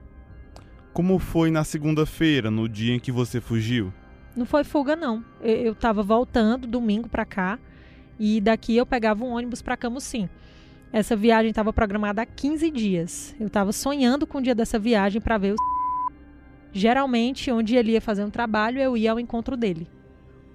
Como 0.94 1.18
foi 1.18 1.50
na 1.50 1.64
segunda-feira, 1.64 2.52
no 2.52 2.70
dia 2.70 2.94
em 2.94 3.00
que 3.00 3.12
você 3.12 3.42
fugiu? 3.42 3.92
Não 4.36 4.46
foi 4.46 4.64
fuga 4.64 4.96
não. 4.96 5.24
Eu 5.42 5.74
estava 5.74 6.04
voltando 6.04 6.68
domingo 6.68 7.10
para 7.10 7.26
cá 7.26 7.58
e 8.20 8.40
daqui 8.40 8.76
eu 8.76 8.86
pegava 8.86 9.24
um 9.24 9.32
ônibus 9.32 9.62
para 9.62 9.78
Camusim. 9.78 10.30
Essa 10.92 11.16
viagem 11.16 11.50
estava 11.50 11.74
programada 11.74 12.22
há 12.22 12.26
15 12.26 12.70
dias. 12.70 13.36
Eu 13.40 13.48
estava 13.48 13.72
sonhando 13.72 14.28
com 14.28 14.38
o 14.38 14.42
dia 14.42 14.54
dessa 14.54 14.78
viagem 14.78 15.20
para 15.20 15.38
ver 15.38 15.54
o. 15.54 15.56
Geralmente, 16.72 17.52
onde 17.52 17.76
ele 17.76 17.94
ia 17.94 18.02
fazer 18.02 18.24
um 18.24 18.30
trabalho, 18.30 18.80
eu 18.80 18.96
ia 18.96 19.12
ao 19.12 19.20
encontro 19.20 19.58
dele. 19.58 19.88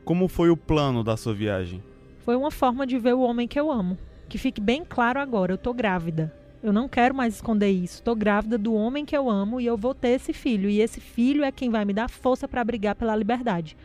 Como 0.05 0.29
foi 0.29 0.51
o 0.51 0.57
plano 0.57 1.03
da 1.03 1.17
sua 1.17 1.35
viagem? 1.35 1.83
Foi 2.21 2.37
uma 2.37 2.51
forma 2.51 2.87
de 2.87 2.99
ver 2.99 3.15
o 3.15 3.21
homem 3.21 3.49
que 3.49 3.59
eu 3.59 3.71
amo. 3.71 3.99
Que 4.29 4.39
fique 4.39 4.61
bem 4.61 4.85
claro 4.85 5.19
agora, 5.19 5.53
eu 5.53 5.59
tô 5.59 5.73
grávida. 5.73 6.33
Eu 6.63 6.73
não 6.73 6.89
quero 6.89 7.15
mais 7.15 7.35
esconder 7.35 7.71
isso. 7.71 8.03
Tô 8.03 8.15
grávida 8.15 8.59
do 8.59 8.75
homem 8.75 9.05
que 9.05 9.17
eu 9.17 9.31
amo 9.31 9.61
e 9.61 9.67
eu 9.67 9.77
vou 9.77 9.95
ter 9.95 10.11
esse 10.11 10.33
filho. 10.33 10.69
E 10.69 10.81
esse 10.81 11.01
filho 11.01 11.45
é 11.45 11.53
quem 11.53 11.71
vai 11.71 11.85
me 11.85 11.93
dar 11.93 12.09
força 12.09 12.49
para 12.49 12.65
brigar 12.65 12.95
pela 12.95 13.15
liberdade. 13.15 13.77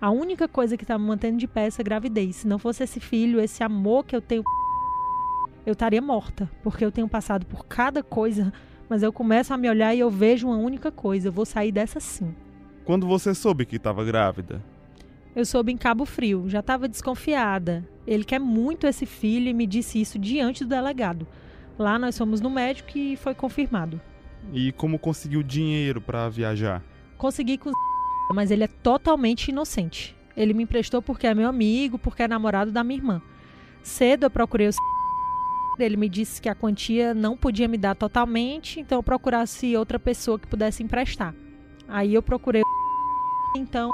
A 0.00 0.10
única 0.10 0.48
coisa 0.48 0.78
que 0.78 0.86
tá 0.86 0.98
me 0.98 1.04
mantendo 1.04 1.36
de 1.36 1.46
pé 1.46 1.64
é 1.64 1.66
essa 1.66 1.82
gravidez. 1.82 2.36
Se 2.36 2.48
não 2.48 2.58
fosse 2.58 2.82
esse 2.82 2.98
filho, 2.98 3.38
esse 3.38 3.62
amor 3.62 4.04
que 4.04 4.16
eu 4.16 4.22
tenho 4.22 4.42
eu 5.66 5.72
estaria 5.72 6.00
morta, 6.00 6.50
porque 6.62 6.82
eu 6.82 6.90
tenho 6.90 7.06
passado 7.06 7.44
por 7.44 7.66
cada 7.66 8.02
coisa, 8.02 8.50
mas 8.88 9.02
eu 9.02 9.12
começo 9.12 9.52
a 9.52 9.58
me 9.58 9.68
olhar 9.68 9.94
e 9.94 10.00
eu 10.00 10.10
vejo 10.10 10.48
uma 10.48 10.56
única 10.56 10.90
coisa, 10.90 11.28
eu 11.28 11.32
vou 11.32 11.44
sair 11.44 11.70
dessa 11.70 12.00
sim. 12.00 12.34
Quando 12.82 13.06
você 13.06 13.34
soube 13.34 13.66
que 13.66 13.76
estava 13.76 14.02
grávida? 14.02 14.62
Eu 15.36 15.44
soube 15.44 15.70
em 15.70 15.76
Cabo 15.76 16.06
Frio, 16.06 16.48
já 16.48 16.60
estava 16.60 16.88
desconfiada. 16.88 17.86
Ele 18.06 18.24
quer 18.24 18.40
muito 18.40 18.86
esse 18.86 19.04
filho 19.04 19.48
e 19.48 19.54
me 19.54 19.66
disse 19.66 20.00
isso 20.00 20.18
diante 20.18 20.64
do 20.64 20.70
delegado. 20.70 21.26
Lá 21.78 21.98
nós 21.98 22.16
fomos 22.16 22.40
no 22.40 22.50
médico 22.50 22.96
e 22.96 23.16
foi 23.16 23.34
confirmado. 23.34 24.00
E 24.52 24.72
como 24.72 24.98
conseguiu 24.98 25.42
dinheiro 25.42 26.00
para 26.00 26.28
viajar? 26.28 26.82
Consegui 27.16 27.58
com 27.58 27.70
mas 28.32 28.50
ele 28.50 28.64
é 28.64 28.68
totalmente 28.68 29.48
inocente. 29.48 30.16
Ele 30.36 30.54
me 30.54 30.62
emprestou 30.62 31.02
porque 31.02 31.26
é 31.26 31.34
meu 31.34 31.48
amigo, 31.48 31.98
porque 31.98 32.22
é 32.22 32.28
namorado 32.28 32.70
da 32.70 32.84
minha 32.84 32.98
irmã. 32.98 33.22
Cedo 33.82 34.24
eu 34.24 34.30
procurei 34.30 34.68
o 34.68 34.72
ele 35.78 35.96
me 35.96 36.08
disse 36.08 36.42
que 36.42 36.48
a 36.48 36.54
quantia 36.54 37.14
não 37.14 37.36
podia 37.36 37.66
me 37.66 37.78
dar 37.78 37.94
totalmente, 37.94 38.80
então 38.80 38.98
eu 38.98 39.02
procurasse 39.02 39.74
outra 39.76 39.98
pessoa 39.98 40.38
que 40.38 40.46
pudesse 40.46 40.82
emprestar. 40.82 41.34
Aí 41.88 42.14
eu 42.14 42.22
procurei, 42.22 42.62
então 43.56 43.90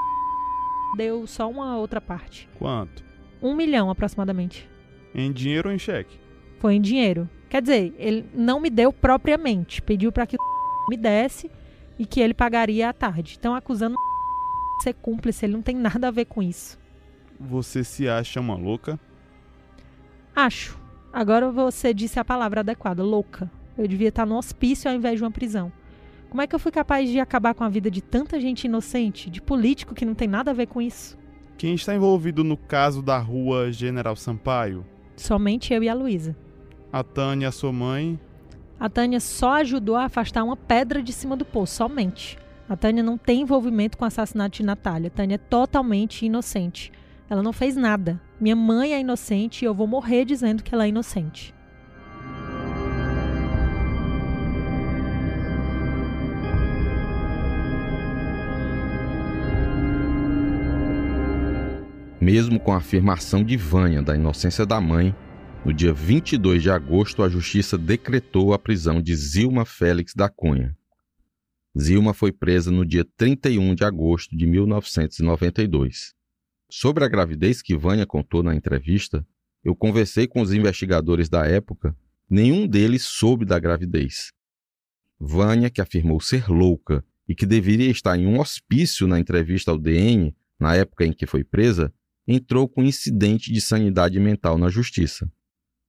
deu 0.97 1.25
só 1.25 1.49
uma 1.49 1.77
outra 1.77 2.01
parte. 2.01 2.49
Quanto? 2.59 3.05
Um 3.41 3.55
milhão 3.55 3.89
aproximadamente. 3.89 4.69
Em 5.15 5.31
dinheiro 5.31 5.69
ou 5.69 5.75
em 5.75 5.79
cheque? 5.79 6.19
Foi 6.59 6.75
em 6.75 6.81
dinheiro. 6.81 7.29
Quer 7.49 7.61
dizer, 7.61 7.95
ele 7.97 8.25
não 8.33 8.59
me 8.59 8.69
deu 8.69 8.91
propriamente, 8.91 9.81
pediu 9.81 10.11
para 10.11 10.27
que 10.27 10.35
me 10.89 10.97
desse 10.97 11.49
e 11.97 12.05
que 12.05 12.19
ele 12.19 12.33
pagaria 12.33 12.89
à 12.89 12.93
tarde. 12.93 13.37
Então 13.39 13.55
acusando 13.55 13.95
ser 14.83 14.93
cúmplice, 14.93 15.45
ele 15.45 15.53
não 15.53 15.61
tem 15.61 15.75
nada 15.75 16.07
a 16.07 16.11
ver 16.11 16.25
com 16.25 16.41
isso. 16.41 16.77
Você 17.39 17.83
se 17.83 18.07
acha 18.07 18.39
uma 18.39 18.55
louca? 18.55 18.99
Acho. 20.35 20.77
Agora 21.11 21.51
você 21.51 21.93
disse 21.93 22.19
a 22.19 22.25
palavra 22.25 22.61
adequada, 22.61 23.03
louca. 23.03 23.49
Eu 23.77 23.87
devia 23.87 24.09
estar 24.09 24.25
no 24.25 24.37
hospício 24.37 24.89
ao 24.89 24.95
invés 24.95 25.17
de 25.17 25.23
uma 25.23 25.31
prisão. 25.31 25.71
Como 26.29 26.41
é 26.41 26.47
que 26.47 26.53
eu 26.53 26.59
fui 26.59 26.71
capaz 26.71 27.09
de 27.09 27.19
acabar 27.19 27.53
com 27.53 27.63
a 27.63 27.69
vida 27.69 27.89
de 27.89 28.01
tanta 28.01 28.39
gente 28.39 28.65
inocente, 28.65 29.29
de 29.29 29.41
político 29.41 29.95
que 29.95 30.05
não 30.05 30.13
tem 30.13 30.27
nada 30.27 30.51
a 30.51 30.53
ver 30.53 30.67
com 30.67 30.81
isso? 30.81 31.17
Quem 31.57 31.73
está 31.73 31.95
envolvido 31.95 32.43
no 32.43 32.57
caso 32.57 33.01
da 33.01 33.17
rua 33.17 33.71
General 33.71 34.15
Sampaio? 34.15 34.85
Somente 35.15 35.73
eu 35.73 35.81
e 35.81 35.89
a 35.89 35.93
Luísa. 35.93 36.35
A 36.91 37.03
Tânia, 37.03 37.51
sua 37.51 37.71
mãe? 37.71 38.19
A 38.79 38.89
Tânia 38.89 39.19
só 39.19 39.53
ajudou 39.53 39.95
a 39.95 40.05
afastar 40.05 40.43
uma 40.43 40.55
pedra 40.55 41.01
de 41.01 41.11
cima 41.11 41.35
do 41.35 41.43
poço, 41.43 41.75
somente. 41.75 42.37
A 42.69 42.75
Tânia 42.75 43.01
não 43.01 43.17
tem 43.17 43.41
envolvimento 43.41 43.97
com 43.97 44.03
o 44.03 44.07
assassinato 44.07 44.57
de 44.57 44.63
Natália. 44.63 45.07
A 45.07 45.11
Tânia 45.11 45.35
é 45.35 45.37
totalmente 45.37 46.25
inocente. 46.25 46.91
Ela 47.29 47.41
não 47.41 47.53
fez 47.53 47.77
nada. 47.77 48.19
Minha 48.41 48.57
mãe 48.57 48.93
é 48.93 48.99
inocente 48.99 49.63
e 49.63 49.65
eu 49.65 49.73
vou 49.73 49.87
morrer 49.87 50.25
dizendo 50.25 50.61
que 50.61 50.75
ela 50.75 50.83
é 50.85 50.89
inocente. 50.89 51.55
Mesmo 62.19 62.59
com 62.59 62.73
a 62.73 62.77
afirmação 62.77 63.41
de 63.41 63.55
Vânia 63.55 64.01
da 64.01 64.13
inocência 64.13 64.65
da 64.65 64.81
mãe, 64.81 65.15
no 65.63 65.73
dia 65.73 65.93
22 65.93 66.61
de 66.61 66.69
agosto 66.69 67.23
a 67.23 67.29
justiça 67.29 67.77
decretou 67.77 68.53
a 68.53 68.59
prisão 68.59 69.01
de 69.01 69.15
Zilma 69.15 69.63
Félix 69.63 70.13
da 70.13 70.27
Cunha. 70.27 70.76
Zilma 71.79 72.11
foi 72.11 72.31
presa 72.31 72.71
no 72.71 72.83
dia 72.83 73.05
31 73.15 73.75
de 73.75 73.83
agosto 73.83 74.35
de 74.35 74.47
1992. 74.47 76.13
Sobre 76.69 77.05
a 77.05 77.07
gravidez 77.07 77.61
que 77.61 77.77
Vânia 77.77 78.05
contou 78.05 78.41
na 78.41 78.55
entrevista, 78.55 79.25
eu 79.63 79.75
conversei 79.75 80.27
com 80.27 80.41
os 80.41 80.51
investigadores 80.51 81.29
da 81.29 81.45
época, 81.45 81.95
nenhum 82.27 82.67
deles 82.67 83.03
soube 83.03 83.45
da 83.45 83.59
gravidez. 83.59 84.31
Vânia, 85.19 85.69
que 85.69 85.79
afirmou 85.79 86.19
ser 86.19 86.49
louca 86.49 87.05
e 87.27 87.35
que 87.35 87.45
deveria 87.45 87.91
estar 87.91 88.17
em 88.17 88.25
um 88.25 88.39
hospício 88.39 89.05
na 89.05 89.19
entrevista 89.19 89.69
ao 89.69 89.77
DN, 89.77 90.35
na 90.59 90.75
época 90.75 91.05
em 91.05 91.13
que 91.13 91.27
foi 91.27 91.43
presa, 91.43 91.93
entrou 92.27 92.67
com 92.67 92.83
incidente 92.83 93.51
de 93.53 93.61
sanidade 93.61 94.19
mental 94.19 94.57
na 94.57 94.69
justiça. 94.69 95.31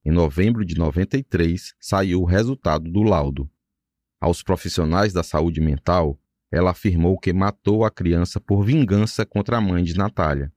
Em 0.05 0.11
novembro 0.11 0.63
de 0.63 0.75
93, 0.75 1.73
saiu 1.79 2.21
o 2.21 2.25
resultado 2.25 2.89
do 2.89 3.01
laudo. 3.01 3.49
Aos 4.19 4.43
profissionais 4.43 5.13
da 5.13 5.23
saúde 5.23 5.61
mental, 5.61 6.19
ela 6.51 6.71
afirmou 6.71 7.17
que 7.17 7.31
matou 7.31 7.85
a 7.85 7.91
criança 7.91 8.39
por 8.39 8.63
vingança 8.63 9.25
contra 9.25 9.57
a 9.57 9.61
mãe 9.61 9.83
de 9.83 9.95
Natália 9.95 10.51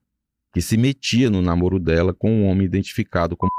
que 0.53 0.61
se 0.61 0.77
metia 0.77 1.31
no 1.31 1.41
namoro 1.41 1.79
dela 1.79 2.13
com 2.13 2.31
um 2.31 2.45
homem 2.45 2.65
identificado 2.65 3.35
como. 3.35 3.49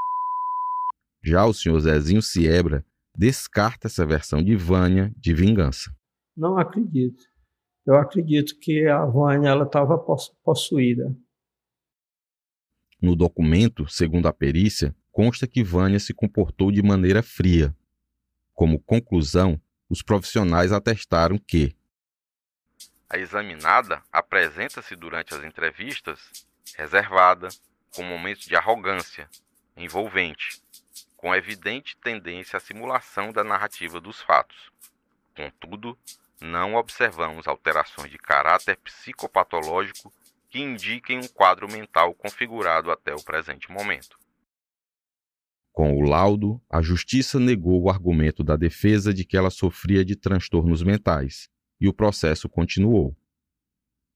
Já 1.22 1.44
o 1.44 1.52
senhor 1.52 1.78
Zezinho 1.80 2.22
Siebra 2.22 2.86
descarta 3.16 3.88
essa 3.88 4.06
versão 4.06 4.42
de 4.42 4.54
Vânia 4.54 5.12
de 5.16 5.34
vingança. 5.34 5.94
Não 6.36 6.56
acredito. 6.56 7.24
Eu 7.84 7.96
acredito 7.96 8.58
que 8.60 8.86
a 8.86 9.04
Vânia 9.04 9.48
ela 9.50 9.64
estava 9.64 9.98
possuída. 10.42 11.14
No 13.02 13.14
documento, 13.14 13.86
segundo 13.88 14.26
a 14.26 14.32
perícia, 14.32 14.94
consta 15.12 15.46
que 15.46 15.62
Vânia 15.62 16.00
se 16.00 16.14
comportou 16.14 16.72
de 16.72 16.82
maneira 16.82 17.22
fria. 17.22 17.76
Como 18.54 18.80
conclusão, 18.80 19.60
os 19.88 20.02
profissionais 20.02 20.72
atestaram 20.72 21.38
que 21.38 21.76
a 23.08 23.18
examinada 23.18 24.02
apresenta-se 24.10 24.96
durante 24.96 25.34
as 25.34 25.44
entrevistas 25.44 26.18
reservada, 26.76 27.48
com 27.94 28.02
momentos 28.02 28.44
de 28.44 28.56
arrogância, 28.56 29.28
envolvente, 29.76 30.60
com 31.16 31.34
evidente 31.34 31.96
tendência 31.98 32.56
à 32.56 32.60
simulação 32.60 33.30
da 33.30 33.44
narrativa 33.44 34.00
dos 34.00 34.20
fatos. 34.20 34.70
Contudo, 35.36 35.96
não 36.40 36.74
observamos 36.74 37.46
alterações 37.46 38.10
de 38.10 38.18
caráter 38.18 38.76
psicopatológico 38.78 40.12
que 40.50 40.60
indiquem 40.60 41.18
um 41.18 41.28
quadro 41.28 41.70
mental 41.70 42.14
configurado 42.14 42.90
até 42.90 43.14
o 43.14 43.22
presente 43.22 43.70
momento. 43.70 44.18
Com 45.74 45.96
o 45.96 46.02
laudo, 46.02 46.62
a 46.70 46.80
justiça 46.80 47.40
negou 47.40 47.82
o 47.82 47.90
argumento 47.90 48.44
da 48.44 48.54
defesa 48.54 49.12
de 49.12 49.24
que 49.24 49.36
ela 49.36 49.50
sofria 49.50 50.04
de 50.04 50.14
transtornos 50.14 50.84
mentais 50.84 51.48
e 51.80 51.88
o 51.88 51.92
processo 51.92 52.48
continuou. 52.48 53.16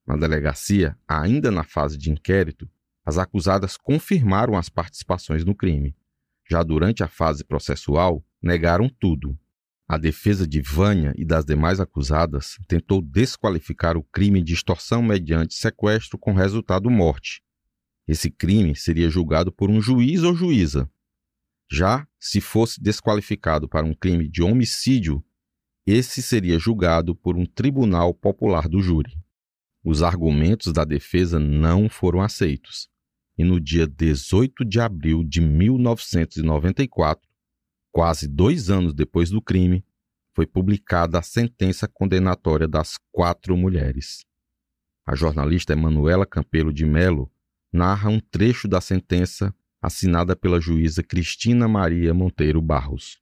Na 0.07 0.17
delegacia, 0.17 0.97
ainda 1.09 1.51
na 1.51 1.65
fase 1.65 1.99
de 1.99 2.13
inquérito, 2.13 2.71
as 3.05 3.19
acusadas 3.19 3.77
confirmaram 3.77 4.57
as 4.57 4.69
participações 4.69 5.45
no 5.45 5.53
crime. 5.53 5.97
Já 6.49 6.63
durante 6.63 7.03
a 7.03 7.09
fase 7.09 7.45
processual, 7.45 8.25
negaram 8.41 8.89
tudo, 8.89 9.37
a 9.89 9.99
defesa 9.99 10.47
de 10.47 10.61
Vânia 10.61 11.13
e 11.17 11.25
das 11.25 11.45
demais 11.45 11.81
acusadas 11.81 12.57
tentou 12.69 13.03
desqualificar 13.03 13.97
o 13.97 14.05
crime 14.05 14.41
de 14.45 14.55
extorsão 14.55 15.03
mediante 15.03 15.55
sequestro 15.55 16.17
com 16.17 16.35
resultado 16.35 16.89
morte. 16.89 17.43
Esse 18.07 18.31
crime 18.31 18.77
seria 18.77 19.11
julgado 19.11 19.51
por 19.51 19.69
um 19.69 19.81
juiz 19.81 20.23
ou 20.23 20.37
juíza. 20.37 20.89
Já 21.71 22.07
se 22.19 22.41
fosse 22.41 22.81
desqualificado 22.83 23.69
para 23.69 23.87
um 23.87 23.95
crime 23.95 24.29
de 24.29 24.43
homicídio, 24.43 25.25
esse 25.87 26.23
seria 26.23 26.59
julgado 26.59 27.15
por 27.15 27.37
um 27.37 27.47
tribunal 27.47 28.13
popular 28.15 28.69
do 28.69 28.81
júri. 28.81 29.17
Os 29.85 30.03
argumentos 30.03 30.73
da 30.73 30.85
defesa 30.85 31.39
não 31.39 31.89
foram 31.89 32.21
aceitos, 32.21 32.89
e 33.37 33.45
no 33.45 33.61
dia 33.61 33.87
18 33.87 34.65
de 34.65 34.81
abril 34.81 35.23
de 35.25 35.41
1994, 35.41 37.29
Quase 37.91 38.29
dois 38.29 38.71
anos 38.71 38.95
depois 38.95 39.31
do 39.31 39.43
crime, 39.43 39.85
foi 40.33 40.47
publicada 40.47 41.19
a 41.19 41.23
sentença 41.23 41.89
condenatória 41.89 42.69
das 42.69 42.97
quatro 43.11 43.57
mulheres. 43.57 44.25
A 45.05 45.17
jornalista 45.17 45.73
Emanuela 45.73 46.27
Campelo 46.27 46.73
de 46.73 46.87
Melo 46.87 47.29
narra 47.73 48.09
um 48.09 48.21
trecho 48.21 48.69
da 48.69 48.81
sentença 48.81 49.55
assinada 49.81 50.35
pela 50.35 50.61
juíza 50.61 51.03
Cristina 51.03 51.69
Maria 51.69 52.13
Monteiro 52.13 52.61
Barros. 52.61 53.21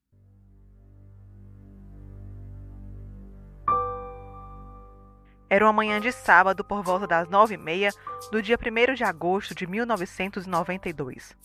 Era 5.49 5.65
uma 5.65 5.73
manhã 5.73 6.01
de 6.01 6.11
sábado 6.11 6.65
por 6.65 6.83
volta 6.83 7.07
das 7.07 7.29
nove 7.29 7.55
e 7.55 7.59
meia 7.59 7.91
do 8.33 8.43
dia 8.43 8.59
1 8.59 8.95
de 8.95 9.05
agosto 9.05 9.55
de 9.55 9.67
1992. 9.67 11.37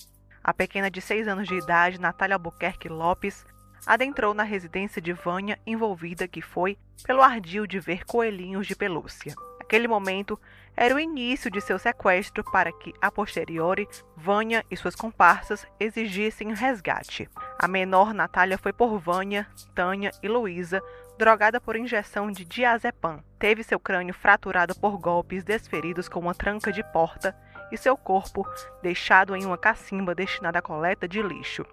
A 0.43 0.53
pequena 0.53 0.89
de 0.89 0.99
seis 0.99 1.27
anos 1.27 1.47
de 1.47 1.55
idade, 1.55 2.01
Natália 2.01 2.35
Albuquerque 2.35 2.89
Lopes, 2.89 3.45
adentrou 3.85 4.33
na 4.33 4.41
residência 4.41 4.99
de 4.99 5.13
Vânia 5.13 5.59
envolvida 5.67 6.27
que 6.27 6.41
foi 6.41 6.77
pelo 7.03 7.21
ardil 7.21 7.67
de 7.67 7.79
ver 7.79 8.03
coelhinhos 8.05 8.65
de 8.65 8.75
pelúcia. 8.75 9.35
Aquele 9.59 9.87
momento 9.87 10.39
era 10.75 10.95
o 10.95 10.99
início 10.99 11.51
de 11.51 11.61
seu 11.61 11.77
sequestro 11.77 12.43
para 12.51 12.71
que, 12.71 12.93
a 13.01 13.11
posteriori, 13.11 13.87
Vânia 14.15 14.65
e 14.69 14.77
suas 14.77 14.95
comparsas 14.95 15.65
exigissem 15.79 16.53
resgate. 16.53 17.29
A 17.59 17.67
menor 17.67 18.13
Natália 18.13 18.57
foi 18.57 18.73
por 18.73 18.97
Vânia, 18.99 19.47
Tânia 19.75 20.11
e 20.23 20.27
Luísa, 20.27 20.81
drogada 21.17 21.59
por 21.61 21.75
injeção 21.75 22.31
de 22.31 22.45
diazepam. 22.45 23.23
Teve 23.37 23.63
seu 23.63 23.79
crânio 23.79 24.13
fraturado 24.13 24.73
por 24.75 24.97
golpes 24.97 25.43
desferidos 25.43 26.07
com 26.09 26.19
uma 26.19 26.33
tranca 26.33 26.71
de 26.71 26.83
porta 26.91 27.35
e 27.71 27.77
seu 27.77 27.95
corpo 27.95 28.45
deixado 28.81 29.35
em 29.35 29.45
uma 29.45 29.57
cacimba 29.57 30.15
destinada 30.15 30.59
à 30.59 30.61
coleta 30.61 31.07
de 31.07 31.21
lixo. 31.21 31.65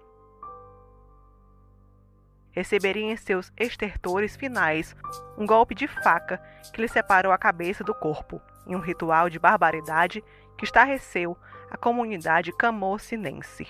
Receberia 2.59 3.13
em 3.13 3.15
seus 3.15 3.53
estertores 3.57 4.35
finais 4.35 4.93
um 5.37 5.45
golpe 5.45 5.73
de 5.73 5.87
faca 5.87 6.41
que 6.73 6.81
lhe 6.81 6.89
separou 6.89 7.31
a 7.31 7.37
cabeça 7.37 7.85
do 7.85 7.93
corpo, 7.93 8.41
em 8.67 8.75
um 8.75 8.81
ritual 8.81 9.29
de 9.29 9.39
barbaridade 9.39 10.21
que 10.57 10.65
estarreceu 10.65 11.37
a 11.71 11.77
comunidade 11.77 12.51
camocinense. 12.51 13.65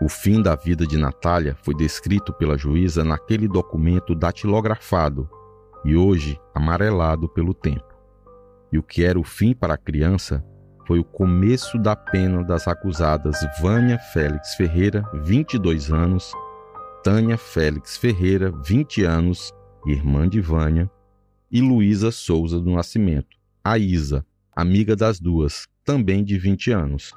O 0.00 0.08
fim 0.08 0.42
da 0.42 0.56
vida 0.56 0.84
de 0.84 0.98
Natália 0.98 1.56
foi 1.62 1.76
descrito 1.76 2.32
pela 2.32 2.58
juíza 2.58 3.04
naquele 3.04 3.46
documento 3.46 4.12
datilografado 4.12 5.30
e 5.84 5.96
hoje 5.96 6.36
amarelado 6.52 7.28
pelo 7.28 7.54
tempo. 7.54 7.91
E 8.72 8.78
o 8.78 8.82
que 8.82 9.04
era 9.04 9.20
o 9.20 9.24
fim 9.24 9.52
para 9.54 9.74
a 9.74 9.78
criança 9.78 10.44
foi 10.86 10.98
o 10.98 11.04
começo 11.04 11.78
da 11.78 11.94
pena 11.94 12.42
das 12.42 12.66
acusadas 12.66 13.36
Vânia 13.60 13.98
Félix 13.98 14.54
Ferreira, 14.54 15.04
22 15.22 15.92
anos, 15.92 16.32
Tânia 17.04 17.36
Félix 17.36 17.96
Ferreira, 17.96 18.50
20 18.64 19.04
anos, 19.04 19.52
irmã 19.86 20.28
de 20.28 20.40
Vânia, 20.40 20.90
e 21.50 21.60
Luísa 21.60 22.10
Souza 22.10 22.60
do 22.60 22.70
Nascimento, 22.70 23.36
a 23.62 23.76
Isa, 23.76 24.24
amiga 24.56 24.96
das 24.96 25.20
duas, 25.20 25.66
também 25.84 26.24
de 26.24 26.38
20 26.38 26.72
anos. 26.72 27.12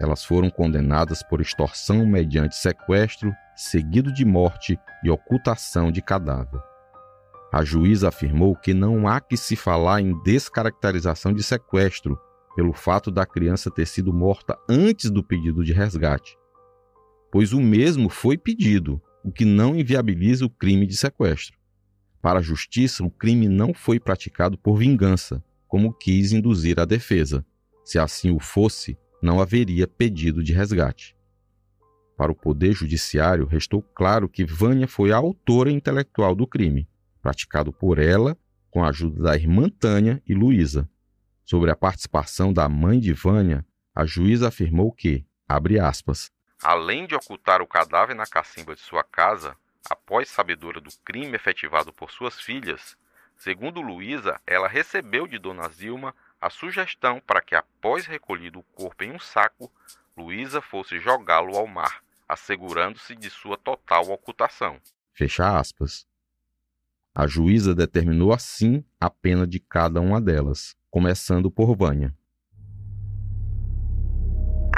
Elas 0.00 0.24
foram 0.24 0.50
condenadas 0.50 1.22
por 1.22 1.40
extorsão 1.40 2.04
mediante 2.04 2.56
sequestro, 2.56 3.32
seguido 3.54 4.12
de 4.12 4.24
morte 4.24 4.78
e 5.02 5.10
ocultação 5.10 5.90
de 5.90 6.02
cadáver. 6.02 6.60
A 7.56 7.64
juíza 7.64 8.08
afirmou 8.08 8.54
que 8.54 8.74
não 8.74 9.08
há 9.08 9.18
que 9.18 9.34
se 9.34 9.56
falar 9.56 10.02
em 10.02 10.12
descaracterização 10.22 11.32
de 11.32 11.42
sequestro, 11.42 12.20
pelo 12.54 12.74
fato 12.74 13.10
da 13.10 13.24
criança 13.24 13.70
ter 13.70 13.86
sido 13.86 14.12
morta 14.12 14.58
antes 14.68 15.10
do 15.10 15.24
pedido 15.24 15.64
de 15.64 15.72
resgate, 15.72 16.36
pois 17.32 17.54
o 17.54 17.60
mesmo 17.62 18.10
foi 18.10 18.36
pedido, 18.36 19.00
o 19.24 19.32
que 19.32 19.46
não 19.46 19.74
inviabiliza 19.74 20.44
o 20.44 20.50
crime 20.50 20.86
de 20.86 20.98
sequestro. 20.98 21.56
Para 22.20 22.40
a 22.40 22.42
justiça, 22.42 23.02
o 23.02 23.10
crime 23.10 23.48
não 23.48 23.72
foi 23.72 23.98
praticado 23.98 24.58
por 24.58 24.76
vingança, 24.76 25.42
como 25.66 25.94
quis 25.94 26.32
induzir 26.32 26.78
a 26.78 26.84
defesa. 26.84 27.42
Se 27.82 27.98
assim 27.98 28.30
o 28.30 28.38
fosse, 28.38 28.98
não 29.22 29.40
haveria 29.40 29.88
pedido 29.88 30.44
de 30.44 30.52
resgate. 30.52 31.16
Para 32.18 32.30
o 32.30 32.36
Poder 32.36 32.74
Judiciário, 32.74 33.46
restou 33.46 33.80
claro 33.80 34.28
que 34.28 34.44
Vânia 34.44 34.86
foi 34.86 35.10
a 35.10 35.16
autora 35.16 35.70
intelectual 35.70 36.34
do 36.34 36.46
crime, 36.46 36.86
praticado 37.26 37.72
por 37.72 37.98
ela 37.98 38.38
com 38.70 38.84
a 38.84 38.90
ajuda 38.90 39.24
da 39.24 39.34
irmã 39.34 39.68
Tânia 39.68 40.22
e 40.24 40.32
Luísa. 40.32 40.88
Sobre 41.44 41.72
a 41.72 41.76
participação 41.76 42.52
da 42.52 42.68
mãe 42.68 43.00
de 43.00 43.12
Vânia, 43.12 43.66
a 43.92 44.06
juíza 44.06 44.46
afirmou 44.46 44.92
que, 44.92 45.26
abre 45.48 45.80
aspas, 45.80 46.30
além 46.62 47.04
de 47.04 47.16
ocultar 47.16 47.60
o 47.60 47.66
cadáver 47.66 48.14
na 48.14 48.26
cacimba 48.26 48.76
de 48.76 48.80
sua 48.80 49.02
casa, 49.02 49.56
após 49.90 50.28
sabedora 50.28 50.80
do 50.80 50.90
crime 51.04 51.34
efetivado 51.34 51.92
por 51.92 52.12
suas 52.12 52.40
filhas, 52.40 52.96
segundo 53.36 53.80
Luísa, 53.80 54.40
ela 54.46 54.68
recebeu 54.68 55.26
de 55.26 55.36
Dona 55.36 55.68
Zilma 55.68 56.14
a 56.40 56.48
sugestão 56.48 57.20
para 57.26 57.40
que, 57.40 57.56
após 57.56 58.06
recolhido 58.06 58.60
o 58.60 58.62
corpo 58.62 59.02
em 59.02 59.10
um 59.10 59.18
saco, 59.18 59.68
Luísa 60.16 60.62
fosse 60.62 61.00
jogá-lo 61.00 61.56
ao 61.56 61.66
mar, 61.66 62.04
assegurando-se 62.28 63.16
de 63.16 63.30
sua 63.30 63.58
total 63.58 64.10
ocultação. 64.10 64.80
Fecha 65.12 65.58
aspas. 65.58 66.06
A 67.18 67.26
juíza 67.26 67.74
determinou 67.74 68.30
assim 68.30 68.84
a 69.00 69.08
pena 69.08 69.46
de 69.46 69.58
cada 69.58 70.02
uma 70.02 70.20
delas, 70.20 70.76
começando 70.90 71.50
por 71.50 71.74
Vânia. 71.74 72.14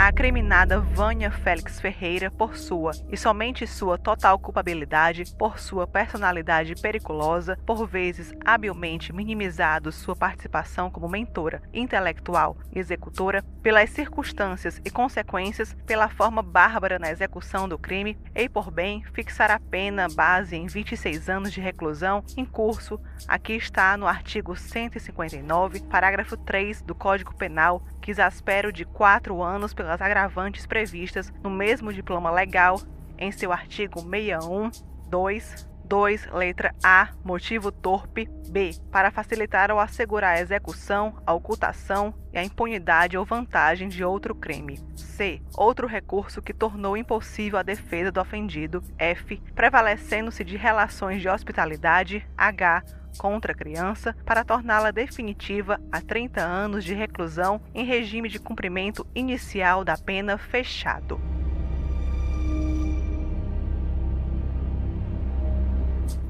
A 0.01 0.13
criminada 0.13 0.79
Vânia 0.79 1.29
Félix 1.29 1.81
Ferreira 1.81 2.31
por 2.31 2.57
sua 2.57 2.93
e 3.11 3.17
somente 3.17 3.67
sua 3.67 3.99
total 3.99 4.39
culpabilidade, 4.39 5.25
por 5.37 5.59
sua 5.59 5.89
personalidade 5.89 6.77
periculosa, 6.81 7.59
por 7.67 7.85
vezes 7.85 8.33
habilmente 8.45 9.13
minimizado 9.13 9.91
sua 9.91 10.15
participação 10.15 10.89
como 10.89 11.09
mentora, 11.09 11.61
intelectual 11.75 12.57
e 12.73 12.79
executora, 12.79 13.43
pelas 13.61 13.91
circunstâncias 13.91 14.81
e 14.85 14.89
consequências, 14.89 15.75
pela 15.85 16.09
forma 16.09 16.43
bárbara 16.43 17.01
na 17.01 17.11
execução 17.11 17.69
do 17.69 17.77
crime, 17.77 18.17
e 18.37 18.49
por 18.49 18.71
bem 18.71 19.03
fixar 19.13 19.51
a 19.51 19.59
pena 19.59 20.07
base 20.09 20.55
em 20.55 20.69
26 20.69 21.29
anos 21.29 21.53
de 21.53 21.61
reclusão 21.61 22.23
em 22.37 22.45
curso, 22.45 23.01
aqui 23.27 23.55
está 23.55 23.97
no 23.97 24.07
artigo 24.07 24.55
159, 24.55 25.81
parágrafo 25.81 26.37
3 26.37 26.83
do 26.83 26.95
Código 26.95 27.35
Penal 27.35 27.83
que 28.09 28.13
exaspero 28.13 28.73
de 28.73 28.87
quatro 28.87 29.43
anos 29.43 29.75
pelas 29.75 30.01
agravantes 30.01 30.65
previstas 30.65 31.31
no 31.43 31.51
mesmo 31.51 31.93
diploma 31.93 32.31
legal 32.31 32.81
em 33.19 33.31
seu 33.31 33.53
artigo 33.53 34.01
61, 34.01 34.71
2, 35.11 35.69
2, 35.85 36.27
letra 36.33 36.75
A, 36.83 37.11
motivo 37.23 37.71
torpe, 37.71 38.27
B, 38.49 38.71
para 38.91 39.11
facilitar 39.11 39.71
ou 39.71 39.79
assegurar 39.79 40.39
a 40.39 40.41
execução, 40.41 41.21
a 41.27 41.35
ocultação 41.35 42.15
e 42.33 42.39
a 42.39 42.43
impunidade 42.43 43.19
ou 43.19 43.27
vantagem 43.27 43.91
de 43.91 44.03
outro 44.03 44.35
crime. 44.35 44.81
C, 44.97 45.43
outro 45.55 45.87
recurso 45.87 46.41
que 46.41 46.55
tornou 46.55 46.97
impossível 46.97 47.59
a 47.59 47.63
defesa 47.63 48.11
do 48.11 48.23
ofendido. 48.23 48.83
F, 48.97 49.37
prevalecendo-se 49.55 50.43
de 50.45 50.57
relações 50.57 51.21
de 51.21 51.29
hospitalidade. 51.29 52.27
H, 52.39 52.85
contra 53.17 53.53
a 53.53 53.55
criança 53.55 54.15
para 54.25 54.45
torná-la 54.45 54.91
definitiva 54.91 55.81
a 55.91 56.01
30 56.01 56.41
anos 56.41 56.85
de 56.85 56.95
reclusão 56.95 57.61
em 57.75 57.85
regime 57.85 58.29
de 58.29 58.39
cumprimento 58.39 59.07
inicial 59.15 59.85
da 59.85 59.97
pena 59.97 60.37
fechado. 60.37 61.21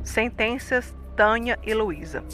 Sentenças 0.03 0.97
Tânia 1.15 1.59
e 1.63 1.75
Luísa. 1.75 2.25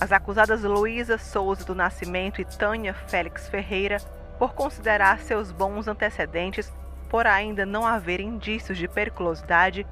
As 0.00 0.12
acusadas 0.12 0.62
Luísa 0.62 1.18
Souza 1.18 1.64
do 1.64 1.74
Nascimento 1.74 2.40
e 2.40 2.44
Tânia 2.44 2.94
Félix 2.94 3.48
Ferreira, 3.48 3.98
por 4.38 4.54
considerar 4.54 5.18
seus 5.18 5.50
bons 5.50 5.88
antecedentes, 5.88 6.72
por 7.08 7.26
ainda 7.26 7.66
não 7.66 7.84
haver 7.84 8.20
indícios 8.20 8.78
de 8.78 8.86
periculosidade, 8.86 9.86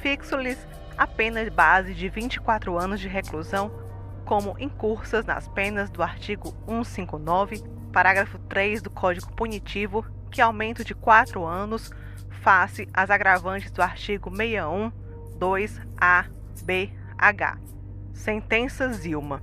fixo-lhes 0.00 0.58
a 1.00 1.06
pena 1.06 1.40
base 1.50 1.94
de 1.94 2.10
24 2.10 2.78
anos 2.78 3.00
de 3.00 3.08
reclusão, 3.08 3.72
como 4.26 4.54
incursas 4.58 5.24
nas 5.24 5.48
penas 5.48 5.88
do 5.88 6.02
artigo 6.02 6.54
159, 6.66 7.62
parágrafo 7.90 8.38
3 8.40 8.82
do 8.82 8.90
Código 8.90 9.32
Punitivo, 9.32 10.04
que 10.30 10.42
aumento 10.42 10.84
de 10.84 10.94
4 10.94 11.42
anos 11.46 11.90
face 12.42 12.86
às 12.92 13.08
agravantes 13.08 13.70
do 13.70 13.80
artigo 13.80 14.28
61, 14.28 14.92
2A 15.38 16.26
BH. 16.66 17.58
Sentença 18.12 18.92
Zilma. 18.92 19.42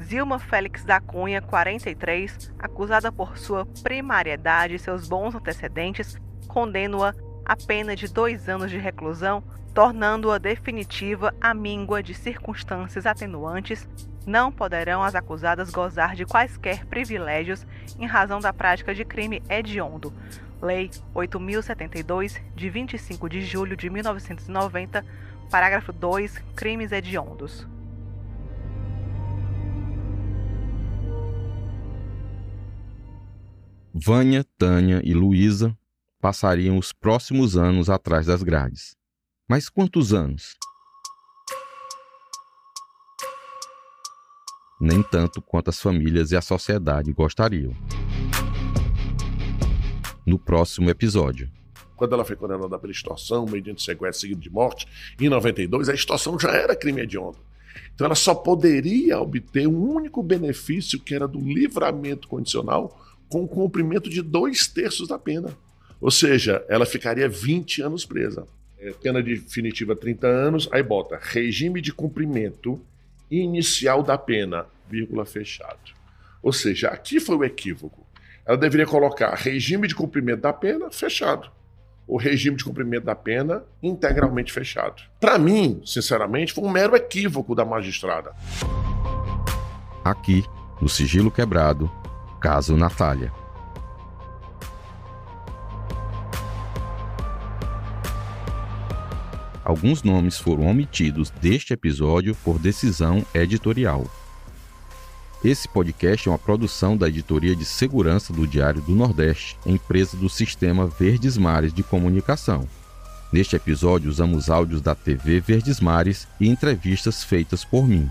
Zilma 0.00 0.40
Félix 0.40 0.84
da 0.84 1.00
Cunha, 1.00 1.40
43, 1.40 2.52
acusada 2.58 3.12
por 3.12 3.38
sua 3.38 3.64
primariedade 3.84 4.74
e 4.74 4.80
seus 4.80 5.08
bons 5.08 5.32
antecedentes, 5.32 6.16
condeno-a 6.48 7.14
a 7.44 7.56
pena 7.56 7.94
de 7.96 8.06
dois 8.06 8.48
anos 8.48 8.70
de 8.70 8.78
reclusão, 8.78 9.42
tornando-a 9.74 10.38
definitiva 10.38 11.34
à 11.40 11.52
míngua 11.54 12.02
de 12.02 12.14
circunstâncias 12.14 13.06
atenuantes. 13.06 13.88
Não 14.26 14.52
poderão 14.52 15.02
as 15.02 15.14
acusadas 15.14 15.70
gozar 15.70 16.14
de 16.14 16.24
quaisquer 16.24 16.86
privilégios 16.86 17.66
em 17.98 18.06
razão 18.06 18.40
da 18.40 18.52
prática 18.52 18.94
de 18.94 19.04
crime 19.04 19.42
hediondo. 19.48 20.12
Lei 20.60 20.90
8072, 21.12 22.40
de 22.54 22.70
25 22.70 23.28
de 23.28 23.42
julho 23.42 23.76
de 23.76 23.90
1990 23.90 25.04
Parágrafo 25.52 25.92
2. 25.92 26.38
Crimes 26.56 26.92
hediondos. 26.92 27.66
Vânia, 33.92 34.42
Tânia 34.56 35.02
e 35.04 35.12
Luísa 35.12 35.76
passariam 36.22 36.78
os 36.78 36.92
próximos 36.92 37.56
anos 37.56 37.90
atrás 37.90 38.26
das 38.26 38.44
grades. 38.44 38.94
Mas 39.50 39.68
quantos 39.68 40.14
anos? 40.14 40.56
Nem 44.80 45.02
tanto 45.02 45.42
quanto 45.42 45.70
as 45.70 45.80
famílias 45.80 46.30
e 46.30 46.36
a 46.36 46.40
sociedade 46.40 47.12
gostariam. 47.12 47.74
No 50.24 50.38
próximo 50.38 50.88
episódio 50.88 51.50
quando 51.94 52.14
ela 52.14 52.24
foi 52.24 52.34
condenada 52.34 52.76
pela 52.80 52.90
extorsão, 52.90 53.46
mediante 53.46 53.80
sequestro 53.80 54.22
seguido 54.22 54.40
de 54.40 54.50
morte, 54.50 54.88
em 55.20 55.28
92, 55.28 55.88
a 55.88 55.94
extorsão 55.94 56.36
já 56.36 56.50
era 56.50 56.74
crime 56.74 57.00
hediondo. 57.00 57.38
Então 57.94 58.06
ela 58.06 58.16
só 58.16 58.34
poderia 58.34 59.20
obter 59.20 59.68
um 59.68 59.88
único 59.88 60.20
benefício, 60.20 60.98
que 60.98 61.14
era 61.14 61.28
do 61.28 61.38
livramento 61.38 62.26
condicional, 62.26 63.00
com 63.28 63.44
o 63.44 63.48
cumprimento 63.48 64.10
de 64.10 64.20
dois 64.20 64.66
terços 64.66 65.06
da 65.06 65.16
pena. 65.16 65.56
Ou 66.02 66.10
seja, 66.10 66.62
ela 66.68 66.84
ficaria 66.84 67.28
20 67.28 67.80
anos 67.80 68.04
presa. 68.04 68.44
É, 68.78 68.90
pena 68.92 69.22
definitiva 69.22 69.96
30 69.96 70.26
anos, 70.26 70.68
aí 70.72 70.82
bota 70.82 71.18
regime 71.22 71.80
de 71.80 71.92
cumprimento 71.92 72.84
inicial 73.30 74.02
da 74.02 74.18
pena, 74.18 74.66
vírgula 74.90 75.24
fechado. 75.24 75.78
Ou 76.42 76.52
seja, 76.52 76.88
aqui 76.88 77.20
foi 77.20 77.36
o 77.36 77.44
equívoco. 77.44 78.04
Ela 78.44 78.58
deveria 78.58 78.84
colocar 78.84 79.32
regime 79.34 79.86
de 79.86 79.94
cumprimento 79.94 80.40
da 80.40 80.52
pena 80.52 80.90
fechado 80.90 81.48
o 82.06 82.16
regime 82.16 82.56
de 82.56 82.64
cumprimento 82.64 83.04
da 83.04 83.14
pena 83.14 83.64
integralmente 83.82 84.52
fechado. 84.52 85.02
Para 85.20 85.38
mim, 85.38 85.80
sinceramente, 85.84 86.52
foi 86.52 86.64
um 86.64 86.70
mero 86.70 86.96
equívoco 86.96 87.54
da 87.54 87.64
magistrada. 87.64 88.32
Aqui, 90.04 90.44
no 90.80 90.88
Sigilo 90.88 91.30
Quebrado, 91.30 91.90
caso 92.40 92.76
Natália. 92.76 93.41
Alguns 99.64 100.02
nomes 100.02 100.38
foram 100.38 100.66
omitidos 100.66 101.30
deste 101.30 101.72
episódio 101.72 102.34
por 102.44 102.58
decisão 102.58 103.24
editorial. 103.32 104.04
Esse 105.44 105.68
podcast 105.68 106.28
é 106.28 106.32
uma 106.32 106.38
produção 106.38 106.96
da 106.96 107.08
Editoria 107.08 107.54
de 107.54 107.64
Segurança 107.64 108.32
do 108.32 108.46
Diário 108.46 108.80
do 108.80 108.92
Nordeste, 108.92 109.56
empresa 109.66 110.16
do 110.16 110.28
Sistema 110.28 110.86
Verdes 110.86 111.36
Mares 111.36 111.72
de 111.72 111.82
Comunicação. 111.82 112.68
Neste 113.32 113.56
episódio, 113.56 114.10
usamos 114.10 114.50
áudios 114.50 114.80
da 114.80 114.94
TV 114.94 115.40
Verdes 115.40 115.80
Mares 115.80 116.28
e 116.40 116.48
entrevistas 116.48 117.24
feitas 117.24 117.64
por 117.64 117.86
mim. 117.86 118.10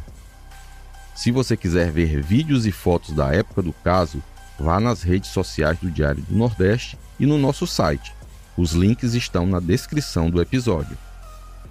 Se 1.16 1.32
você 1.32 1.56
quiser 1.56 1.92
ver 1.92 2.22
vídeos 2.22 2.66
e 2.66 2.72
fotos 2.72 3.14
da 3.14 3.34
época 3.34 3.62
do 3.62 3.74
caso, 3.74 4.24
vá 4.60 4.80
nas 4.80 5.04
redes 5.04 5.30
sociais 5.30 5.78
do 5.80 5.92
Diário 5.92 6.24
do 6.24 6.36
Nordeste 6.36 6.98
e 7.20 7.26
no 7.26 7.38
nosso 7.38 7.68
site. 7.68 8.14
Os 8.58 8.72
links 8.72 9.14
estão 9.14 9.46
na 9.46 9.60
descrição 9.60 10.30
do 10.30 10.42
episódio. 10.42 10.98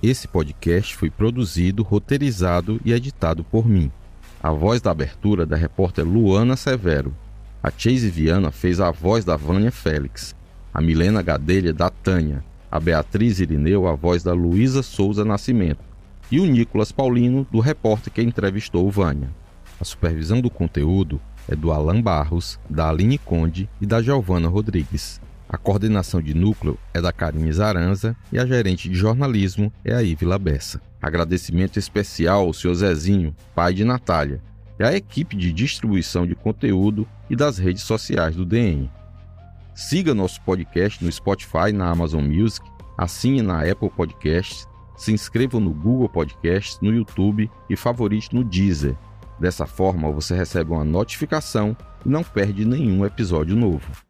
Esse 0.02 0.26
podcast 0.26 0.96
foi 0.96 1.10
produzido, 1.10 1.82
roteirizado 1.82 2.80
e 2.82 2.90
editado 2.90 3.44
por 3.44 3.68
mim. 3.68 3.92
A 4.42 4.50
voz 4.50 4.80
da 4.80 4.90
abertura 4.90 5.44
da 5.44 5.56
repórter 5.56 6.06
Luana 6.06 6.56
Severo. 6.56 7.14
A 7.62 7.70
Chase 7.70 8.08
Viana 8.08 8.50
fez 8.50 8.80
a 8.80 8.90
voz 8.90 9.26
da 9.26 9.36
Vânia 9.36 9.70
Félix. 9.70 10.34
A 10.72 10.80
Milena 10.80 11.20
Gadelha 11.20 11.74
da 11.74 11.90
Tânia. 11.90 12.42
A 12.70 12.80
Beatriz 12.80 13.40
Irineu 13.40 13.86
a 13.86 13.94
voz 13.94 14.22
da 14.22 14.32
Luísa 14.32 14.82
Souza 14.82 15.22
Nascimento. 15.22 15.84
E 16.32 16.40
o 16.40 16.46
Nicolas 16.46 16.90
Paulino, 16.90 17.46
do 17.52 17.60
repórter 17.60 18.10
que 18.10 18.22
entrevistou 18.22 18.90
Vânia. 18.90 19.28
A 19.78 19.84
supervisão 19.84 20.40
do 20.40 20.48
conteúdo 20.48 21.20
é 21.46 21.54
do 21.54 21.70
Alan 21.70 22.00
Barros, 22.00 22.58
da 22.70 22.88
Aline 22.88 23.18
Conde 23.18 23.68
e 23.78 23.84
da 23.84 24.00
Giovana 24.00 24.48
Rodrigues. 24.48 25.20
A 25.52 25.58
coordenação 25.58 26.22
de 26.22 26.32
núcleo 26.32 26.78
é 26.94 27.00
da 27.00 27.12
Karine 27.12 27.52
Zaranza 27.52 28.16
e 28.32 28.38
a 28.38 28.46
gerente 28.46 28.88
de 28.88 28.94
jornalismo 28.94 29.72
é 29.84 29.92
a 29.92 30.00
Ivila 30.00 30.38
Bessa. 30.38 30.80
Agradecimento 31.02 31.76
especial 31.76 32.42
ao 32.42 32.52
Sr. 32.52 32.74
Zezinho, 32.74 33.34
pai 33.52 33.74
de 33.74 33.82
Natália, 33.82 34.40
e 34.78 34.84
à 34.84 34.94
equipe 34.94 35.36
de 35.36 35.52
distribuição 35.52 36.24
de 36.24 36.36
conteúdo 36.36 37.04
e 37.28 37.34
das 37.34 37.58
redes 37.58 37.82
sociais 37.82 38.36
do 38.36 38.44
DN. 38.44 38.88
Siga 39.74 40.14
nosso 40.14 40.40
podcast 40.42 41.04
no 41.04 41.10
Spotify, 41.10 41.72
na 41.74 41.90
Amazon 41.90 42.24
Music, 42.24 42.64
assine 42.96 43.42
na 43.42 43.68
Apple 43.68 43.90
Podcasts, 43.90 44.68
se 44.96 45.10
inscreva 45.10 45.58
no 45.58 45.74
Google 45.74 46.08
Podcasts, 46.08 46.78
no 46.80 46.94
YouTube 46.94 47.50
e 47.68 47.74
favorite 47.74 48.32
no 48.32 48.44
Deezer. 48.44 48.96
Dessa 49.40 49.66
forma, 49.66 50.12
você 50.12 50.32
recebe 50.36 50.70
uma 50.70 50.84
notificação 50.84 51.76
e 52.06 52.08
não 52.08 52.22
perde 52.22 52.64
nenhum 52.64 53.04
episódio 53.04 53.56
novo. 53.56 54.09